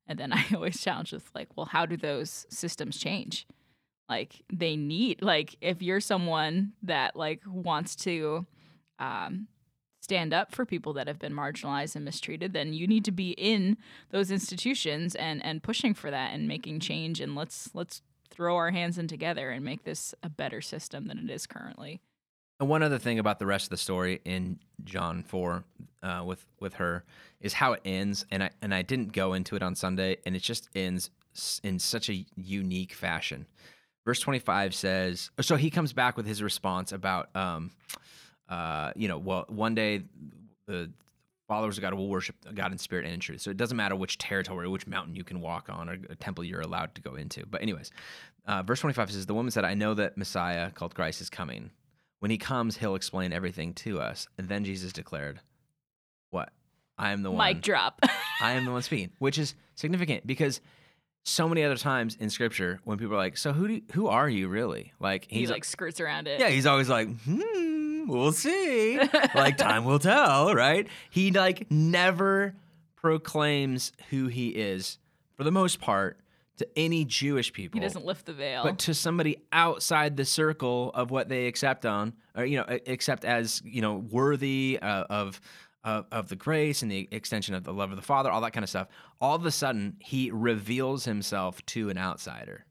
And 0.09 0.19
then 0.19 0.33
I 0.33 0.45
always 0.55 0.81
challenge 0.81 1.13
with 1.13 1.31
like, 1.35 1.49
well, 1.57 1.67
how 1.67 1.87
do 1.87 1.97
those 1.97 2.47
systems 2.51 2.99
change? 2.99 3.47
Like 4.09 4.43
they 4.53 4.77
need 4.77 5.23
like 5.23 5.57
if 5.61 5.83
you're 5.83 6.01
someone 6.01 6.73
that 6.83 7.17
like 7.17 7.43
wants 7.47 7.97
to 7.97 8.47
um, 8.99 9.49
stand 10.05 10.35
up 10.35 10.55
for 10.55 10.67
people 10.67 10.93
that 10.93 11.09
have 11.09 11.19
been 11.19 11.33
marginalized 11.33 11.97
and 11.97 12.05
mistreated, 12.05 12.53
then 12.53 12.75
you 12.75 12.87
need 12.87 13.05
to 13.07 13.11
be 13.11 13.31
in 13.31 13.79
those 14.11 14.31
institutions 14.31 15.15
and 15.15 15.43
and 15.43 15.63
pushing 15.63 15.95
for 15.95 16.11
that 16.11 16.35
and 16.35 16.47
making 16.47 16.79
change 16.81 17.23
and 17.23 17.35
let's 17.35 17.71
let's 17.75 18.03
throw 18.31 18.57
our 18.57 18.71
hands 18.71 18.99
in 18.99 19.09
together 19.09 19.51
and 19.51 19.65
make 19.65 19.85
this 19.85 20.15
a 20.23 20.29
better 20.29 20.61
system 20.61 21.07
than 21.09 21.19
it 21.19 21.31
is 21.31 21.47
currently. 21.47 22.01
And 22.61 22.69
one 22.69 22.83
other 22.83 22.99
thing 22.99 23.19
about 23.19 23.39
the 23.39 23.47
rest 23.47 23.67
of 23.67 23.71
the 23.71 23.77
story 23.79 24.21
in 24.25 24.59
John 24.85 25.23
four 25.23 25.65
uh, 26.03 26.23
with 26.25 26.45
with 26.61 26.75
her 26.75 27.05
is 27.41 27.55
how 27.55 27.73
it 27.73 27.81
ends, 27.85 28.27
and 28.31 28.43
I 28.43 28.51
and 28.61 28.75
I 28.75 28.83
didn't 28.83 29.13
go 29.13 29.33
into 29.33 29.57
it 29.57 29.63
on 29.63 29.75
Sunday, 29.75 30.19
and 30.27 30.37
it 30.37 30.43
just 30.43 30.69
ends 30.75 31.11
in 31.63 31.79
such 31.79 32.11
a 32.11 32.25
unique 32.37 32.93
fashion. 32.93 33.47
Verse 34.05 34.21
twenty 34.21 34.39
five 34.39 34.75
says, 34.75 35.31
so 35.41 35.57
he 35.57 35.71
comes 35.71 35.93
back 35.93 36.17
with 36.17 36.27
his 36.27 36.43
response 36.43 36.93
about. 36.93 37.35
Um, 37.35 37.71
uh, 38.49 38.93
you 38.97 39.09
know, 39.09 39.19
well, 39.19 39.45
one 39.49 39.75
day 39.75 40.03
the 40.67 40.91
followers 41.49 41.77
of 41.77 41.83
God 41.83 41.95
will 41.95 42.09
worship 42.09 42.37
God 42.55 42.73
in 42.73 42.79
spirit 42.79 43.05
and 43.05 43.15
in 43.15 43.21
truth. 43.21 43.41
So 43.41 43.51
it 43.51 43.57
doesn't 43.57 43.77
matter 43.77 43.97
which 43.97 44.19
territory, 44.19 44.69
which 44.69 44.87
mountain 44.87 45.15
you 45.15 45.25
can 45.25 45.41
walk 45.41 45.69
on, 45.69 45.89
or 45.89 45.99
a 46.09 46.15
temple 46.15 46.45
you're 46.45 46.61
allowed 46.61 46.95
to 46.95 47.03
go 47.03 47.15
into. 47.15 47.45
But 47.47 47.63
anyways, 47.63 47.91
uh, 48.47 48.63
verse 48.63 48.81
25 48.81 49.11
says, 49.11 49.27
"The 49.27 49.35
woman 49.35 49.51
said, 49.51 49.65
I 49.65 49.75
know 49.75 49.95
that 49.95 50.17
Messiah 50.17 50.71
called 50.71 50.95
Christ 50.95 51.21
is 51.21 51.31
coming. 51.31 51.71
When 52.21 52.31
he 52.31 52.39
comes, 52.39 52.79
he'll 52.79 52.95
explain 52.95 53.33
everything 53.33 53.75
to 53.75 54.01
us." 54.01 54.27
And 54.39 54.49
then 54.49 54.65
Jesus 54.65 54.93
declared, 54.93 55.41
"What? 56.31 56.53
I 56.97 57.13
am 57.13 57.23
the 57.23 57.31
one." 57.31 57.47
Mic 57.47 57.63
drop. 57.63 58.01
I 58.41 58.53
am 58.53 58.65
the 58.65 58.73
one 58.73 58.83
speaking, 58.83 59.11
which 59.19 59.39
is 59.39 59.55
significant 59.75 60.27
because 60.27 60.61
so 61.27 61.49
many 61.49 61.65
other 61.65 61.77
times 61.77 62.17
in 62.21 62.31
scripture 62.31 62.81
when 62.85 62.99
people 62.99 63.15
are 63.15 63.19
like, 63.19 63.37
"So 63.37 63.53
who 63.53 63.69
do, 63.69 63.75
you, 63.75 63.83
who 63.93 64.07
are 64.09 64.29
you 64.29 64.49
really?" 64.49 64.93
Like 64.99 65.27
he's 65.29 65.49
he 65.49 65.53
like 65.55 65.65
skirts 65.65 66.01
around 66.01 66.29
it. 66.29 66.41
Yeah, 66.41 66.49
he's 66.49 66.67
always 66.67 66.89
like, 66.89 67.09
"Hmm." 67.25 67.74
We'll 68.07 68.33
see. 68.33 68.99
like 69.35 69.57
time 69.57 69.85
will 69.85 69.99
tell, 69.99 70.55
right? 70.55 70.87
He 71.11 71.31
like 71.31 71.71
never 71.71 72.55
proclaims 72.97 73.93
who 74.11 74.29
he 74.29 74.49
is 74.49 74.99
for 75.37 75.45
the 75.45 75.51
most 75.53 75.81
part 75.81 76.19
to 76.59 76.69
any 76.77 77.05
Jewish 77.05 77.53
people. 77.53 77.81
He 77.81 77.85
doesn't 77.85 78.05
lift 78.05 78.27
the 78.27 78.33
veil. 78.33 78.63
but 78.63 78.79
to 78.81 78.95
somebody 78.95 79.39
outside 79.53 80.17
the 80.17 80.25
circle 80.25 80.91
of 80.95 81.11
what 81.11 81.29
they 81.29 81.47
accept 81.47 81.85
on, 81.85 82.15
or 82.37 82.45
you 82.45 82.59
know, 82.59 82.79
accept 82.87 83.25
as 83.25 83.61
you 83.65 83.83
know 83.83 83.97
worthy 83.97 84.79
uh, 84.81 85.05
of 85.11 85.41
of 85.83 86.07
of 86.13 86.29
the 86.29 86.37
grace 86.37 86.83
and 86.83 86.91
the 86.91 87.09
extension 87.11 87.55
of 87.55 87.65
the 87.65 87.73
love 87.73 87.91
of 87.91 87.97
the 87.97 88.03
Father, 88.03 88.31
all 88.31 88.41
that 88.41 88.53
kind 88.53 88.65
of 88.65 88.71
stuff. 88.71 88.89
All 89.21 89.35
of 89.35 89.45
a 89.45 89.51
sudden, 89.51 89.97
he 89.99 90.31
reveals 90.31 91.05
himself 91.05 91.65
to 91.67 91.91
an 91.91 91.99
outsider. 91.99 92.65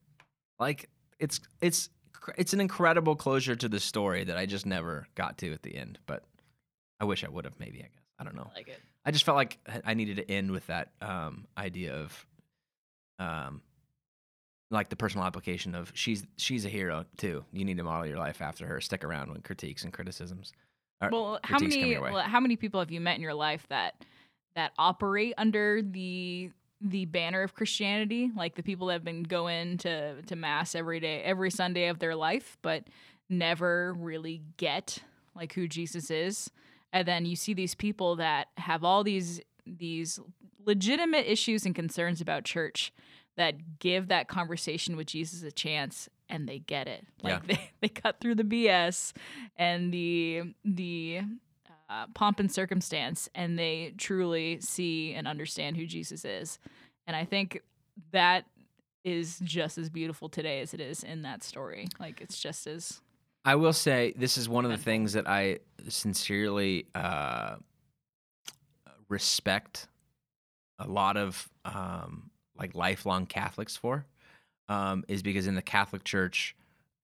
Like 0.59 0.89
it's 1.19 1.39
it's 1.61 1.89
it's 2.37 2.53
an 2.53 2.61
incredible 2.61 3.15
closure 3.15 3.55
to 3.55 3.69
the 3.69 3.79
story 3.79 4.23
that 4.23 4.37
I 4.37 4.45
just 4.45 4.65
never 4.65 5.07
got 5.15 5.37
to 5.39 5.53
at 5.53 5.63
the 5.63 5.75
end. 5.75 5.99
But 6.05 6.23
I 6.99 7.05
wish 7.05 7.23
I 7.23 7.29
would 7.29 7.45
have. 7.45 7.59
Maybe 7.59 7.79
I 7.79 7.89
guess 7.93 8.03
I 8.19 8.23
don't 8.23 8.35
know. 8.35 8.49
I 8.51 8.57
like 8.59 8.67
it. 8.67 8.79
I 9.05 9.11
just 9.11 9.25
felt 9.25 9.35
like 9.35 9.59
I 9.85 9.93
needed 9.93 10.17
to 10.17 10.31
end 10.31 10.51
with 10.51 10.67
that 10.67 10.89
um, 11.01 11.45
idea 11.57 11.93
of, 11.95 12.25
um, 13.19 13.61
like 14.71 14.89
the 14.89 14.95
personal 14.95 15.27
application 15.27 15.75
of 15.75 15.91
she's 15.93 16.23
she's 16.37 16.65
a 16.65 16.69
hero 16.69 17.05
too. 17.17 17.43
You 17.51 17.65
need 17.65 17.77
to 17.77 17.83
model 17.83 18.07
your 18.07 18.17
life 18.17 18.41
after 18.41 18.65
her. 18.65 18.79
Stick 18.81 19.03
around 19.03 19.31
when 19.31 19.41
critiques 19.41 19.83
and 19.83 19.91
criticisms. 19.91 20.53
Well, 21.01 21.39
how 21.43 21.59
many 21.59 21.97
well, 21.97 22.19
how 22.19 22.39
many 22.39 22.55
people 22.55 22.79
have 22.79 22.91
you 22.91 23.01
met 23.01 23.15
in 23.15 23.21
your 23.21 23.33
life 23.33 23.65
that 23.69 23.95
that 24.55 24.71
operate 24.77 25.33
under 25.37 25.81
the 25.81 26.49
the 26.83 27.05
banner 27.05 27.41
of 27.41 27.53
Christianity, 27.53 28.29
like 28.35 28.55
the 28.55 28.63
people 28.63 28.87
that 28.87 28.93
have 28.93 29.03
been 29.03 29.23
going 29.23 29.77
to 29.79 30.21
to 30.23 30.35
mass 30.35 30.75
every 30.75 30.99
day, 30.99 31.21
every 31.23 31.49
Sunday 31.49 31.87
of 31.87 31.99
their 31.99 32.15
life, 32.15 32.57
but 32.61 32.83
never 33.29 33.93
really 33.93 34.41
get 34.57 34.99
like 35.33 35.53
who 35.53 35.67
Jesus 35.67 36.11
is. 36.11 36.51
And 36.91 37.07
then 37.07 37.25
you 37.25 37.35
see 37.35 37.53
these 37.53 37.73
people 37.73 38.17
that 38.17 38.49
have 38.57 38.83
all 38.83 39.03
these 39.03 39.41
these 39.65 40.19
legitimate 40.65 41.29
issues 41.29 41.65
and 41.65 41.73
concerns 41.73 42.21
about 42.21 42.43
church 42.43 42.91
that 43.35 43.79
give 43.79 44.09
that 44.09 44.27
conversation 44.27 44.95
with 44.95 45.07
Jesus 45.07 45.41
a 45.41 45.51
chance 45.51 46.09
and 46.29 46.47
they 46.47 46.59
get 46.59 46.87
it. 46.87 47.05
Like 47.21 47.41
Yeah. 47.47 47.55
they, 47.55 47.71
they 47.81 47.89
cut 47.89 48.19
through 48.19 48.35
the 48.35 48.43
BS 48.43 49.13
and 49.57 49.93
the 49.93 50.53
the 50.65 51.21
uh, 51.93 52.07
pomp 52.13 52.39
and 52.39 52.51
circumstance 52.51 53.29
and 53.35 53.57
they 53.57 53.93
truly 53.97 54.59
see 54.61 55.13
and 55.13 55.27
understand 55.27 55.77
who 55.77 55.85
Jesus 55.85 56.25
is. 56.25 56.57
And 57.05 57.15
I 57.15 57.25
think 57.25 57.61
that 58.11 58.45
is 59.03 59.39
just 59.43 59.77
as 59.77 59.89
beautiful 59.89 60.29
today 60.29 60.61
as 60.61 60.73
it 60.73 60.79
is 60.79 61.03
in 61.03 61.21
that 61.23 61.43
story. 61.43 61.87
Like 61.99 62.21
it's 62.21 62.39
just 62.39 62.65
as 62.67 63.01
I 63.45 63.55
will 63.55 63.73
say 63.73 64.13
this 64.17 64.37
is 64.37 64.47
one 64.47 64.65
of 64.65 64.71
the 64.71 64.77
things 64.77 65.13
that 65.13 65.27
I 65.27 65.59
sincerely 65.89 66.87
uh, 66.95 67.57
respect 69.09 69.87
a 70.79 70.87
lot 70.87 71.17
of 71.17 71.49
um, 71.65 72.31
like 72.57 72.73
lifelong 72.73 73.25
Catholics 73.25 73.75
for, 73.75 74.05
um, 74.69 75.03
is 75.07 75.21
because 75.21 75.45
in 75.45 75.55
the 75.55 75.61
Catholic 75.61 76.03
Church, 76.03 76.55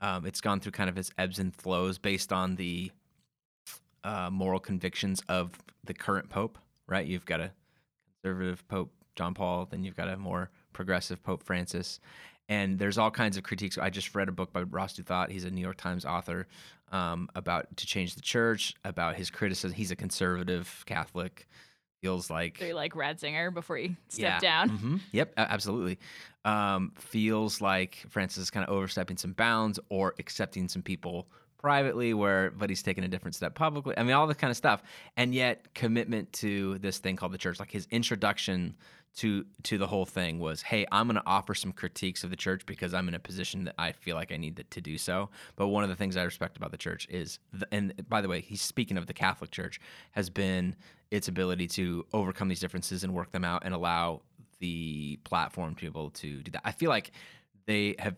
um, 0.02 0.25
it's 0.25 0.41
gone 0.41 0.60
through 0.62 0.71
kind 0.71 0.89
of 0.89 0.97
its 0.97 1.12
ebbs 1.17 1.39
and 1.39 1.54
flows 1.54 1.97
based 1.97 2.32
on 2.32 2.56
the 2.56 2.91
uh, 4.03 4.29
moral 4.31 4.59
convictions 4.59 5.21
of 5.29 5.51
the 5.83 5.93
current 5.93 6.29
Pope. 6.29 6.57
Right, 6.88 7.05
you've 7.05 7.25
got 7.25 7.39
a 7.39 7.51
conservative 8.21 8.67
Pope 8.67 8.91
John 9.15 9.33
Paul, 9.33 9.67
then 9.69 9.83
you've 9.83 9.95
got 9.95 10.07
a 10.07 10.17
more 10.17 10.49
progressive 10.73 11.21
Pope 11.23 11.43
Francis, 11.43 11.99
and 12.47 12.79
there's 12.79 12.97
all 12.97 13.12
kinds 13.12 13.38
of 13.38 13.43
critiques. 13.43 13.77
I 13.77 13.89
just 13.89 14.15
read 14.15 14.27
a 14.27 14.31
book 14.31 14.51
by 14.51 14.63
Ross 14.63 14.97
Douthat. 14.97 15.29
He's 15.29 15.43
a 15.43 15.51
New 15.51 15.62
York 15.62 15.77
Times 15.77 16.03
author 16.03 16.47
um, 16.91 17.29
about 17.35 17.77
to 17.77 17.85
change 17.85 18.15
the 18.15 18.21
church, 18.21 18.73
about 18.83 19.15
his 19.15 19.29
criticism. 19.29 19.75
He's 19.75 19.91
a 19.91 19.95
conservative 19.95 20.83
Catholic. 20.85 21.47
Feels 22.01 22.29
like 22.29 22.57
very 22.57 22.73
like 22.73 22.93
Ratzinger 22.93 23.53
before 23.53 23.75
he 23.75 23.88
yeah. 24.13 24.38
stepped 24.38 24.41
down. 24.41 24.69
hmm 24.69 24.97
Yep, 25.12 25.33
absolutely. 25.35 25.99
Um, 26.45 26.93
feels 26.97 27.59
like 27.59 28.05
Francis 28.07 28.43
is 28.43 28.49
kind 28.49 28.65
of 28.65 28.73
overstepping 28.73 29.17
some 29.17 29.33
bounds 29.33 29.79
or 29.89 30.15
accepting 30.17 30.69
some 30.69 30.81
people 30.81 31.27
privately 31.60 32.13
where 32.13 32.52
but 32.52 32.69
he's 32.69 32.82
taken 32.82 33.04
a 33.04 33.08
different 33.08 33.36
step 33.36 33.54
publicly. 33.54 33.93
I 33.98 34.04
mean 34.04 34.13
all 34.13 34.26
this 34.26 34.38
kind 34.38 34.50
of 34.50 34.58
stuff. 34.58 34.82
And 35.15 35.36
yet 35.36 35.74
commitment 35.76 36.34
to 36.34 36.80
this 36.80 36.98
thing 36.98 37.15
called 37.15 37.34
the 37.34 37.38
church. 37.38 37.60
Like 37.60 37.72
his 37.72 37.88
introduction 37.91 38.76
to 39.17 39.45
to 39.63 39.78
the 39.78 39.88
whole 39.88 40.06
thing 40.06 40.39
was, 40.39 40.62
"Hey, 40.62 40.86
I'm 40.91 41.08
going 41.08 41.15
to 41.15 41.24
offer 41.26 41.54
some 41.56 41.72
critiques 41.72 42.24
of 42.24 42.30
the 42.30 42.36
church 42.36 42.65
because 42.65 42.93
I'm 42.93 43.08
in 43.08 43.15
a 43.15 43.19
position 43.19 43.65
that 43.65 43.76
I 43.78 43.91
feel 43.91 44.15
like 44.15 44.32
I 44.32 44.38
need 44.38 44.58
to, 44.58 44.63
to 44.63 44.82
do 44.82 44.98
so." 44.98 45.30
But 45.56 45.67
one 45.67 45.84
of 45.84 45.89
the 45.89 45.95
things 45.95 46.15
I 46.15 46.24
respect 46.24 46.58
about 46.58 46.72
the 46.72 46.78
church 46.78 47.08
is 47.10 47.39
the, 47.52 47.67
and 47.72 47.93
by 48.08 48.22
the 48.22 48.28
way, 48.28 48.41
he's 48.41 48.62
speaking 48.62 48.98
of 48.98 49.08
the 49.08 49.13
Catholic 49.13 49.52
Church 49.52 49.80
has 50.12 50.30
been 50.30 50.76
its 51.12 51.28
ability 51.28 51.67
to 51.67 52.06
overcome 52.13 52.50
these 52.50 52.60
differences 52.60 53.04
and 53.04 53.13
work 53.13 53.32
them 53.32 53.43
out 53.43 53.63
and 53.65 53.74
allow 53.74 54.22
the 54.60 55.17
platform 55.24 55.74
to 55.76 55.82
be 55.82 55.88
able 55.88 56.12
to 56.12 56.41
do 56.43 56.52
that. 56.52 56.62
I 56.63 56.72
feel 56.72 56.89
like 56.89 57.12
they 57.65 57.95
have 57.98 58.15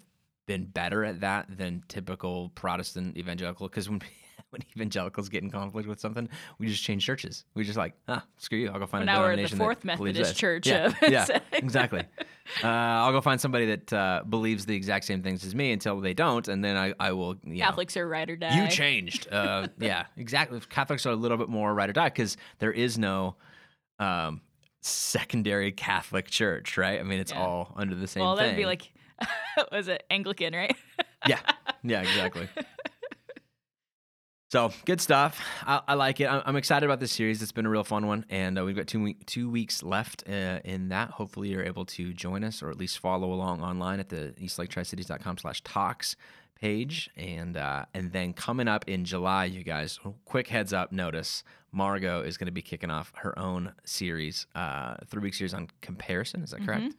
been 0.52 0.66
better 0.66 1.06
at 1.06 1.22
that 1.22 1.46
than 1.58 1.82
typical 1.88 2.50
Protestant 2.56 3.18
evangelical 3.18 3.68
because 3.70 3.90
when 3.90 4.02
when 4.50 4.62
evangelicals 4.76 5.30
get 5.30 5.44
in 5.44 5.50
conflict 5.50 5.88
with 5.88 5.98
something, 6.00 6.28
we 6.60 6.68
just 6.68 6.84
change 6.84 7.06
churches. 7.06 7.46
We 7.54 7.64
just 7.64 7.78
like, 7.78 7.94
ah, 8.10 8.26
screw 8.38 8.58
you. 8.60 8.68
I'll 8.70 8.80
go 8.80 8.86
find 8.86 9.06
Well, 9.06 9.16
a 9.16 9.20
now 9.20 9.24
we're 9.24 9.30
the 9.38 9.48
denomination 9.48 9.58
Fourth 9.60 9.86
Methodist. 9.86 10.36
Church 10.36 10.68
Yeah, 10.68 10.88
of- 10.88 10.96
yeah, 11.10 11.40
exactly. 11.54 12.04
Uh, 12.62 12.68
I'll 12.68 13.14
go 13.14 13.22
find 13.22 13.40
somebody 13.40 13.66
that 13.68 13.94
uh, 13.94 14.24
believes 14.28 14.66
the 14.66 14.76
exact 14.76 15.06
same 15.06 15.24
things 15.24 15.46
as 15.46 15.56
me 15.56 15.72
until 15.72 16.02
they 16.02 16.14
don't, 16.14 16.46
and 16.50 16.62
then 16.62 16.76
I, 16.76 16.94
I 17.00 17.14
will. 17.14 17.38
You 17.46 17.60
know, 17.60 17.66
Catholics 17.66 17.96
are 17.96 18.06
ride 18.06 18.30
or 18.30 18.36
die. 18.36 18.62
you 18.62 18.70
changed. 18.70 19.32
Uh, 19.32 19.70
yeah, 19.80 20.08
exactly. 20.18 20.60
Catholics 20.70 21.06
are 21.06 21.12
a 21.12 21.16
little 21.16 21.38
bit 21.38 21.48
more 21.48 21.74
ride 21.74 21.90
or 21.90 21.94
die 21.94 22.10
because 22.10 22.36
there 22.60 22.74
is 22.74 22.98
no 22.98 23.36
um, 24.00 24.42
secondary 24.82 25.72
Catholic 25.72 26.28
church, 26.28 26.78
right? 26.78 27.00
I 27.00 27.04
mean, 27.04 27.20
it's 27.20 27.32
Yeah. 27.32 27.42
all 27.42 27.74
under 27.78 27.96
the 27.96 28.08
same 28.08 28.24
well, 28.24 28.36
thing. 28.36 28.44
that'd 28.48 28.58
be 28.58 28.66
like, 28.66 28.92
was 29.72 29.88
it 29.88 30.04
Anglican, 30.10 30.54
right? 30.54 30.76
yeah, 31.28 31.40
yeah, 31.84 32.02
exactly. 32.02 32.48
So 34.52 34.74
good 34.84 35.00
stuff. 35.00 35.42
I, 35.66 35.80
I 35.88 35.94
like 35.94 36.20
it. 36.20 36.26
I'm, 36.26 36.42
I'm 36.46 36.56
excited 36.58 36.86
about 36.86 37.00
this 37.00 37.14
series. 37.14 37.42
It's 37.42 37.54
been 37.54 37.66
a 37.66 37.70
real 37.70 37.86
fun 37.86 38.06
one, 38.06 38.26
and 38.30 38.60
uh, 38.60 38.66
we've 38.66 38.76
got 38.76 38.86
two 38.86 39.02
week, 39.02 39.26
two 39.26 39.50
weeks 39.50 39.82
left 39.82 40.26
uh, 40.28 40.60
in 40.66 40.90
that. 40.90 41.12
Hopefully, 41.12 41.48
you're 41.48 41.64
able 41.64 41.86
to 41.86 42.12
join 42.12 42.44
us 42.44 42.62
or 42.62 42.70
at 42.70 42.78
least 42.78 43.00
follow 43.00 43.32
along 43.32 43.62
online 43.62 44.02
at 44.02 44.10
the 44.10 44.34
eastlaketricities.com/talks 44.42 46.18
page, 46.60 47.10
and 47.16 47.56
uh, 47.56 47.86
and 47.94 48.12
then 48.12 48.34
coming 48.34 48.68
up 48.68 48.84
in 48.90 49.06
July, 49.06 49.46
you 49.46 49.64
guys, 49.64 50.00
quick 50.26 50.50
heads 50.50 50.74
up 50.74 50.92
notice: 50.92 51.46
Margot 51.72 52.22
is 52.22 52.38
going 52.38 52.48
to 52.48 52.52
be 52.52 52.62
kicking 52.62 52.92
off 52.92 53.14
her 53.16 53.38
own 53.40 53.72
series, 53.86 54.48
uh, 54.54 54.96
three 55.08 55.22
week 55.22 55.34
series 55.34 55.54
on 55.54 55.70
comparison. 55.80 56.44
Is 56.44 56.52
that 56.52 56.66
correct? 56.66 56.96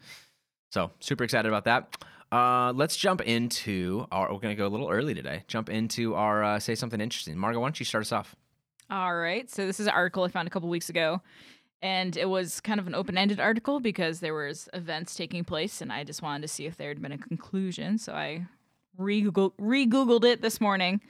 So 0.72 0.90
super 1.00 1.22
excited 1.22 1.48
about 1.48 1.64
that. 1.64 2.02
Uh, 2.32 2.72
let's 2.74 2.96
jump 2.96 3.20
into 3.20 4.06
our. 4.10 4.32
We're 4.32 4.40
gonna 4.40 4.54
go 4.54 4.66
a 4.66 4.68
little 4.68 4.88
early 4.88 5.12
today. 5.12 5.44
Jump 5.46 5.68
into 5.68 6.14
our 6.14 6.42
uh, 6.42 6.58
say 6.58 6.74
something 6.74 6.98
interesting. 6.98 7.36
Margot, 7.36 7.60
why 7.60 7.66
don't 7.66 7.78
you 7.78 7.84
start 7.84 8.02
us 8.02 8.10
off? 8.10 8.34
All 8.90 9.14
right. 9.14 9.50
So 9.50 9.66
this 9.66 9.80
is 9.80 9.86
an 9.86 9.92
article 9.92 10.24
I 10.24 10.28
found 10.28 10.48
a 10.48 10.50
couple 10.50 10.70
weeks 10.70 10.88
ago, 10.88 11.20
and 11.82 12.16
it 12.16 12.26
was 12.26 12.58
kind 12.62 12.80
of 12.80 12.86
an 12.86 12.94
open-ended 12.94 13.38
article 13.38 13.80
because 13.80 14.20
there 14.20 14.32
was 14.32 14.70
events 14.72 15.14
taking 15.14 15.44
place, 15.44 15.82
and 15.82 15.92
I 15.92 16.04
just 16.04 16.22
wanted 16.22 16.40
to 16.42 16.48
see 16.48 16.64
if 16.64 16.78
there 16.78 16.88
had 16.88 17.02
been 17.02 17.12
a 17.12 17.18
conclusion. 17.18 17.98
So 17.98 18.14
I 18.14 18.46
re-Googled, 18.96 19.52
re-Googled 19.58 20.24
it 20.24 20.40
this 20.40 20.58
morning. 20.58 21.02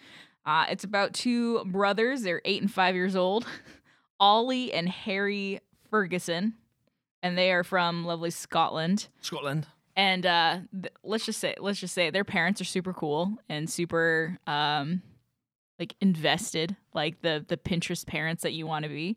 Uh, 0.44 0.66
it's 0.70 0.82
about 0.82 1.12
two 1.12 1.64
brothers. 1.66 2.22
They're 2.22 2.42
eight 2.44 2.62
and 2.62 2.70
five 2.70 2.96
years 2.96 3.14
old, 3.14 3.46
Ollie 4.18 4.72
and 4.72 4.88
Harry 4.88 5.60
Ferguson, 5.88 6.54
and 7.22 7.36
they 7.38 7.52
are 7.52 7.64
from 7.64 8.04
lovely 8.04 8.30
Scotland. 8.30 9.08
Scotland. 9.20 9.66
and 9.96 10.24
uh 10.26 10.58
th- 10.72 10.92
let's 11.04 11.26
just 11.26 11.38
say 11.40 11.54
let's 11.60 11.78
just 11.80 11.94
say 11.94 12.10
their 12.10 12.24
parents 12.24 12.60
are 12.60 12.64
super 12.64 12.92
cool 12.92 13.36
and 13.48 13.68
super 13.68 14.38
um 14.46 15.02
like 15.78 15.94
invested 16.00 16.76
like 16.94 17.20
the 17.22 17.44
the 17.46 17.56
pinterest 17.56 18.06
parents 18.06 18.42
that 18.42 18.52
you 18.52 18.66
want 18.66 18.84
to 18.84 18.88
be. 18.88 19.16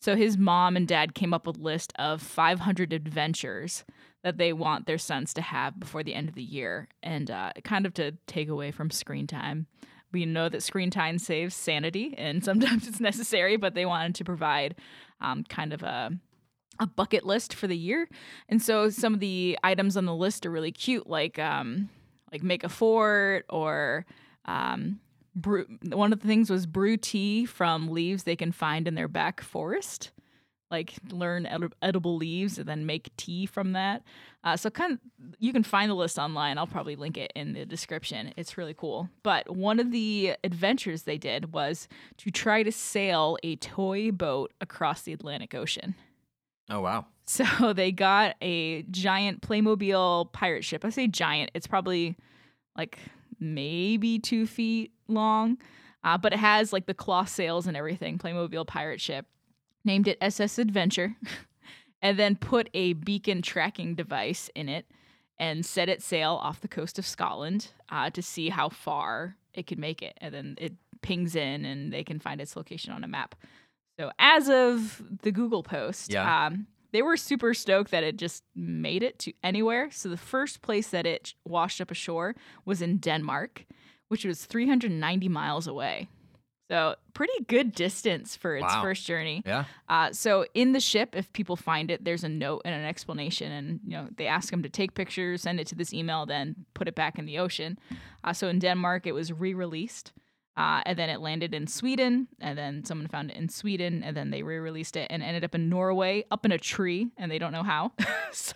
So 0.00 0.16
his 0.16 0.36
mom 0.36 0.76
and 0.76 0.86
dad 0.86 1.14
came 1.14 1.32
up 1.32 1.46
with 1.46 1.56
a 1.56 1.62
list 1.62 1.92
of 1.98 2.20
500 2.20 2.92
adventures 2.92 3.84
that 4.22 4.36
they 4.36 4.52
want 4.52 4.86
their 4.86 4.98
sons 4.98 5.32
to 5.34 5.40
have 5.42 5.80
before 5.80 6.02
the 6.02 6.14
end 6.14 6.28
of 6.28 6.34
the 6.34 6.42
year. 6.42 6.88
And 7.02 7.30
uh 7.30 7.52
kind 7.64 7.86
of 7.86 7.94
to 7.94 8.12
take 8.26 8.48
away 8.48 8.70
from 8.70 8.90
screen 8.90 9.26
time 9.26 9.66
we 10.12 10.24
know 10.24 10.48
that 10.48 10.62
screen 10.62 10.90
time 10.90 11.18
saves 11.18 11.54
sanity 11.56 12.14
and 12.16 12.44
sometimes 12.48 12.86
it's 12.88 13.00
necessary 13.00 13.56
but 13.56 13.74
they 13.74 13.84
wanted 13.84 14.14
to 14.14 14.24
provide 14.24 14.76
um, 15.20 15.42
kind 15.44 15.72
of 15.72 15.82
a 15.82 16.12
a 16.80 16.86
bucket 16.86 17.24
list 17.24 17.54
for 17.54 17.66
the 17.66 17.76
year. 17.76 18.08
And 18.48 18.60
so 18.62 18.90
some 18.90 19.14
of 19.14 19.20
the 19.20 19.58
items 19.62 19.96
on 19.96 20.04
the 20.06 20.14
list 20.14 20.44
are 20.46 20.50
really 20.50 20.72
cute, 20.72 21.06
like 21.06 21.38
um, 21.38 21.88
like 22.32 22.42
make 22.42 22.64
a 22.64 22.68
fort 22.68 23.44
or 23.48 24.06
um, 24.44 25.00
brew. 25.34 25.66
One 25.92 26.12
of 26.12 26.20
the 26.20 26.26
things 26.26 26.50
was 26.50 26.66
brew 26.66 26.96
tea 26.96 27.46
from 27.46 27.88
leaves 27.88 28.24
they 28.24 28.36
can 28.36 28.52
find 28.52 28.88
in 28.88 28.94
their 28.94 29.08
back 29.08 29.40
forest. 29.40 30.10
like 30.70 30.94
learn 31.10 31.46
edi- 31.46 31.74
edible 31.82 32.16
leaves 32.16 32.58
and 32.58 32.68
then 32.68 32.84
make 32.86 33.14
tea 33.16 33.46
from 33.46 33.72
that. 33.72 34.02
Uh, 34.42 34.56
so 34.56 34.68
kind 34.70 34.92
of 34.92 34.98
you 35.38 35.52
can 35.52 35.62
find 35.62 35.88
the 35.90 35.94
list 35.94 36.18
online. 36.18 36.58
I'll 36.58 36.66
probably 36.66 36.96
link 36.96 37.16
it 37.16 37.32
in 37.36 37.52
the 37.52 37.64
description. 37.64 38.34
It's 38.36 38.58
really 38.58 38.74
cool. 38.74 39.08
But 39.22 39.56
one 39.56 39.78
of 39.78 39.90
the 39.92 40.34
adventures 40.42 41.02
they 41.02 41.16
did 41.18 41.52
was 41.52 41.88
to 42.18 42.30
try 42.30 42.62
to 42.62 42.72
sail 42.72 43.38
a 43.42 43.56
toy 43.56 44.10
boat 44.10 44.52
across 44.60 45.02
the 45.02 45.12
Atlantic 45.12 45.54
Ocean. 45.54 45.94
Oh 46.70 46.80
wow. 46.80 47.06
So 47.26 47.72
they 47.72 47.90
got 47.90 48.36
a 48.42 48.82
giant 48.82 49.40
Playmobil 49.40 50.30
pirate 50.32 50.62
ship. 50.62 50.84
I 50.84 50.90
say 50.90 51.06
giant, 51.06 51.52
it's 51.54 51.66
probably 51.66 52.18
like 52.76 52.98
maybe 53.40 54.18
two 54.18 54.46
feet 54.46 54.92
long, 55.08 55.56
uh, 56.04 56.18
but 56.18 56.34
it 56.34 56.38
has 56.38 56.70
like 56.70 56.84
the 56.84 56.92
cloth 56.92 57.30
sails 57.30 57.66
and 57.66 57.78
everything. 57.78 58.18
Playmobil 58.18 58.66
pirate 58.66 59.00
ship. 59.00 59.24
Named 59.86 60.06
it 60.06 60.18
SS 60.20 60.58
Adventure, 60.58 61.16
and 62.02 62.18
then 62.18 62.36
put 62.36 62.68
a 62.74 62.92
beacon 62.92 63.40
tracking 63.40 63.94
device 63.94 64.50
in 64.54 64.68
it 64.68 64.84
and 65.38 65.64
set 65.64 65.88
it 65.88 66.02
sail 66.02 66.38
off 66.42 66.60
the 66.60 66.68
coast 66.68 66.98
of 66.98 67.06
Scotland 67.06 67.68
uh, 67.90 68.10
to 68.10 68.22
see 68.22 68.50
how 68.50 68.68
far 68.68 69.36
it 69.52 69.66
could 69.66 69.78
make 69.78 70.02
it. 70.02 70.16
And 70.20 70.34
then 70.34 70.54
it 70.58 70.74
pings 71.02 71.36
in 71.36 71.64
and 71.64 71.92
they 71.92 72.04
can 72.04 72.18
find 72.18 72.40
its 72.40 72.56
location 72.56 72.92
on 72.92 73.04
a 73.04 73.08
map. 73.08 73.34
So 73.98 74.10
as 74.18 74.48
of 74.48 75.02
the 75.22 75.30
Google 75.32 75.62
post, 75.62 76.12
Yeah. 76.12 76.46
um, 76.46 76.66
they 76.92 77.02
were 77.02 77.16
super 77.16 77.54
stoked 77.54 77.90
that 77.90 78.02
it 78.04 78.16
just 78.16 78.42
made 78.54 79.02
it 79.02 79.18
to 79.20 79.32
anywhere. 79.42 79.90
So 79.90 80.08
the 80.08 80.16
first 80.16 80.62
place 80.62 80.88
that 80.90 81.06
it 81.06 81.34
washed 81.44 81.80
up 81.80 81.90
ashore 81.90 82.34
was 82.64 82.80
in 82.82 82.98
Denmark, 82.98 83.66
which 84.08 84.24
was 84.24 84.46
390 84.46 85.28
miles 85.28 85.66
away. 85.66 86.08
So 86.70 86.94
pretty 87.12 87.44
good 87.46 87.72
distance 87.72 88.36
for 88.36 88.56
its 88.56 88.62
Wow. 88.74 88.80
first 88.82 89.06
journey. 89.06 89.42
Yeah. 89.44 89.64
Uh, 89.88 90.12
so 90.12 90.46
in 90.54 90.72
the 90.72 90.80
ship, 90.80 91.14
if 91.14 91.30
people 91.32 91.56
find 91.56 91.90
it, 91.90 92.04
there's 92.04 92.24
a 92.24 92.28
note 92.28 92.62
and 92.64 92.74
an 92.74 92.84
explanation, 92.86 93.52
and 93.52 93.80
you 93.84 93.90
know 93.90 94.08
they 94.16 94.26
ask 94.26 94.50
them 94.50 94.62
to 94.62 94.68
take 94.70 94.94
pictures, 94.94 95.42
send 95.42 95.60
it 95.60 95.66
to 95.68 95.74
this 95.74 95.92
email, 95.92 96.24
then 96.26 96.64
put 96.72 96.88
it 96.88 96.94
back 96.94 97.18
in 97.18 97.26
the 97.26 97.38
ocean. 97.38 97.78
Uh, 98.24 98.32
so 98.32 98.48
in 98.48 98.58
Denmark, 98.60 99.06
it 99.06 99.12
was 99.12 99.30
re-released, 99.30 100.12
uh, 100.56 100.82
and 100.86 100.98
then 100.98 101.10
it 101.10 101.20
landed 101.20 101.52
in 101.52 101.66
Sweden, 101.66 102.28
and 102.40 102.56
then 102.56 102.84
someone 102.84 103.08
found 103.08 103.30
it 103.30 103.36
in 103.36 103.48
Sweden, 103.48 104.02
and 104.04 104.16
then 104.16 104.30
they 104.30 104.42
re-released 104.42 104.96
it 104.96 105.08
and 105.10 105.22
ended 105.22 105.44
up 105.44 105.54
in 105.54 105.68
Norway, 105.68 106.24
up 106.30 106.44
in 106.44 106.52
a 106.52 106.58
tree, 106.58 107.08
and 107.16 107.30
they 107.30 107.38
don't 107.38 107.52
know 107.52 107.64
how. 107.64 107.92
so 108.32 108.54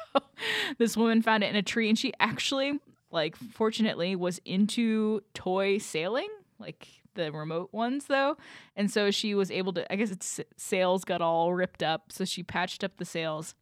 this 0.79 0.97
woman 0.97 1.23
found 1.23 1.43
it 1.43 1.51
in 1.51 1.57
a 1.57 1.63
tree, 1.63 1.89
and 1.89 1.99
she 1.99 2.13
actually, 2.21 2.79
like, 3.11 3.37
fortunately, 3.37 4.15
was 4.15 4.41
into 4.45 5.23
toy 5.35 5.79
sailing, 5.79 6.29
like 6.61 6.87
the 7.15 7.33
remote 7.33 7.69
ones 7.73 8.07
though 8.07 8.37
and 8.77 8.93
so 8.93 9.11
she 9.11 9.35
was 9.35 9.51
able 9.51 9.73
to 9.73 9.93
i 9.93 9.97
guess 9.97 10.13
its 10.13 10.41
sails 10.57 11.05
got 11.05 11.21
all 11.21 11.53
ripped 11.53 11.83
up 11.83 12.13
so 12.13 12.25
she 12.25 12.45
patched 12.45 12.85
up 12.85 12.97
the 12.97 13.05
sails 13.05 13.57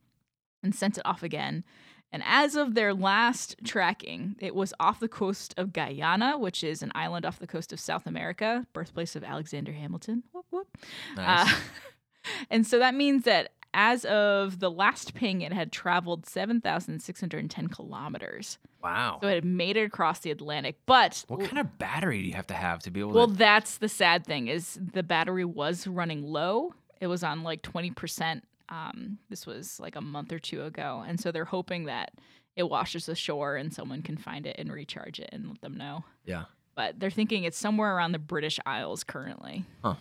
and 0.63 0.75
sent 0.75 0.99
it 0.99 1.07
off 1.07 1.23
again 1.23 1.65
and 2.13 2.23
as 2.25 2.57
of 2.57 2.75
their 2.75 2.95
last 2.95 3.57
tracking 3.65 4.37
it 4.39 4.55
was 4.55 4.73
off 4.81 5.01
the 5.01 5.09
coast 5.09 5.55
of 5.57 5.73
guyana 5.73 6.39
which 6.39 6.63
is 6.65 6.83
an 6.83 6.93
island 6.95 7.25
off 7.25 7.39
the 7.39 7.47
coast 7.47 7.73
of 7.73 7.81
south 7.81 8.07
america 8.07 8.67
birthplace 8.73 9.17
of 9.17 9.25
alexander 9.25 9.73
hamilton 9.73 10.23
whoop, 10.33 10.47
whoop. 10.51 10.69
Nice. 11.17 11.51
Uh, 11.51 11.57
and 12.51 12.67
so 12.67 12.79
that 12.79 12.95
means 12.95 13.25
that 13.25 13.53
as 13.75 14.07
of 14.07 14.59
the 14.61 14.71
last 14.71 15.15
ping 15.15 15.43
it 15.43 15.53
had 15.53 15.71
traveled 15.71 16.27
7610 16.27 17.69
kilometers 17.69 18.59
wow. 18.83 19.19
so 19.21 19.29
it 19.29 19.35
had 19.35 19.45
made 19.45 19.77
it 19.77 19.85
across 19.85 20.21
the 20.21 20.31
atlantic 20.31 20.79
but 20.87 21.25
What 21.29 21.41
kind 21.41 21.59
of 21.59 21.79
battery 21.79 22.23
do 22.23 22.29
you 22.29 22.35
have 22.35 22.47
to 22.47 22.55
have 22.55 22.81
to 22.81 22.91
be 22.91 23.01
able 23.01 23.13
well, 23.13 23.27
to? 23.27 23.31
Well, 23.33 23.37
that's 23.37 23.79
the 23.79 23.89
sad 23.89 24.25
thing 24.25 24.49
is 24.49 24.79
the 24.81 25.03
battery 25.03 25.45
was 25.45 25.87
running 25.87 26.23
low. 26.23 26.75
It 27.01 27.09
was 27.09 27.23
on 27.23 27.43
like 27.43 27.63
20%. 27.63 28.43
Um, 28.69 29.19
this 29.29 29.47
was 29.47 29.79
like 29.81 29.97
a 29.97 30.01
month 30.01 30.33
or 30.33 30.39
two 30.39 30.65
ago. 30.65 31.05
And 31.07 31.21
so 31.21 31.33
they're 31.33 31.45
hoping 31.45 31.85
that 31.85 32.13
it 32.57 32.65
washes 32.65 33.09
ashore 33.09 33.57
and 33.57 33.73
someone 33.73 34.03
can 34.03 34.17
find 34.17 34.47
it 34.47 34.57
and 34.59 34.73
recharge 34.73 35.21
it 35.21 35.31
and 35.33 35.49
let 35.49 35.61
them 35.61 35.77
know. 35.77 36.05
Yeah. 36.25 36.45
But 36.75 36.99
they're 36.99 37.11
thinking 37.11 37.45
it's 37.45 37.59
somewhere 37.59 37.95
around 37.95 38.13
the 38.13 38.19
British 38.19 38.59
Isles 38.67 39.05
currently. 39.05 39.65
Huh. 39.83 39.95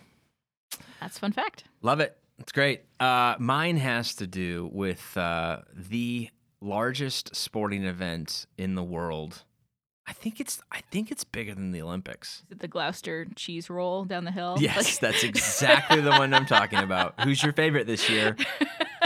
That's 1.00 1.16
a 1.16 1.20
fun 1.20 1.32
fact. 1.32 1.64
Love 1.82 2.00
it. 2.00 2.16
It's 2.38 2.52
great. 2.52 2.82
Uh, 3.00 3.36
mine 3.38 3.76
has 3.78 4.14
to 4.16 4.26
do 4.26 4.68
with 4.72 5.16
uh, 5.16 5.60
the 5.74 6.28
largest 6.60 7.34
sporting 7.34 7.84
event 7.84 8.46
in 8.58 8.74
the 8.74 8.82
world. 8.82 9.44
I 10.08 10.12
think 10.12 10.40
it's 10.40 10.60
I 10.70 10.80
think 10.90 11.10
it's 11.10 11.24
bigger 11.24 11.54
than 11.54 11.72
the 11.72 11.82
Olympics. 11.82 12.42
Is 12.46 12.52
it 12.52 12.58
the 12.60 12.68
Gloucester 12.68 13.26
cheese 13.34 13.68
roll 13.68 14.04
down 14.04 14.24
the 14.24 14.30
hill? 14.30 14.56
Yes, 14.60 14.76
Like- 14.76 15.00
that's 15.00 15.24
exactly 15.24 16.00
the 16.00 16.10
one 16.10 16.32
I'm 16.32 16.46
talking 16.46 16.78
about. 16.78 17.20
Who's 17.24 17.42
your 17.42 17.52
favorite 17.52 17.86
this 17.86 18.08
year? 18.08 18.36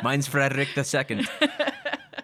Mine's 0.02 0.26
Frederick 0.28 0.68
II. 0.76 1.26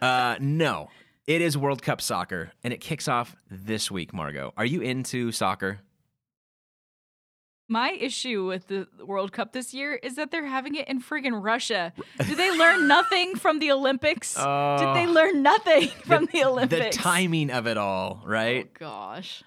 Uh, 0.03 0.37
no, 0.41 0.89
it 1.27 1.41
is 1.41 1.57
World 1.57 1.83
Cup 1.83 2.01
soccer, 2.01 2.53
and 2.63 2.73
it 2.73 2.81
kicks 2.81 3.09
off 3.09 3.35
this 3.51 3.91
week. 3.91 4.13
Margot, 4.13 4.53
are 4.57 4.65
you 4.67 4.83
into 4.83 5.33
soccer? 5.33 5.81
My 7.69 7.91
issue 7.91 8.47
with 8.47 8.69
the 8.69 8.87
World 9.05 9.33
Cup 9.33 9.53
this 9.53 9.75
year 9.75 9.95
is 9.95 10.15
that 10.15 10.31
they're 10.31 10.47
having 10.47 10.77
it 10.77 10.87
in 10.89 11.03
friggin' 11.03 11.43
Russia. 11.43 11.93
Did 12.19 12.37
they 12.39 12.57
learn 12.57 12.87
nothing 12.97 13.35
from 13.37 13.59
the 13.59 13.73
Olympics? 13.73 14.35
Did 14.35 14.43
they 14.45 15.07
Oh, 15.07 15.13
learn 15.13 15.43
nothing 15.43 15.89
from 16.05 16.27
the, 16.27 16.33
the 16.33 16.45
Olympics? 16.45 16.97
The 16.97 17.03
timing 17.03 17.51
of 17.51 17.67
it 17.67 17.77
all, 17.77 18.23
right? 18.25 18.67
Oh 18.69 18.77
gosh. 18.79 19.43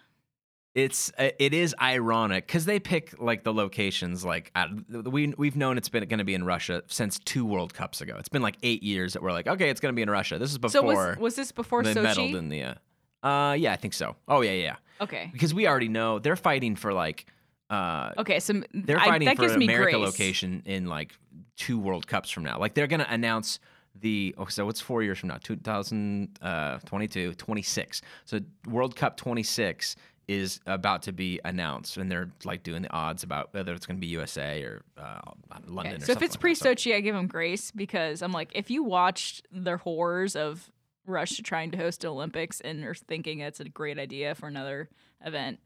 It's 0.76 1.12
uh, 1.18 1.30
it 1.40 1.54
is 1.54 1.74
ironic 1.82 2.46
because 2.46 2.66
they 2.66 2.80
pick 2.80 3.20
like 3.20 3.44
the 3.44 3.54
locations. 3.54 4.24
Like 4.24 4.52
uh, 4.54 4.68
we 5.06 5.34
we've 5.38 5.56
known 5.56 5.78
it's 5.78 5.90
been 5.90 6.08
going 6.08 6.20
to 6.20 6.24
be 6.26 6.36
in 6.36 6.44
Russia 6.44 6.84
since 6.88 7.20
two 7.20 7.44
World 7.46 7.74
Cups 7.74 8.02
ago. 8.02 8.16
It's 8.20 8.30
been 8.30 8.44
like 8.44 8.56
eight 8.64 8.84
years 8.84 9.14
that 9.14 9.24
we're 9.24 9.32
like, 9.32 9.48
okay, 9.48 9.70
it's 9.70 9.80
going 9.82 9.94
to 9.94 9.96
be 9.96 10.04
in 10.04 10.10
Russia. 10.10 10.38
This 10.38 10.52
is 10.52 10.58
before 10.58 10.72
So 10.82 10.84
was 10.84 11.18
was 11.18 11.36
this 11.36 11.52
before 11.52 11.84
they 11.84 11.94
Sochi? 11.96 12.04
meddled 12.04 12.36
in 12.36 12.50
the. 12.50 12.64
Uh, 12.64 13.28
uh, 13.28 13.54
yeah, 13.54 13.74
I 13.74 13.78
think 13.78 13.94
so. 13.94 14.16
Oh 14.28 14.42
yeah, 14.42 14.52
yeah. 14.52 14.76
okay. 15.02 15.30
Because 15.34 15.54
we 15.54 15.68
already 15.68 15.88
know 15.90 16.20
they're 16.20 16.36
fighting 16.36 16.76
for 16.76 16.94
like. 16.94 17.26
Uh, 17.70 18.12
Okay, 18.18 18.40
so 18.40 18.62
they're 18.74 19.00
I- 19.00 19.06
fighting 19.06 19.28
that 19.28 19.36
for 19.36 19.44
gives 19.44 19.54
an 19.54 19.60
me 19.60 19.66
America 19.66 19.98
grace. 19.98 20.06
location 20.06 20.64
in 20.66 20.88
like 20.88 21.14
two 21.56 21.78
World 21.80 22.08
Cups 22.08 22.30
from 22.30 22.44
now. 22.44 22.58
Like 22.60 22.74
they're 22.74 22.88
going 22.88 23.00
to 23.02 23.14
announce 23.14 23.60
the 24.00 24.34
oh, 24.38 24.46
so 24.46 24.66
what's 24.66 24.80
four 24.80 25.04
years 25.04 25.18
from 25.20 25.30
now 25.30 25.38
2022 25.44 27.34
26 27.34 28.02
so 28.26 28.40
world 28.68 28.96
cup 28.96 29.18
26 29.18 29.96
is 30.28 30.60
about 30.68 31.02
to 31.02 31.12
be 31.12 31.40
announced 31.44 31.98
and 31.98 32.10
they're 32.10 32.30
like 32.46 32.62
doing 32.64 32.84
the 32.84 32.92
odds 32.92 33.24
about 33.24 33.52
whether 33.54 33.74
it's 33.74 33.86
going 33.86 33.98
to 33.98 34.02
be 34.02 34.08
usa 34.08 34.62
or 34.64 34.84
uh, 34.98 35.20
london 35.66 35.96
Okay, 35.96 36.04
or 36.04 36.06
So 36.06 36.12
if 36.14 36.22
it's 36.22 36.36
pre 36.36 36.52
like 36.52 36.60
that. 36.60 36.78
Sochi, 36.78 36.96
I 36.96 37.02
give 37.02 37.16
them 37.16 37.28
grace 37.28 37.72
because 37.72 38.22
I'm 38.22 38.32
like, 38.32 38.52
if 38.54 38.70
you 38.70 38.84
watched 38.84 39.48
the 39.52 39.78
horrors 39.78 40.36
of 40.36 40.70
Russia 41.08 41.42
trying 41.42 41.72
to 41.72 41.78
host 41.78 42.02
the 42.02 42.08
Olympics 42.10 42.62
and 42.62 42.84
are 42.86 42.94
thinking 42.94 43.40
it's 43.40 43.60
a 43.60 43.66
great 43.68 43.98
idea 43.98 44.36
for 44.36 44.48
another 44.48 44.88
event, 45.26 45.60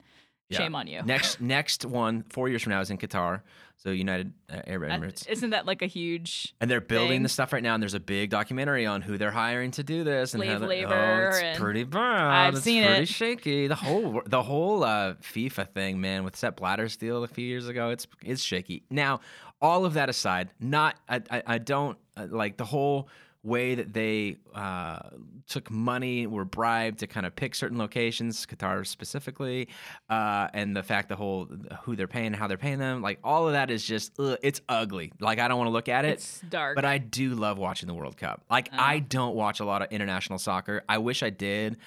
Yeah. 0.53 0.59
shame 0.59 0.75
on 0.75 0.87
you. 0.87 1.01
next 1.03 1.41
next 1.41 1.85
one 1.85 2.23
four 2.29 2.47
years 2.49 2.61
from 2.63 2.71
now 2.71 2.79
is 2.81 2.89
in 2.89 2.97
qatar 2.97 3.41
so 3.77 3.89
united 3.89 4.31
uh, 4.49 4.61
arab 4.67 4.89
That- 4.89 5.01
emirates 5.01 5.27
Isn't 5.27 5.49
that 5.49 5.65
like 5.65 5.81
a 5.81 5.87
huge? 5.87 6.53
and 6.61 6.69
they're 6.71 6.79
building 6.81 7.15
thing. 7.17 7.23
the 7.23 7.29
stuff 7.29 7.51
right 7.53 7.61
now 7.63 7.73
and 7.73 7.81
there's 7.83 7.93
a 7.95 7.99
big 7.99 8.29
documentary 8.29 8.85
on 8.85 9.01
who 9.01 9.17
they're 9.17 9.31
hiring 9.31 9.71
to 9.71 9.83
do 9.83 10.03
this 10.03 10.33
and 10.33 10.43
how 10.43 10.57
Slave 10.59 10.69
labor 10.69 11.31
oh, 11.33 11.37
it's 11.45 11.59
pretty 11.59 11.83
bad 11.83 12.47
I've 12.47 12.55
it's 12.55 12.63
seen 12.63 12.85
pretty 12.85 13.03
it. 13.03 13.07
shaky 13.09 13.67
the 13.67 13.75
whole 13.75 14.21
the 14.25 14.41
whole 14.43 14.83
uh, 14.83 15.15
fifa 15.15 15.67
thing 15.67 15.99
man 15.99 16.23
with 16.23 16.35
Sepp 16.35 16.57
Blatter's 16.59 16.95
deal 16.97 17.23
a 17.23 17.27
few 17.27 17.45
years 17.45 17.67
ago 17.67 17.89
it's 17.89 18.07
it's 18.23 18.41
shaky 18.43 18.83
now 18.89 19.19
all 19.61 19.85
of 19.85 19.93
that 19.95 20.07
aside 20.09 20.49
not 20.59 20.95
i 21.09 21.21
i, 21.29 21.43
I 21.47 21.57
don't 21.57 21.97
uh, 22.15 22.27
like 22.29 22.57
the 22.57 22.65
whole 22.65 23.09
way 23.43 23.75
that 23.75 23.91
they 23.93 24.37
uh, 24.55 24.99
took 25.47 25.69
money 25.69 26.25
were 26.25 26.45
bribed 26.45 26.99
to 26.99 27.07
kind 27.07 27.25
of 27.25 27.35
pick 27.35 27.53
certain 27.55 27.77
locations 27.77 28.45
qatar 28.45 28.87
specifically 28.87 29.67
uh, 30.09 30.47
and 30.53 30.75
the 30.75 30.81
fact 30.83 31.09
the 31.09 31.15
whole 31.15 31.49
who 31.83 31.95
they're 31.95 32.07
paying 32.07 32.31
how 32.33 32.47
they're 32.47 32.57
paying 32.57 32.79
them 32.79 33.01
like 33.01 33.19
all 33.23 33.45
of 33.47 33.53
that 33.53 33.69
is 33.69 33.83
just 33.83 34.13
ugh, 34.19 34.37
it's 34.41 34.61
ugly 34.69 35.11
like 35.19 35.39
i 35.39 35.47
don't 35.49 35.57
want 35.57 35.67
to 35.67 35.71
look 35.73 35.89
at 35.89 36.05
it 36.05 36.13
It's 36.13 36.39
dark. 36.49 36.75
but 36.75 36.85
I 36.85 36.97
do 36.99 37.35
love 37.35 37.57
watching 37.57 37.87
the 37.87 37.93
World 37.93 38.15
Cup. 38.17 38.43
Like 38.49 38.69
Oh. 38.71 38.77
I 38.79 38.99
don't 38.99 39.35
watch 39.35 39.59
a 39.59 39.65
lot 39.65 39.81
of 39.81 39.91
international 39.91 40.39
soccer. 40.39 40.83
I 40.87 40.97
wish 40.99 41.21
I 41.21 41.29
did. 41.29 41.77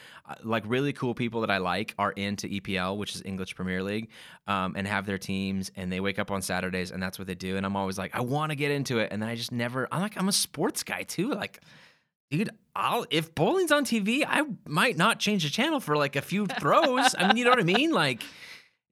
Like 0.42 0.64
really 0.66 0.92
cool 0.92 1.14
people 1.14 1.40
that 1.42 1.50
I 1.50 1.58
like 1.58 1.94
are 1.98 2.12
into 2.12 2.48
EPL, 2.48 2.96
which 2.96 3.14
is 3.14 3.22
English 3.24 3.54
Premier 3.54 3.82
League, 3.82 4.08
um, 4.46 4.74
and 4.76 4.86
have 4.86 5.06
their 5.06 5.18
teams, 5.18 5.70
and 5.76 5.92
they 5.92 6.00
wake 6.00 6.18
up 6.18 6.30
on 6.30 6.42
Saturdays, 6.42 6.90
and 6.90 7.02
that's 7.02 7.18
what 7.18 7.26
they 7.26 7.34
do. 7.34 7.56
And 7.56 7.64
I'm 7.64 7.76
always 7.76 7.98
like, 7.98 8.14
I 8.14 8.20
want 8.20 8.50
to 8.50 8.56
get 8.56 8.70
into 8.70 8.98
it, 8.98 9.12
and 9.12 9.22
then 9.22 9.28
I 9.28 9.34
just 9.34 9.52
never. 9.52 9.88
I'm 9.92 10.00
like, 10.00 10.16
I'm 10.16 10.28
a 10.28 10.32
sports 10.32 10.82
guy 10.82 11.02
too. 11.02 11.30
Like, 11.30 11.60
dude, 12.30 12.50
I'll 12.74 13.06
if 13.10 13.34
bowling's 13.34 13.72
on 13.72 13.84
TV, 13.84 14.24
I 14.26 14.44
might 14.66 14.96
not 14.96 15.18
change 15.18 15.44
the 15.44 15.50
channel 15.50 15.80
for 15.80 15.96
like 15.96 16.16
a 16.16 16.22
few 16.22 16.46
throws. 16.46 17.14
I 17.18 17.28
mean, 17.28 17.36
you 17.36 17.44
know 17.44 17.50
what 17.50 17.60
I 17.60 17.64
mean? 17.64 17.92
Like. 17.92 18.22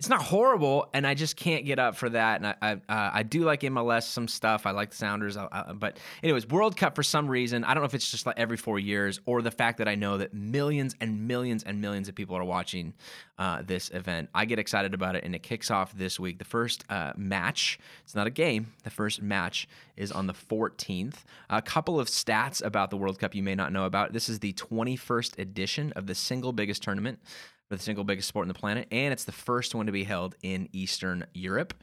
It's 0.05 0.11
not 0.11 0.21
horrible, 0.21 0.91
and 0.93 1.07
I 1.07 1.15
just 1.15 1.35
can't 1.35 1.65
get 1.65 1.79
up 1.79 1.97
for 1.97 2.11
that. 2.11 2.43
And 2.43 2.47
I 2.47 2.57
I, 2.61 2.73
uh, 2.73 3.11
I 3.15 3.23
do 3.23 3.45
like 3.45 3.63
MLS 3.63 4.03
some 4.03 4.29
stuff. 4.29 4.67
I 4.67 4.71
like 4.73 4.91
the 4.91 4.97
Sounders, 4.97 5.39
uh, 5.39 5.49
uh, 5.51 5.73
but 5.73 5.97
anyways, 6.23 6.47
World 6.47 6.77
Cup 6.77 6.95
for 6.95 7.03
some 7.03 7.27
reason. 7.27 7.65
I 7.65 7.73
don't 7.73 7.81
know 7.83 7.87
if 7.87 7.95
it's 7.95 8.11
just 8.11 8.27
like 8.27 8.39
every 8.39 8.59
four 8.59 8.79
years 8.79 9.21
or 9.25 9.41
the 9.41 9.51
fact 9.51 9.79
that 9.79 9.89
I 9.89 9.95
know 9.95 10.19
that 10.19 10.35
millions 10.35 10.95
and 11.01 11.27
millions 11.27 11.63
and 11.63 11.81
millions 11.81 12.11
of 12.11 12.15
people 12.15 12.37
are 12.37 12.45
watching 12.45 12.93
uh, 13.39 13.63
this 13.63 13.89
event. 13.95 14.29
I 14.35 14.45
get 14.45 14.59
excited 14.59 14.93
about 14.93 15.17
it, 15.17 15.25
and 15.25 15.35
it 15.35 15.43
kicks 15.43 15.71
off 15.71 15.97
this 15.97 16.21
week. 16.21 16.39
The 16.39 16.45
first 16.45 16.85
uh, 16.91 17.15
match. 17.17 17.79
It's 18.03 18.15
not 18.15 18.27
a 18.27 18.31
game. 18.31 18.75
The 18.83 18.91
first 18.91 19.23
match 19.23 19.67
is 19.97 20.13
on 20.13 20.27
the 20.27 20.35
14th. 20.35 21.25
A 21.49 21.63
couple 21.63 21.99
of 21.99 22.09
stats 22.09 22.63
about 22.63 22.91
the 22.91 22.99
World 22.99 23.19
Cup 23.19 23.35
you 23.35 23.43
may 23.43 23.55
not 23.55 23.73
know 23.73 23.87
about. 23.87 24.13
This 24.13 24.29
is 24.29 24.41
the 24.41 24.53
21st 24.53 25.39
edition 25.39 25.93
of 25.97 26.07
the 26.07 26.15
single 26.15 26.53
biggest 26.53 26.83
tournament 26.83 27.21
for 27.69 27.77
the 27.77 27.83
single 27.83 28.05
biggest 28.05 28.29
sport 28.29 28.45
on 28.45 28.49
the 28.49 28.55
planet, 28.55 28.89
and 28.91 29.13
it's 29.13 29.25
the 29.25 29.33
first 29.33 29.75
one 29.75 29.87
to 29.87 29.93
be 29.93 30.05
held 30.05 30.35
in 30.43 30.69
Eastern 30.73 31.27
Europe. 31.35 31.75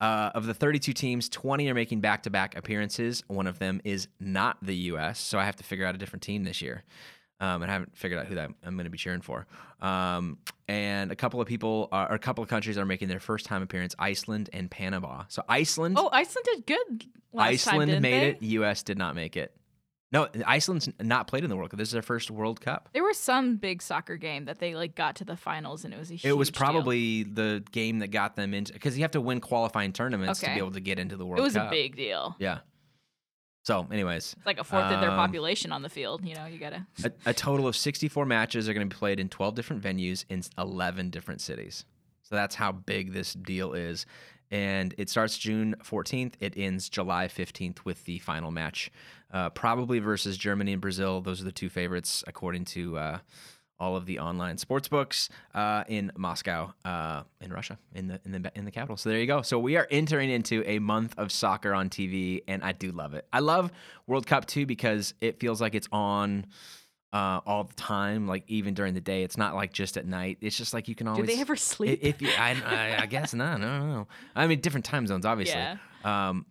Uh, 0.00 0.30
of 0.34 0.46
the 0.46 0.54
32 0.54 0.92
teams, 0.92 1.28
20 1.28 1.68
are 1.70 1.74
making 1.74 2.00
back 2.00 2.24
to 2.24 2.30
back 2.30 2.56
appearances. 2.56 3.22
One 3.28 3.46
of 3.46 3.58
them 3.58 3.80
is 3.84 4.08
not 4.20 4.58
the 4.60 4.74
U.S., 4.76 5.18
so 5.18 5.38
I 5.38 5.44
have 5.44 5.56
to 5.56 5.64
figure 5.64 5.86
out 5.86 5.94
a 5.94 5.98
different 5.98 6.22
team 6.22 6.44
this 6.44 6.60
year. 6.60 6.84
Um, 7.40 7.62
and 7.62 7.70
I 7.70 7.74
haven't 7.74 7.96
figured 7.96 8.20
out 8.20 8.26
who 8.26 8.36
that 8.36 8.50
I'm 8.64 8.74
going 8.74 8.84
to 8.84 8.90
be 8.90 8.98
cheering 8.98 9.20
for. 9.20 9.46
Um, 9.80 10.38
and 10.68 11.10
a 11.10 11.16
couple 11.16 11.40
of 11.40 11.48
people, 11.48 11.88
are, 11.90 12.10
or 12.10 12.14
a 12.14 12.18
couple 12.18 12.42
of 12.42 12.48
countries 12.48 12.78
are 12.78 12.86
making 12.86 13.08
their 13.08 13.20
first 13.20 13.44
time 13.46 13.62
appearance 13.62 13.94
Iceland 13.98 14.50
and 14.52 14.70
Panama. 14.70 15.24
So 15.28 15.42
Iceland. 15.48 15.96
Oh, 15.98 16.08
Iceland 16.12 16.46
did 16.52 16.66
good 16.66 17.06
last 17.32 17.48
Iceland 17.66 17.92
time, 17.92 18.02
made 18.02 18.20
they? 18.20 18.28
it. 18.28 18.42
U.S. 18.42 18.82
did 18.82 18.98
not 18.98 19.14
make 19.14 19.36
it. 19.36 19.54
No, 20.14 20.28
Iceland's 20.46 20.88
not 21.00 21.26
played 21.26 21.44
in 21.44 21.50
the 21.50 21.56
World 21.56 21.70
Cup. 21.70 21.78
This 21.78 21.88
is 21.88 21.92
their 21.92 22.00
first 22.02 22.30
World 22.30 22.60
Cup. 22.60 22.88
There 22.94 23.02
was 23.04 23.18
some 23.18 23.56
big 23.56 23.82
soccer 23.82 24.16
game 24.16 24.44
that 24.46 24.60
they 24.60 24.74
like 24.76 24.94
got 24.94 25.16
to 25.16 25.24
the 25.24 25.36
finals 25.36 25.84
and 25.84 25.92
it 25.92 25.98
was 25.98 26.08
a 26.10 26.14
huge 26.14 26.24
It 26.24 26.34
was 26.38 26.50
deal. 26.50 26.58
probably 26.60 27.24
the 27.24 27.64
game 27.72 27.98
that 27.98 28.08
got 28.08 28.36
them 28.36 28.54
into 28.54 28.72
because 28.72 28.96
you 28.96 29.02
have 29.02 29.10
to 29.10 29.20
win 29.20 29.40
qualifying 29.40 29.92
tournaments 29.92 30.38
to 30.40 30.46
be 30.46 30.52
able 30.58 30.70
to 30.70 30.80
get 30.80 30.98
into 31.00 31.16
the 31.16 31.26
World 31.26 31.38
Cup. 31.38 31.42
it 31.42 31.44
was 31.44 31.54
Cup. 31.54 31.66
a 31.66 31.70
big 31.70 31.96
deal. 31.96 32.36
yeah. 32.38 32.58
So, 33.64 33.88
anyways, 33.90 34.34
It's 34.36 34.46
like 34.46 34.58
a 34.60 34.64
fourth 34.64 34.84
of 34.84 35.00
their 35.00 35.10
Um, 35.10 35.16
population 35.16 35.72
on 35.72 35.80
the 35.80 35.88
field. 35.88 36.22
You 36.24 36.34
know, 36.34 36.44
you 36.44 36.58
gotta. 36.58 36.86
a, 37.02 37.10
a 37.30 37.32
total 37.34 37.66
of 37.66 37.74
64 37.74 38.26
matches 38.26 38.68
are 38.68 38.74
going 38.74 38.86
to 38.88 38.94
be 38.94 38.98
played 38.98 39.18
in 39.18 39.30
12 39.30 39.54
different 39.54 39.82
venues 39.82 40.26
in 40.28 40.42
11 40.58 41.08
different 41.10 41.40
cities. 41.40 41.86
So 42.22 42.34
that's 42.34 42.54
how 42.56 42.72
big 42.72 43.12
this 43.14 43.32
deal 43.32 43.72
is. 43.72 44.04
And 44.54 44.94
it 44.98 45.10
starts 45.10 45.36
June 45.36 45.74
14th. 45.82 46.34
It 46.38 46.54
ends 46.56 46.88
July 46.88 47.26
15th 47.26 47.78
with 47.84 48.04
the 48.04 48.20
final 48.20 48.52
match, 48.52 48.88
uh, 49.32 49.50
probably 49.50 49.98
versus 49.98 50.36
Germany 50.36 50.74
and 50.74 50.80
Brazil. 50.80 51.20
Those 51.20 51.40
are 51.40 51.44
the 51.44 51.50
two 51.50 51.68
favorites, 51.68 52.22
according 52.28 52.66
to 52.66 52.96
uh, 52.96 53.18
all 53.80 53.96
of 53.96 54.06
the 54.06 54.20
online 54.20 54.56
sports 54.58 54.86
books 54.86 55.28
uh, 55.56 55.82
in 55.88 56.12
Moscow, 56.16 56.72
uh, 56.84 57.24
in 57.40 57.52
Russia, 57.52 57.80
in 57.96 58.06
the 58.06 58.20
in 58.24 58.30
the 58.30 58.52
in 58.54 58.64
the 58.64 58.70
capital. 58.70 58.96
So 58.96 59.08
there 59.08 59.18
you 59.18 59.26
go. 59.26 59.42
So 59.42 59.58
we 59.58 59.76
are 59.76 59.88
entering 59.90 60.30
into 60.30 60.62
a 60.66 60.78
month 60.78 61.18
of 61.18 61.32
soccer 61.32 61.74
on 61.74 61.90
TV, 61.90 62.44
and 62.46 62.62
I 62.62 62.70
do 62.70 62.92
love 62.92 63.14
it. 63.14 63.26
I 63.32 63.40
love 63.40 63.72
World 64.06 64.28
Cup 64.28 64.46
too 64.46 64.66
because 64.66 65.14
it 65.20 65.40
feels 65.40 65.60
like 65.60 65.74
it's 65.74 65.88
on 65.90 66.46
uh, 67.14 67.40
all 67.46 67.62
the 67.62 67.74
time, 67.74 68.26
like 68.26 68.42
even 68.48 68.74
during 68.74 68.92
the 68.92 69.00
day. 69.00 69.22
It's 69.22 69.36
not 69.36 69.54
like 69.54 69.72
just 69.72 69.96
at 69.96 70.04
night. 70.04 70.38
It's 70.40 70.58
just 70.58 70.74
like 70.74 70.88
you 70.88 70.96
can 70.96 71.06
always. 71.06 71.26
Do 71.26 71.32
they 71.32 71.40
ever 71.40 71.54
sleep? 71.54 72.00
If 72.02 72.20
you, 72.20 72.28
I, 72.36 72.56
I, 72.66 73.02
I 73.02 73.06
guess 73.06 73.32
not. 73.32 73.60
No, 73.60 73.78
no, 73.78 73.86
no. 73.86 74.08
I 74.34 74.48
mean, 74.48 74.60
different 74.60 74.84
time 74.84 75.06
zones, 75.06 75.24
obviously. 75.24 75.60
Yeah. 75.60 75.76
Um, 76.04 76.44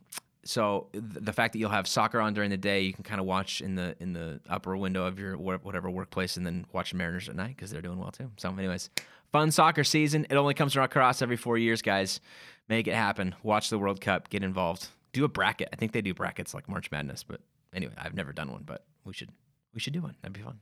so 0.45 0.87
th- 0.93 1.03
the 1.05 1.33
fact 1.33 1.51
that 1.53 1.59
you'll 1.59 1.69
have 1.69 1.85
soccer 1.85 2.21
on 2.21 2.33
during 2.33 2.49
the 2.49 2.57
day, 2.57 2.79
you 2.81 2.93
can 2.93 3.03
kind 3.03 3.19
of 3.19 3.27
watch 3.27 3.59
in 3.59 3.75
the 3.75 3.97
in 3.99 4.13
the 4.13 4.39
upper 4.49 4.75
window 4.77 5.05
of 5.05 5.19
your 5.19 5.37
wha- 5.37 5.57
whatever 5.57 5.89
workplace, 5.89 6.37
and 6.37 6.45
then 6.45 6.65
watch 6.71 6.91
the 6.91 6.97
Mariners 6.97 7.27
at 7.27 7.35
night 7.35 7.57
because 7.57 7.69
they're 7.69 7.81
doing 7.81 7.99
well 7.99 8.11
too. 8.11 8.31
So, 8.37 8.49
anyways, 8.49 8.89
fun 9.33 9.51
soccer 9.51 9.83
season. 9.83 10.25
It 10.29 10.35
only 10.35 10.53
comes 10.53 10.77
around 10.77 10.85
across 10.85 11.21
every 11.21 11.37
four 11.37 11.57
years, 11.57 11.81
guys. 11.81 12.21
Make 12.69 12.87
it 12.87 12.93
happen. 12.95 13.35
Watch 13.43 13.69
the 13.69 13.77
World 13.77 13.99
Cup. 13.99 14.29
Get 14.29 14.43
involved. 14.43 14.87
Do 15.11 15.25
a 15.25 15.27
bracket. 15.27 15.67
I 15.73 15.75
think 15.75 15.91
they 15.91 16.01
do 16.01 16.13
brackets 16.13 16.53
like 16.53 16.69
March 16.69 16.89
Madness, 16.89 17.23
but 17.23 17.41
anyway, 17.73 17.93
I've 17.97 18.15
never 18.15 18.31
done 18.31 18.49
one, 18.49 18.63
but 18.65 18.85
we 19.03 19.11
should 19.11 19.29
we 19.73 19.79
should 19.79 19.93
do 19.93 20.01
one. 20.01 20.15
That'd 20.21 20.33
be 20.33 20.41
fun. 20.41 20.59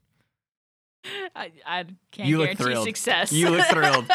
I, 1.35 1.51
I 1.65 1.85
can't 2.11 2.29
You 2.29 2.37
look 2.37 2.45
guarantee 2.47 2.63
thrilled. 2.63 2.85
success. 2.85 3.31
You 3.33 3.49
look 3.49 3.65
thrilled. 3.67 4.05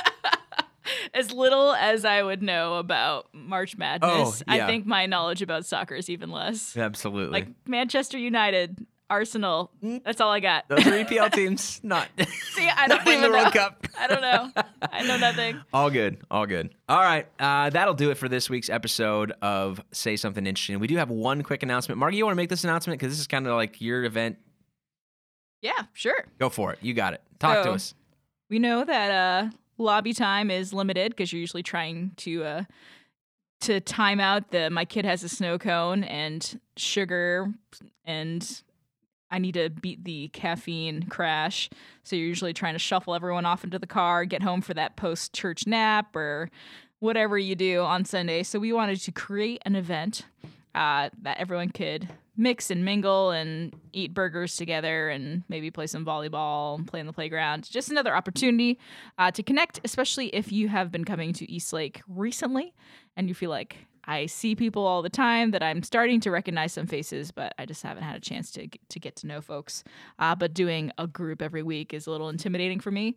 as 1.14 1.32
little 1.32 1.72
as 1.74 2.04
I 2.04 2.22
would 2.22 2.42
know 2.42 2.74
about 2.74 3.28
March 3.32 3.76
Madness, 3.76 4.42
Oh, 4.46 4.54
yeah. 4.54 4.64
I 4.64 4.66
think 4.66 4.86
my 4.86 5.06
knowledge 5.06 5.42
about 5.42 5.66
soccer 5.66 5.94
is 5.96 6.08
even 6.08 6.30
less. 6.30 6.76
Absolutely. 6.76 7.32
Like 7.32 7.48
Manchester 7.66 8.18
United, 8.18 8.86
Arsenal. 9.10 9.70
Mm. 9.82 10.02
That's 10.04 10.20
all 10.20 10.30
I 10.30 10.38
got. 10.40 10.68
Those 10.68 10.86
are 10.86 10.90
EPL 10.92 11.32
teams, 11.34 11.80
not 11.82 12.08
See, 12.52 12.68
I 12.68 12.86
don't 12.86 13.00
even 13.08 13.32
the 13.32 13.42
know. 13.44 13.50
Cup. 13.50 13.84
I 13.98 14.06
don't 14.06 14.20
know. 14.22 14.50
I 14.92 15.02
know 15.06 15.16
nothing. 15.16 15.60
All 15.72 15.90
good. 15.90 16.18
All 16.30 16.46
good. 16.46 16.72
All 16.88 17.00
right. 17.00 17.26
Uh, 17.40 17.70
that'll 17.70 17.94
do 17.94 18.10
it 18.10 18.16
for 18.16 18.28
this 18.28 18.48
week's 18.48 18.70
episode 18.70 19.32
of 19.42 19.80
Say 19.92 20.16
Something 20.16 20.46
Interesting. 20.46 20.78
We 20.78 20.86
do 20.86 20.96
have 20.96 21.10
one 21.10 21.42
quick 21.42 21.62
announcement. 21.64 21.98
Margie, 21.98 22.16
you 22.18 22.24
want 22.24 22.34
to 22.34 22.40
make 22.40 22.48
this 22.48 22.62
announcement? 22.64 23.00
Because 23.00 23.12
this 23.12 23.20
is 23.20 23.26
kind 23.26 23.46
of 23.46 23.54
like 23.54 23.80
your 23.80 24.04
event. 24.04 24.38
Yeah, 25.66 25.86
sure. 25.94 26.26
Go 26.38 26.48
for 26.48 26.72
it. 26.72 26.78
You 26.80 26.94
got 26.94 27.12
it. 27.12 27.22
Talk 27.40 27.64
to 27.64 27.72
us. 27.72 27.92
We 28.48 28.60
know 28.60 28.84
that 28.84 29.10
uh, 29.10 29.50
lobby 29.78 30.12
time 30.12 30.48
is 30.48 30.72
limited 30.72 31.10
because 31.10 31.32
you're 31.32 31.40
usually 31.40 31.64
trying 31.64 32.12
to 32.18 32.44
uh, 32.44 32.64
to 33.62 33.80
time 33.80 34.20
out 34.20 34.52
the 34.52 34.70
my 34.70 34.84
kid 34.84 35.04
has 35.04 35.24
a 35.24 35.28
snow 35.28 35.58
cone 35.58 36.04
and 36.04 36.60
sugar 36.76 37.52
and 38.04 38.62
I 39.28 39.38
need 39.40 39.54
to 39.54 39.70
beat 39.70 40.04
the 40.04 40.28
caffeine 40.28 41.02
crash. 41.08 41.68
So 42.04 42.14
you're 42.14 42.28
usually 42.28 42.52
trying 42.52 42.74
to 42.74 42.78
shuffle 42.78 43.12
everyone 43.12 43.44
off 43.44 43.64
into 43.64 43.80
the 43.80 43.88
car, 43.88 44.24
get 44.24 44.44
home 44.44 44.60
for 44.60 44.72
that 44.74 44.94
post 44.94 45.32
church 45.32 45.66
nap 45.66 46.14
or 46.14 46.48
whatever 47.00 47.36
you 47.36 47.56
do 47.56 47.80
on 47.80 48.04
Sunday. 48.04 48.44
So 48.44 48.60
we 48.60 48.72
wanted 48.72 49.00
to 49.00 49.10
create 49.10 49.62
an 49.66 49.74
event 49.74 50.26
uh, 50.76 51.10
that 51.22 51.38
everyone 51.38 51.70
could 51.70 52.08
mix 52.36 52.70
and 52.70 52.84
mingle 52.84 53.30
and 53.30 53.74
eat 53.92 54.14
burgers 54.14 54.56
together 54.56 55.08
and 55.08 55.42
maybe 55.48 55.70
play 55.70 55.86
some 55.86 56.04
volleyball, 56.04 56.76
and 56.76 56.86
play 56.86 57.00
in 57.00 57.06
the 57.06 57.12
playground. 57.12 57.68
Just 57.70 57.90
another 57.90 58.14
opportunity 58.14 58.78
uh, 59.18 59.30
to 59.30 59.42
connect, 59.42 59.80
especially 59.84 60.28
if 60.28 60.52
you 60.52 60.68
have 60.68 60.90
been 60.92 61.04
coming 61.04 61.32
to 61.34 61.50
East 61.50 61.72
Lake 61.72 62.02
recently 62.08 62.74
and 63.16 63.28
you 63.28 63.34
feel 63.34 63.50
like 63.50 63.86
I 64.06 64.26
see 64.26 64.54
people 64.54 64.86
all 64.86 65.02
the 65.02 65.10
time 65.10 65.50
that 65.50 65.62
I'm 65.62 65.82
starting 65.82 66.20
to 66.20 66.30
recognize 66.30 66.72
some 66.72 66.86
faces, 66.86 67.32
but 67.32 67.54
I 67.58 67.66
just 67.66 67.82
haven't 67.82 68.04
had 68.04 68.16
a 68.16 68.20
chance 68.20 68.52
to 68.52 68.68
to 68.88 69.00
get 69.00 69.16
to 69.16 69.26
know 69.26 69.40
folks. 69.40 69.82
Uh, 70.18 70.34
but 70.34 70.54
doing 70.54 70.92
a 70.96 71.06
group 71.06 71.42
every 71.42 71.62
week 71.62 71.92
is 71.92 72.06
a 72.06 72.10
little 72.10 72.28
intimidating 72.28 72.78
for 72.78 72.90
me. 72.90 73.16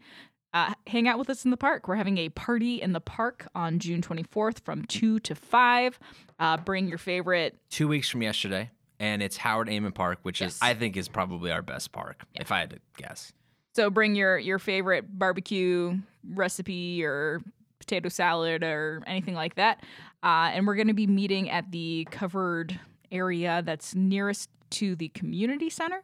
Uh, 0.51 0.73
hang 0.87 1.07
out 1.07 1.19
with 1.19 1.29
us 1.29 1.45
in 1.45 1.51
the 1.51 1.57
park. 1.57 1.87
We're 1.87 1.95
having 1.95 2.17
a 2.17 2.29
party 2.29 2.81
in 2.81 2.93
the 2.93 2.99
park 2.99 3.47
on 3.53 3.77
June 3.77 4.01
24th 4.01 4.61
from 4.61 4.83
2 4.85 5.19
to 5.19 5.35
5. 5.35 5.99
Uh, 6.39 6.57
bring 6.57 6.87
your 6.87 6.97
favorite. 6.97 7.55
Two 7.69 7.87
weeks 7.87 8.09
from 8.09 8.23
yesterday, 8.23 8.71
and 8.99 9.21
it's 9.23 9.37
Howard 9.37 9.69
Amon 9.69 9.91
Park, 9.91 10.19
which 10.23 10.41
Yes. 10.41 10.55
is 10.55 10.59
I 10.61 10.73
think 10.73 10.97
is 10.97 11.07
probably 11.07 11.51
our 11.51 11.61
best 11.61 11.91
park, 11.91 12.23
if 12.35 12.51
I 12.51 12.59
had 12.59 12.69
to 12.71 12.79
guess. 12.97 13.33
So 13.75 13.89
bring 13.89 14.15
your 14.15 14.37
your 14.37 14.59
favorite 14.59 15.17
barbecue 15.17 15.97
recipe 16.33 17.03
or 17.03 17.41
potato 17.79 18.09
salad 18.09 18.63
or 18.63 19.01
anything 19.07 19.35
like 19.35 19.55
that. 19.55 19.83
Uh, 20.21 20.51
and 20.53 20.67
we're 20.67 20.75
going 20.75 20.87
to 20.89 20.93
be 20.93 21.07
meeting 21.07 21.49
at 21.49 21.71
the 21.71 22.05
covered 22.11 22.77
area 23.11 23.61
that's 23.65 23.95
nearest 23.95 24.49
to 24.71 24.95
the 24.95 25.07
community 25.09 25.69
center. 25.69 26.03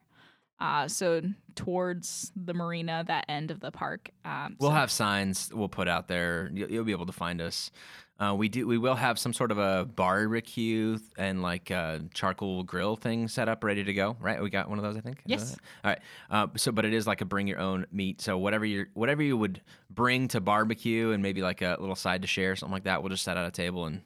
Uh, 0.60 0.88
so 0.88 1.22
towards 1.56 2.32
the 2.36 2.54
marina, 2.54 3.04
that 3.08 3.26
end 3.28 3.52
of 3.52 3.60
the 3.60 3.72
park. 3.72 4.10
Um, 4.24 4.56
We'll 4.60 4.70
so- 4.72 4.76
have 4.76 4.92
signs 4.92 5.52
we'll 5.54 5.70
put 5.70 5.88
out 5.88 6.08
there. 6.08 6.50
You'll, 6.54 6.72
you'll 6.72 6.84
be 6.86 6.92
able 6.94 7.06
to 7.08 7.12
find 7.14 7.42
us. 7.42 7.72
Uh, 8.18 8.34
we 8.34 8.48
do. 8.48 8.66
We 8.66 8.78
will 8.78 8.96
have 8.96 9.20
some 9.20 9.34
sort 9.34 9.52
of 9.52 9.58
a 9.58 9.84
barbecue 9.84 10.98
and 11.18 11.42
like 11.42 11.70
a 11.70 12.02
charcoal 12.14 12.64
grill 12.64 12.96
thing 12.96 13.28
set 13.28 13.50
up, 13.50 13.62
ready 13.62 13.84
to 13.84 13.94
go. 13.94 14.16
Right? 14.22 14.42
We 14.42 14.50
got 14.50 14.70
one 14.70 14.78
of 14.80 14.86
those, 14.86 14.96
I 14.96 15.02
think. 15.02 15.20
Yes. 15.26 15.58
All 15.84 15.92
right. 15.92 16.00
Uh, 16.30 16.48
so, 16.56 16.72
but 16.72 16.86
it 16.86 16.94
is 16.94 17.06
like 17.06 17.20
a 17.20 17.26
bring 17.26 17.46
your 17.46 17.60
own 17.60 17.86
meat. 17.92 18.22
So 18.22 18.38
whatever 18.38 18.64
you 18.66 18.86
whatever 18.94 19.22
you 19.22 19.36
would 19.36 19.60
bring 19.90 20.30
to 20.30 20.40
barbecue 20.40 21.12
and 21.12 21.22
maybe 21.22 21.42
like 21.42 21.62
a 21.62 21.76
little 21.78 21.96
side 21.96 22.22
to 22.22 22.28
share, 22.30 22.56
something 22.56 22.72
like 22.74 22.86
that. 22.86 23.04
We'll 23.04 23.10
just 23.10 23.24
set 23.26 23.36
out 23.36 23.48
a 23.48 23.52
table 23.52 23.86
and 23.86 24.02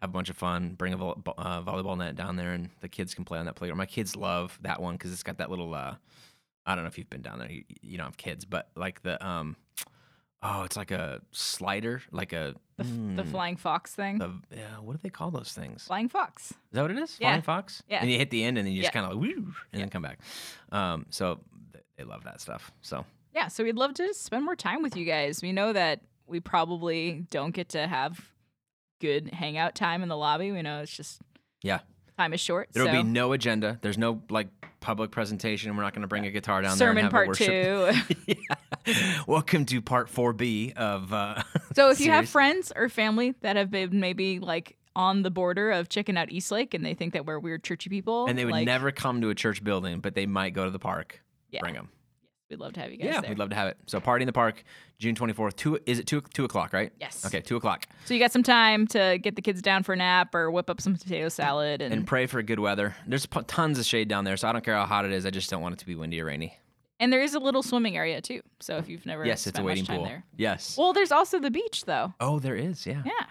have 0.00 0.10
a 0.10 0.12
bunch 0.12 0.30
of 0.30 0.36
fun. 0.36 0.74
Bring 0.74 0.92
a 0.92 0.96
vo- 0.96 1.22
uh, 1.38 1.62
volleyball 1.62 1.96
net 1.98 2.16
down 2.16 2.36
there, 2.36 2.52
and 2.52 2.70
the 2.80 2.88
kids 2.88 3.14
can 3.14 3.24
play 3.24 3.38
on 3.38 3.46
that 3.46 3.54
playground. 3.54 3.78
My 3.78 3.86
kids 3.86 4.16
love 4.16 4.58
that 4.62 4.80
one 4.80 4.94
because 4.94 5.12
it's 5.12 5.22
got 5.22 5.38
that 5.38 5.50
little. 5.50 5.74
Uh, 5.74 5.96
I 6.66 6.74
don't 6.74 6.84
know 6.84 6.88
if 6.88 6.98
you've 6.98 7.10
been 7.10 7.22
down 7.22 7.38
there. 7.38 7.50
You, 7.50 7.64
you 7.82 7.96
don't 7.98 8.06
have 8.06 8.16
kids, 8.16 8.44
but 8.44 8.68
like 8.76 9.02
the 9.02 9.24
um, 9.26 9.56
oh, 10.42 10.62
it's 10.64 10.76
like 10.76 10.90
a 10.90 11.20
slider, 11.32 12.02
like 12.12 12.32
a 12.32 12.54
the, 12.76 12.84
f- 12.84 12.90
the 13.16 13.22
mm, 13.24 13.30
flying 13.30 13.56
fox 13.56 13.94
thing. 13.94 14.18
the 14.18 14.30
yeah. 14.54 14.76
What 14.80 14.92
do 14.92 15.00
they 15.02 15.10
call 15.10 15.30
those 15.30 15.52
things? 15.52 15.84
flying 15.84 16.08
fox. 16.08 16.50
Is 16.50 16.56
that 16.72 16.82
what 16.82 16.90
it 16.90 16.98
is? 16.98 17.16
Yeah. 17.20 17.28
Flying 17.30 17.42
fox. 17.42 17.82
Yeah. 17.88 18.00
And 18.00 18.10
you 18.10 18.18
hit 18.18 18.30
the 18.30 18.42
end, 18.44 18.56
and 18.58 18.66
then 18.66 18.72
you 18.74 18.82
just 18.82 18.94
Yeah. 18.94 19.00
kind 19.00 19.12
of 19.12 19.18
like 19.20 19.34
woo, 19.36 19.52
and 19.72 19.82
then 19.82 19.90
come 19.90 20.02
back. 20.02 20.18
Um, 20.72 21.06
so 21.10 21.40
th- 21.72 21.84
they 21.96 22.04
love 22.04 22.24
that 22.24 22.40
stuff. 22.40 22.72
So 22.82 23.04
Yeah, 23.34 23.48
so 23.48 23.64
we'd 23.64 23.76
love 23.76 23.94
to 23.94 24.14
spend 24.14 24.44
more 24.44 24.56
time 24.56 24.82
with 24.82 24.96
you 24.96 25.04
guys. 25.04 25.40
We 25.42 25.52
know 25.52 25.72
that 25.72 26.00
we 26.26 26.40
probably 26.40 27.26
don't 27.30 27.50
get 27.52 27.70
to 27.70 27.86
have 27.86 28.29
good 29.00 29.32
hangout 29.32 29.74
time 29.74 30.02
in 30.02 30.08
the 30.08 30.16
lobby. 30.16 30.52
We 30.52 30.62
know 30.62 30.80
it's 30.80 30.94
just 30.96 31.20
Yeah. 31.62 31.80
time 32.18 32.32
is 32.32 32.40
short. 32.40 32.68
there'll 32.72 32.88
so. 32.88 32.92
be 32.92 33.02
no 33.02 33.32
agenda. 33.32 33.78
There's 33.82 33.98
no 33.98 34.22
like 34.30 34.48
public 34.80 35.10
presentation. 35.10 35.76
We're 35.76 35.82
not 35.82 35.92
going 35.94 36.02
to 36.02 36.08
bring 36.08 36.26
a 36.26 36.30
guitar 36.30 36.62
down 36.62 36.76
sermon 36.76 36.96
there 36.96 37.04
and 37.04 37.12
have 37.12 37.26
part 37.26 37.36
two. 37.36 38.14
yeah. 38.86 39.22
Welcome 39.26 39.66
to 39.66 39.82
part 39.82 40.08
4B 40.10 40.74
of. 40.74 41.12
Uh, 41.12 41.42
So 41.74 41.90
if 41.90 42.00
you 42.00 42.10
have 42.10 42.28
friends 42.28 42.72
or 42.74 42.88
family 42.88 43.34
that 43.42 43.56
have 43.56 43.70
been 43.70 44.00
maybe 44.00 44.38
like 44.40 44.76
on 44.96 45.22
the 45.22 45.30
border 45.30 45.70
of 45.70 45.88
checking 45.88 46.16
out 46.16 46.30
Eastlake 46.32 46.74
and 46.74 46.84
they 46.84 46.94
think 46.94 47.12
that 47.12 47.24
we're 47.24 47.38
weird 47.38 47.62
churchy 47.62 47.88
people, 47.88 48.26
and 48.26 48.36
they 48.36 48.44
would 48.44 48.52
like, 48.52 48.66
never 48.66 48.90
come 48.90 49.20
to 49.20 49.30
a 49.30 49.34
church 49.34 49.62
building, 49.62 50.00
but 50.00 50.14
they 50.14 50.26
might 50.26 50.52
go 50.52 50.64
to 50.64 50.70
the 50.70 50.80
park. 50.80 51.20
Yeah. 51.50 51.60
Bring 51.60 51.74
them. 51.74 51.88
We'd 52.50 52.58
love 52.58 52.72
to 52.74 52.80
have 52.80 52.90
you 52.90 52.96
guys 52.98 53.06
Yeah, 53.06 53.20
there. 53.20 53.30
we'd 53.30 53.38
love 53.38 53.50
to 53.50 53.56
have 53.56 53.68
it. 53.68 53.76
So 53.86 54.00
party 54.00 54.24
in 54.24 54.26
the 54.26 54.32
park, 54.32 54.64
June 54.98 55.14
24th. 55.14 55.54
Two 55.56 55.78
is 55.86 55.98
it 56.00 56.06
two 56.06 56.20
two 56.34 56.44
o'clock, 56.44 56.72
right? 56.72 56.92
Yes. 57.00 57.24
Okay, 57.24 57.40
two 57.40 57.56
o'clock. 57.56 57.86
So 58.06 58.12
you 58.14 58.18
got 58.20 58.32
some 58.32 58.42
time 58.42 58.86
to 58.88 59.18
get 59.22 59.36
the 59.36 59.42
kids 59.42 59.62
down 59.62 59.84
for 59.84 59.92
a 59.92 59.96
nap 59.96 60.34
or 60.34 60.50
whip 60.50 60.68
up 60.68 60.80
some 60.80 60.94
potato 60.96 61.28
salad 61.28 61.80
and 61.80 61.94
And 61.94 62.06
pray 62.06 62.26
for 62.26 62.42
good 62.42 62.58
weather. 62.58 62.96
There's 63.06 63.24
p- 63.26 63.40
tons 63.46 63.78
of 63.78 63.84
shade 63.86 64.08
down 64.08 64.24
there, 64.24 64.36
so 64.36 64.48
I 64.48 64.52
don't 64.52 64.64
care 64.64 64.74
how 64.74 64.84
hot 64.86 65.04
it 65.04 65.12
is. 65.12 65.24
I 65.26 65.30
just 65.30 65.48
don't 65.48 65.62
want 65.62 65.74
it 65.74 65.78
to 65.78 65.86
be 65.86 65.94
windy 65.94 66.20
or 66.20 66.24
rainy. 66.24 66.58
and 66.98 67.12
there 67.12 67.22
is 67.22 67.34
a 67.34 67.38
little 67.38 67.62
swimming 67.62 67.96
area 67.96 68.20
too. 68.20 68.40
So 68.60 68.76
if 68.78 68.88
you've 68.88 69.06
never 69.06 69.24
Yes, 69.24 69.46
it's 69.46 69.46
a 69.46 69.50
spent 69.50 69.66
wading 69.66 69.82
much 69.84 69.88
time 69.88 69.96
pool. 69.98 70.04
there. 70.06 70.24
Yes. 70.36 70.76
Well, 70.76 70.92
there's 70.92 71.12
also 71.12 71.38
the 71.38 71.50
beach 71.52 71.84
though. 71.86 72.12
oh, 72.20 72.40
there 72.40 72.56
is. 72.56 72.84
Yeah. 72.84 73.02
Yeah. 73.06 73.26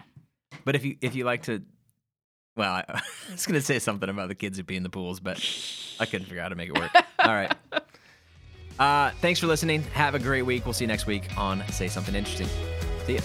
But 0.64 0.76
if 0.76 0.84
you 0.84 0.96
if 1.02 1.14
you 1.14 1.24
like 1.24 1.42
to, 1.44 1.62
well, 2.56 2.72
I, 2.88 3.00
was 3.30 3.46
gonna 3.46 3.60
say 3.60 3.78
something 3.78 4.08
about 4.08 4.28
the 4.28 4.34
kids 4.34 4.56
who 4.58 4.64
pee 4.64 4.76
in 4.76 4.82
the 4.82 4.88
pools, 4.90 5.20
but 5.20 5.36
I 6.00 6.06
couldn't 6.06 6.26
figure 6.26 6.40
out 6.40 6.44
how 6.44 6.48
to 6.48 6.54
make 6.56 6.70
it 6.70 6.78
work. 6.78 6.90
All 7.20 7.34
right. 7.34 7.54
Uh, 8.80 9.10
thanks 9.20 9.38
for 9.38 9.46
listening. 9.46 9.82
Have 9.92 10.14
a 10.14 10.18
great 10.18 10.42
week. 10.42 10.64
We'll 10.64 10.72
see 10.72 10.84
you 10.84 10.88
next 10.88 11.06
week 11.06 11.24
on 11.36 11.62
Say 11.70 11.86
Something 11.86 12.14
Interesting. 12.14 12.48
See 13.04 13.14
ya. 13.16 13.20